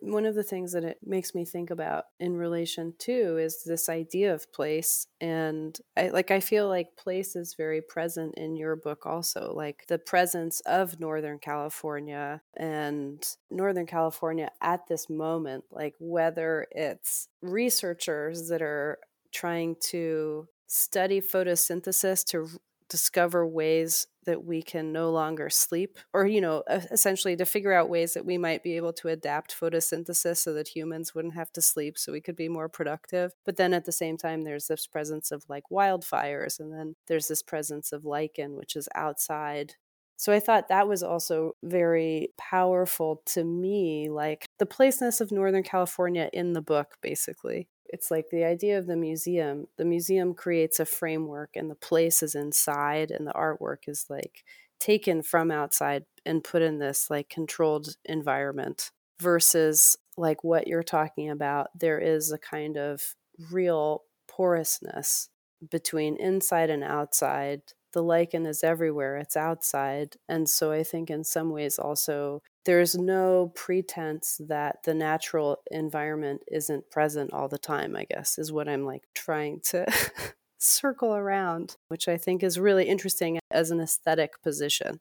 One 0.00 0.24
of 0.26 0.34
the 0.34 0.42
things 0.42 0.72
that 0.72 0.84
it 0.84 0.98
makes 1.04 1.34
me 1.34 1.44
think 1.44 1.70
about 1.70 2.04
in 2.18 2.36
relation 2.36 2.94
to 3.00 3.36
is 3.36 3.62
this 3.64 3.88
idea 3.88 4.34
of 4.34 4.52
place. 4.52 5.06
And 5.20 5.78
I 5.96 6.08
like 6.08 6.30
I 6.30 6.40
feel 6.40 6.68
like 6.68 6.96
place 6.96 7.36
is 7.36 7.54
very 7.54 7.82
present 7.82 8.34
in 8.36 8.56
your 8.56 8.76
book 8.76 9.06
also, 9.06 9.52
like 9.54 9.84
the 9.88 9.98
presence 9.98 10.60
of 10.60 11.00
Northern 11.00 11.38
California 11.38 12.40
and 12.56 13.26
Northern 13.50 13.86
California 13.86 14.50
at 14.62 14.86
this 14.88 15.10
moment, 15.10 15.64
like 15.70 15.94
whether 15.98 16.66
it's 16.70 17.28
researchers 17.42 18.48
that 18.48 18.62
are 18.62 18.98
trying 19.32 19.76
to 19.80 20.48
study 20.66 21.20
photosynthesis 21.20 22.24
to 22.24 22.48
discover 22.88 23.46
ways 23.46 24.06
that 24.26 24.44
we 24.44 24.62
can 24.62 24.92
no 24.92 25.10
longer 25.10 25.48
sleep 25.50 25.98
or 26.12 26.26
you 26.26 26.40
know 26.40 26.62
essentially 26.68 27.36
to 27.36 27.44
figure 27.44 27.72
out 27.72 27.88
ways 27.88 28.14
that 28.14 28.26
we 28.26 28.38
might 28.38 28.62
be 28.62 28.76
able 28.76 28.92
to 28.92 29.08
adapt 29.08 29.58
photosynthesis 29.58 30.38
so 30.38 30.52
that 30.52 30.68
humans 30.68 31.14
wouldn't 31.14 31.34
have 31.34 31.52
to 31.52 31.62
sleep 31.62 31.98
so 31.98 32.12
we 32.12 32.20
could 32.20 32.36
be 32.36 32.48
more 32.48 32.68
productive. 32.68 33.32
But 33.44 33.56
then 33.56 33.72
at 33.74 33.84
the 33.84 33.92
same 33.92 34.16
time 34.16 34.42
there's 34.42 34.66
this 34.66 34.86
presence 34.86 35.30
of 35.30 35.44
like 35.48 35.64
wildfires 35.72 36.60
and 36.60 36.72
then 36.72 36.96
there's 37.06 37.28
this 37.28 37.42
presence 37.42 37.92
of 37.92 38.04
lichen 38.04 38.56
which 38.56 38.76
is 38.76 38.88
outside. 38.94 39.74
So 40.16 40.34
I 40.34 40.40
thought 40.40 40.68
that 40.68 40.86
was 40.86 41.02
also 41.02 41.52
very 41.62 42.28
powerful 42.36 43.22
to 43.28 43.42
me, 43.42 44.10
like 44.10 44.46
the 44.58 44.66
placeness 44.66 45.22
of 45.22 45.32
Northern 45.32 45.62
California 45.62 46.28
in 46.34 46.52
the 46.52 46.60
book, 46.60 46.96
basically 47.00 47.68
it's 47.92 48.10
like 48.10 48.26
the 48.30 48.44
idea 48.44 48.78
of 48.78 48.86
the 48.86 48.96
museum 48.96 49.66
the 49.76 49.84
museum 49.84 50.34
creates 50.34 50.80
a 50.80 50.84
framework 50.84 51.50
and 51.54 51.70
the 51.70 51.74
place 51.74 52.22
is 52.22 52.34
inside 52.34 53.10
and 53.10 53.26
the 53.26 53.32
artwork 53.32 53.88
is 53.88 54.06
like 54.08 54.44
taken 54.78 55.22
from 55.22 55.50
outside 55.50 56.04
and 56.24 56.44
put 56.44 56.62
in 56.62 56.78
this 56.78 57.10
like 57.10 57.28
controlled 57.28 57.96
environment 58.04 58.90
versus 59.20 59.96
like 60.16 60.42
what 60.42 60.66
you're 60.66 60.82
talking 60.82 61.30
about 61.30 61.68
there 61.78 61.98
is 61.98 62.32
a 62.32 62.38
kind 62.38 62.76
of 62.76 63.14
real 63.50 64.02
porousness 64.28 65.28
between 65.70 66.16
inside 66.16 66.70
and 66.70 66.82
outside 66.82 67.60
the 67.92 68.02
lichen 68.02 68.46
is 68.46 68.62
everywhere 68.64 69.16
it's 69.16 69.36
outside 69.36 70.16
and 70.28 70.48
so 70.48 70.72
i 70.72 70.82
think 70.82 71.10
in 71.10 71.24
some 71.24 71.50
ways 71.50 71.78
also 71.78 72.42
there's 72.66 72.94
no 72.94 73.52
pretense 73.54 74.40
that 74.48 74.82
the 74.84 74.94
natural 74.94 75.58
environment 75.70 76.42
isn't 76.50 76.90
present 76.90 77.32
all 77.32 77.48
the 77.48 77.58
time 77.58 77.96
i 77.96 78.04
guess 78.04 78.38
is 78.38 78.52
what 78.52 78.68
i'm 78.68 78.84
like 78.84 79.04
trying 79.14 79.60
to 79.60 79.86
circle 80.58 81.14
around 81.14 81.76
which 81.88 82.06
i 82.08 82.16
think 82.16 82.42
is 82.42 82.58
really 82.58 82.84
interesting 82.84 83.40
as 83.50 83.70
an 83.70 83.80
aesthetic 83.80 84.42
position. 84.42 85.00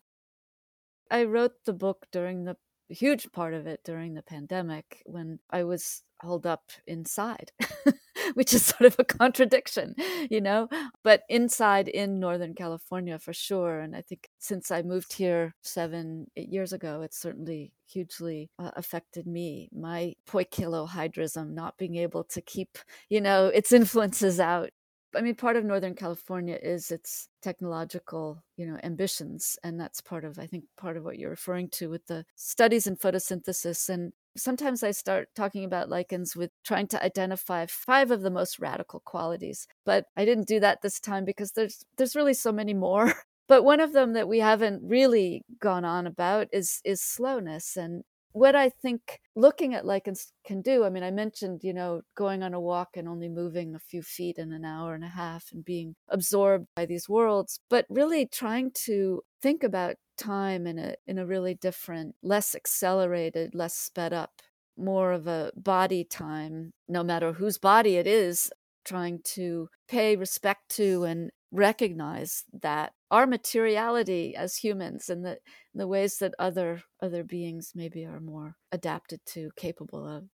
I 1.12 1.24
wrote 1.24 1.66
the 1.66 1.74
book 1.74 2.08
during 2.12 2.46
the 2.46 2.58
huge 2.90 3.32
part 3.32 3.54
of 3.54 3.68
it 3.68 3.82
during 3.84 4.16
the 4.16 4.24
pandemic 4.24 5.04
when 5.06 5.38
i 5.52 5.64
was 5.64 6.02
holed 6.22 6.48
up 6.48 6.72
inside 6.88 7.52
which 8.34 8.53
is 8.53 8.65
sort 8.65 8.82
of 8.82 8.95
a 8.99 9.03
contradiction, 9.03 9.95
you 10.30 10.41
know, 10.41 10.67
but 11.03 11.23
inside 11.30 11.88
in 11.88 12.19
Northern 12.19 12.53
California 12.53 13.19
for 13.19 13.34
sure. 13.34 13.80
And 13.80 13.95
I 13.95 14.01
think 14.01 14.30
since 14.39 14.71
I 14.71 14.82
moved 14.82 15.13
here 15.13 15.55
seven, 15.61 16.27
eight 16.36 16.49
years 16.49 16.73
ago, 16.73 17.01
it's 17.01 17.17
certainly 17.17 17.73
hugely 17.86 18.49
uh, 18.59 18.71
affected 18.75 19.25
me. 19.27 19.69
My 19.73 20.13
poikilohydrism, 20.27 21.53
not 21.53 21.77
being 21.77 21.95
able 21.95 22.23
to 22.25 22.41
keep, 22.41 22.77
you 23.09 23.21
know, 23.21 23.47
its 23.47 23.71
influences 23.71 24.39
out. 24.39 24.69
I 25.15 25.21
mean, 25.21 25.34
part 25.34 25.55
of 25.55 25.65
Northern 25.65 25.95
California 25.95 26.59
is 26.61 26.91
its 26.91 27.30
technological, 27.41 28.43
you 28.57 28.67
know, 28.67 28.77
ambitions, 28.84 29.57
and 29.63 29.80
that's 29.80 30.01
part 30.01 30.23
of, 30.23 30.38
I 30.38 30.45
think, 30.45 30.65
part 30.77 30.97
of 30.97 31.03
what 31.03 31.17
you're 31.17 31.32
referring 31.32 31.69
to 31.69 31.89
with 31.89 32.05
the 32.05 32.25
studies 32.36 32.86
in 32.86 32.95
photosynthesis 32.95 33.89
and 33.89 34.13
sometimes 34.38 34.84
I 34.84 34.91
start 34.91 35.30
talking 35.36 35.63
about 35.65 35.89
lichens 35.89 36.36
with 36.36 36.51
trying 36.63 36.88
to 36.88 37.03
identify 37.03 37.65
five 37.67 38.11
of 38.11 38.21
the 38.21 38.30
most 38.32 38.59
radical 38.59 39.01
qualities. 39.01 39.67
But 39.86 40.05
I 40.17 40.25
didn't 40.25 40.47
do 40.47 40.59
that 40.61 40.82
this 40.82 40.99
time 40.99 41.25
because 41.25 41.51
there's 41.53 41.86
there's 41.97 42.15
really 42.15 42.34
so 42.34 42.51
many 42.51 42.73
more. 42.73 43.13
But 43.49 43.63
one 43.63 43.80
of 43.80 43.93
them 43.93 44.13
that 44.13 44.27
we 44.27 44.38
haven't 44.41 44.84
really 44.84 45.43
gone 45.59 45.84
on 45.84 46.05
about 46.05 46.49
is 46.53 46.82
is 46.86 47.01
slowness 47.01 47.75
and 47.75 48.03
what 48.32 48.55
I 48.55 48.69
think 48.69 49.19
looking 49.36 49.73
at 49.73 49.86
lichens 49.86 50.32
can 50.45 50.61
do, 50.61 50.84
I 50.84 50.89
mean, 50.89 51.03
I 51.03 51.11
mentioned, 51.11 51.63
you 51.63 51.73
know, 51.73 52.01
going 52.15 52.43
on 52.43 52.53
a 52.53 52.59
walk 52.59 52.89
and 52.95 53.07
only 53.07 53.30
moving 53.30 53.75
a 53.75 53.80
few 53.80 54.01
feet 54.01 54.38
in 54.38 54.51
an 54.51 54.65
hour 54.65 54.93
and 54.93 55.03
a 55.03 55.07
half 55.09 55.45
and 55.51 55.65
being 55.65 55.95
absorbed 56.09 56.67
by 56.75 56.86
these 56.86 57.09
worlds, 57.09 57.59
but 57.69 57.86
really 57.89 58.27
trying 58.27 58.71
to 58.86 59.21
think 59.41 59.63
about 59.63 59.95
time 60.17 60.67
in 60.67 60.77
a 60.77 60.95
in 61.07 61.17
a 61.17 61.25
really 61.25 61.55
different, 61.55 62.15
less 62.21 62.53
accelerated, 62.55 63.55
less 63.55 63.75
sped 63.75 64.13
up, 64.13 64.41
more 64.77 65.11
of 65.11 65.27
a 65.27 65.51
body 65.55 66.03
time, 66.03 66.71
no 66.88 67.03
matter 67.03 67.34
whose 67.34 67.57
body 67.57 67.95
it 67.97 68.07
is, 68.07 68.51
trying 68.86 69.19
to 69.23 69.69
pay 69.88 70.15
respect 70.15 70.69
to 70.69 71.03
and 71.03 71.32
recognize 71.52 72.45
that 72.54 72.93
our 73.12 73.26
materiality 73.28 74.36
as 74.36 74.58
humans 74.58 75.10
and 75.10 75.26
the 75.26 75.39
the 75.74 75.88
ways 75.88 76.20
that 76.20 76.34
other 76.39 76.84
other 77.02 77.24
beings 77.24 77.74
maybe 77.76 78.06
are 78.06 78.20
more 78.20 78.58
adapted 78.72 79.26
to 79.28 79.52
capable 79.56 80.06
of. 80.08 80.30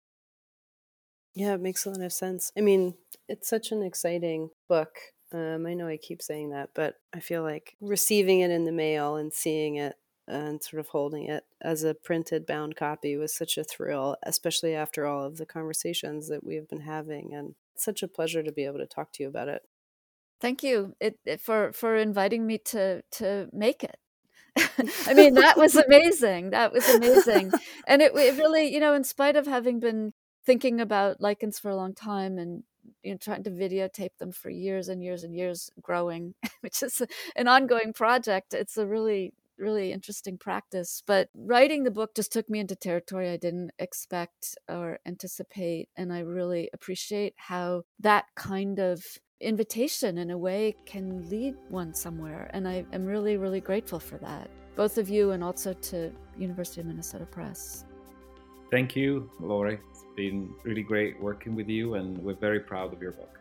Yeah 1.33 1.53
it 1.53 1.61
makes 1.61 1.85
a 1.85 1.89
lot 1.89 2.01
of 2.01 2.13
sense. 2.13 2.51
I 2.57 2.61
mean 2.61 2.97
it's 3.27 3.47
such 3.47 3.71
an 3.71 3.83
exciting 3.83 4.49
book. 4.67 4.97
Um, 5.33 5.65
i 5.65 5.73
know 5.73 5.87
i 5.87 5.95
keep 5.95 6.21
saying 6.21 6.49
that 6.49 6.71
but 6.75 6.95
i 7.13 7.21
feel 7.21 7.41
like 7.41 7.77
receiving 7.79 8.41
it 8.41 8.51
in 8.51 8.65
the 8.65 8.71
mail 8.73 9.15
and 9.15 9.31
seeing 9.31 9.77
it 9.77 9.95
and 10.27 10.61
sort 10.61 10.81
of 10.81 10.89
holding 10.89 11.23
it 11.29 11.45
as 11.61 11.85
a 11.85 11.95
printed 11.95 12.45
bound 12.45 12.75
copy 12.75 13.15
was 13.15 13.33
such 13.33 13.57
a 13.57 13.63
thrill 13.63 14.17
especially 14.23 14.75
after 14.75 15.05
all 15.05 15.23
of 15.23 15.37
the 15.37 15.45
conversations 15.45 16.27
that 16.27 16.43
we 16.43 16.55
have 16.55 16.67
been 16.67 16.81
having 16.81 17.33
and 17.33 17.55
such 17.77 18.03
a 18.03 18.09
pleasure 18.09 18.43
to 18.43 18.51
be 18.51 18.65
able 18.65 18.79
to 18.79 18.85
talk 18.85 19.13
to 19.13 19.23
you 19.23 19.29
about 19.29 19.47
it 19.47 19.63
thank 20.41 20.63
you 20.63 20.95
it, 20.99 21.17
it, 21.25 21.41
for 21.41 21.71
for 21.71 21.95
inviting 21.95 22.45
me 22.45 22.57
to 22.57 23.03
to 23.11 23.47
make 23.53 23.83
it. 23.83 23.97
I 25.07 25.13
mean 25.13 25.35
that 25.35 25.57
was 25.57 25.75
amazing 25.87 26.49
that 26.51 26.73
was 26.73 26.87
amazing. 26.89 27.51
And 27.87 28.01
it, 28.01 28.13
it 28.15 28.37
really 28.37 28.73
you 28.73 28.79
know 28.79 28.93
in 28.93 29.03
spite 29.03 29.35
of 29.35 29.47
having 29.47 29.79
been 29.79 30.13
thinking 30.45 30.81
about 30.81 31.21
lichens 31.21 31.59
for 31.59 31.69
a 31.69 31.75
long 31.75 31.93
time 31.93 32.37
and 32.37 32.63
you 33.03 33.11
know 33.11 33.17
trying 33.17 33.43
to 33.43 33.51
videotape 33.51 34.17
them 34.19 34.31
for 34.31 34.49
years 34.49 34.87
and 34.87 35.03
years 35.03 35.23
and 35.23 35.35
years 35.35 35.69
growing 35.81 36.33
which 36.61 36.81
is 36.81 37.01
an 37.35 37.47
ongoing 37.47 37.93
project 37.93 38.53
it's 38.53 38.77
a 38.77 38.87
really 38.87 39.33
really 39.61 39.91
interesting 39.93 40.37
practice. 40.37 41.03
But 41.05 41.29
writing 41.35 41.83
the 41.83 41.91
book 41.91 42.15
just 42.15 42.33
took 42.33 42.49
me 42.49 42.59
into 42.59 42.75
territory 42.75 43.29
i 43.29 43.37
didn't 43.37 43.71
expect 43.79 44.57
or 44.67 44.99
anticipate 45.05 45.89
and 45.95 46.11
i 46.11 46.19
really 46.19 46.69
appreciate 46.73 47.35
how 47.37 47.83
that 47.99 48.25
kind 48.35 48.79
of 48.79 49.05
invitation 49.41 50.19
in 50.19 50.31
a 50.31 50.37
way 50.37 50.75
can 50.85 51.27
lead 51.29 51.55
one 51.69 51.93
somewhere 51.93 52.49
and 52.53 52.67
i 52.67 52.85
am 52.93 53.05
really 53.05 53.37
really 53.37 53.59
grateful 53.59 53.99
for 53.99 54.17
that 54.19 54.49
both 54.75 54.97
of 54.97 55.09
you 55.09 55.31
and 55.31 55.43
also 55.43 55.73
to 55.73 56.11
university 56.37 56.79
of 56.79 56.87
minnesota 56.87 57.25
press. 57.25 57.83
Thank 58.69 58.95
you 58.95 59.29
laurie 59.39 59.79
it's 59.89 60.05
been 60.15 60.53
really 60.63 60.83
great 60.83 61.19
working 61.21 61.55
with 61.55 61.67
you 61.67 61.95
and 61.95 62.17
we're 62.19 62.35
very 62.35 62.59
proud 62.59 62.93
of 62.93 63.01
your 63.01 63.11
book 63.11 63.40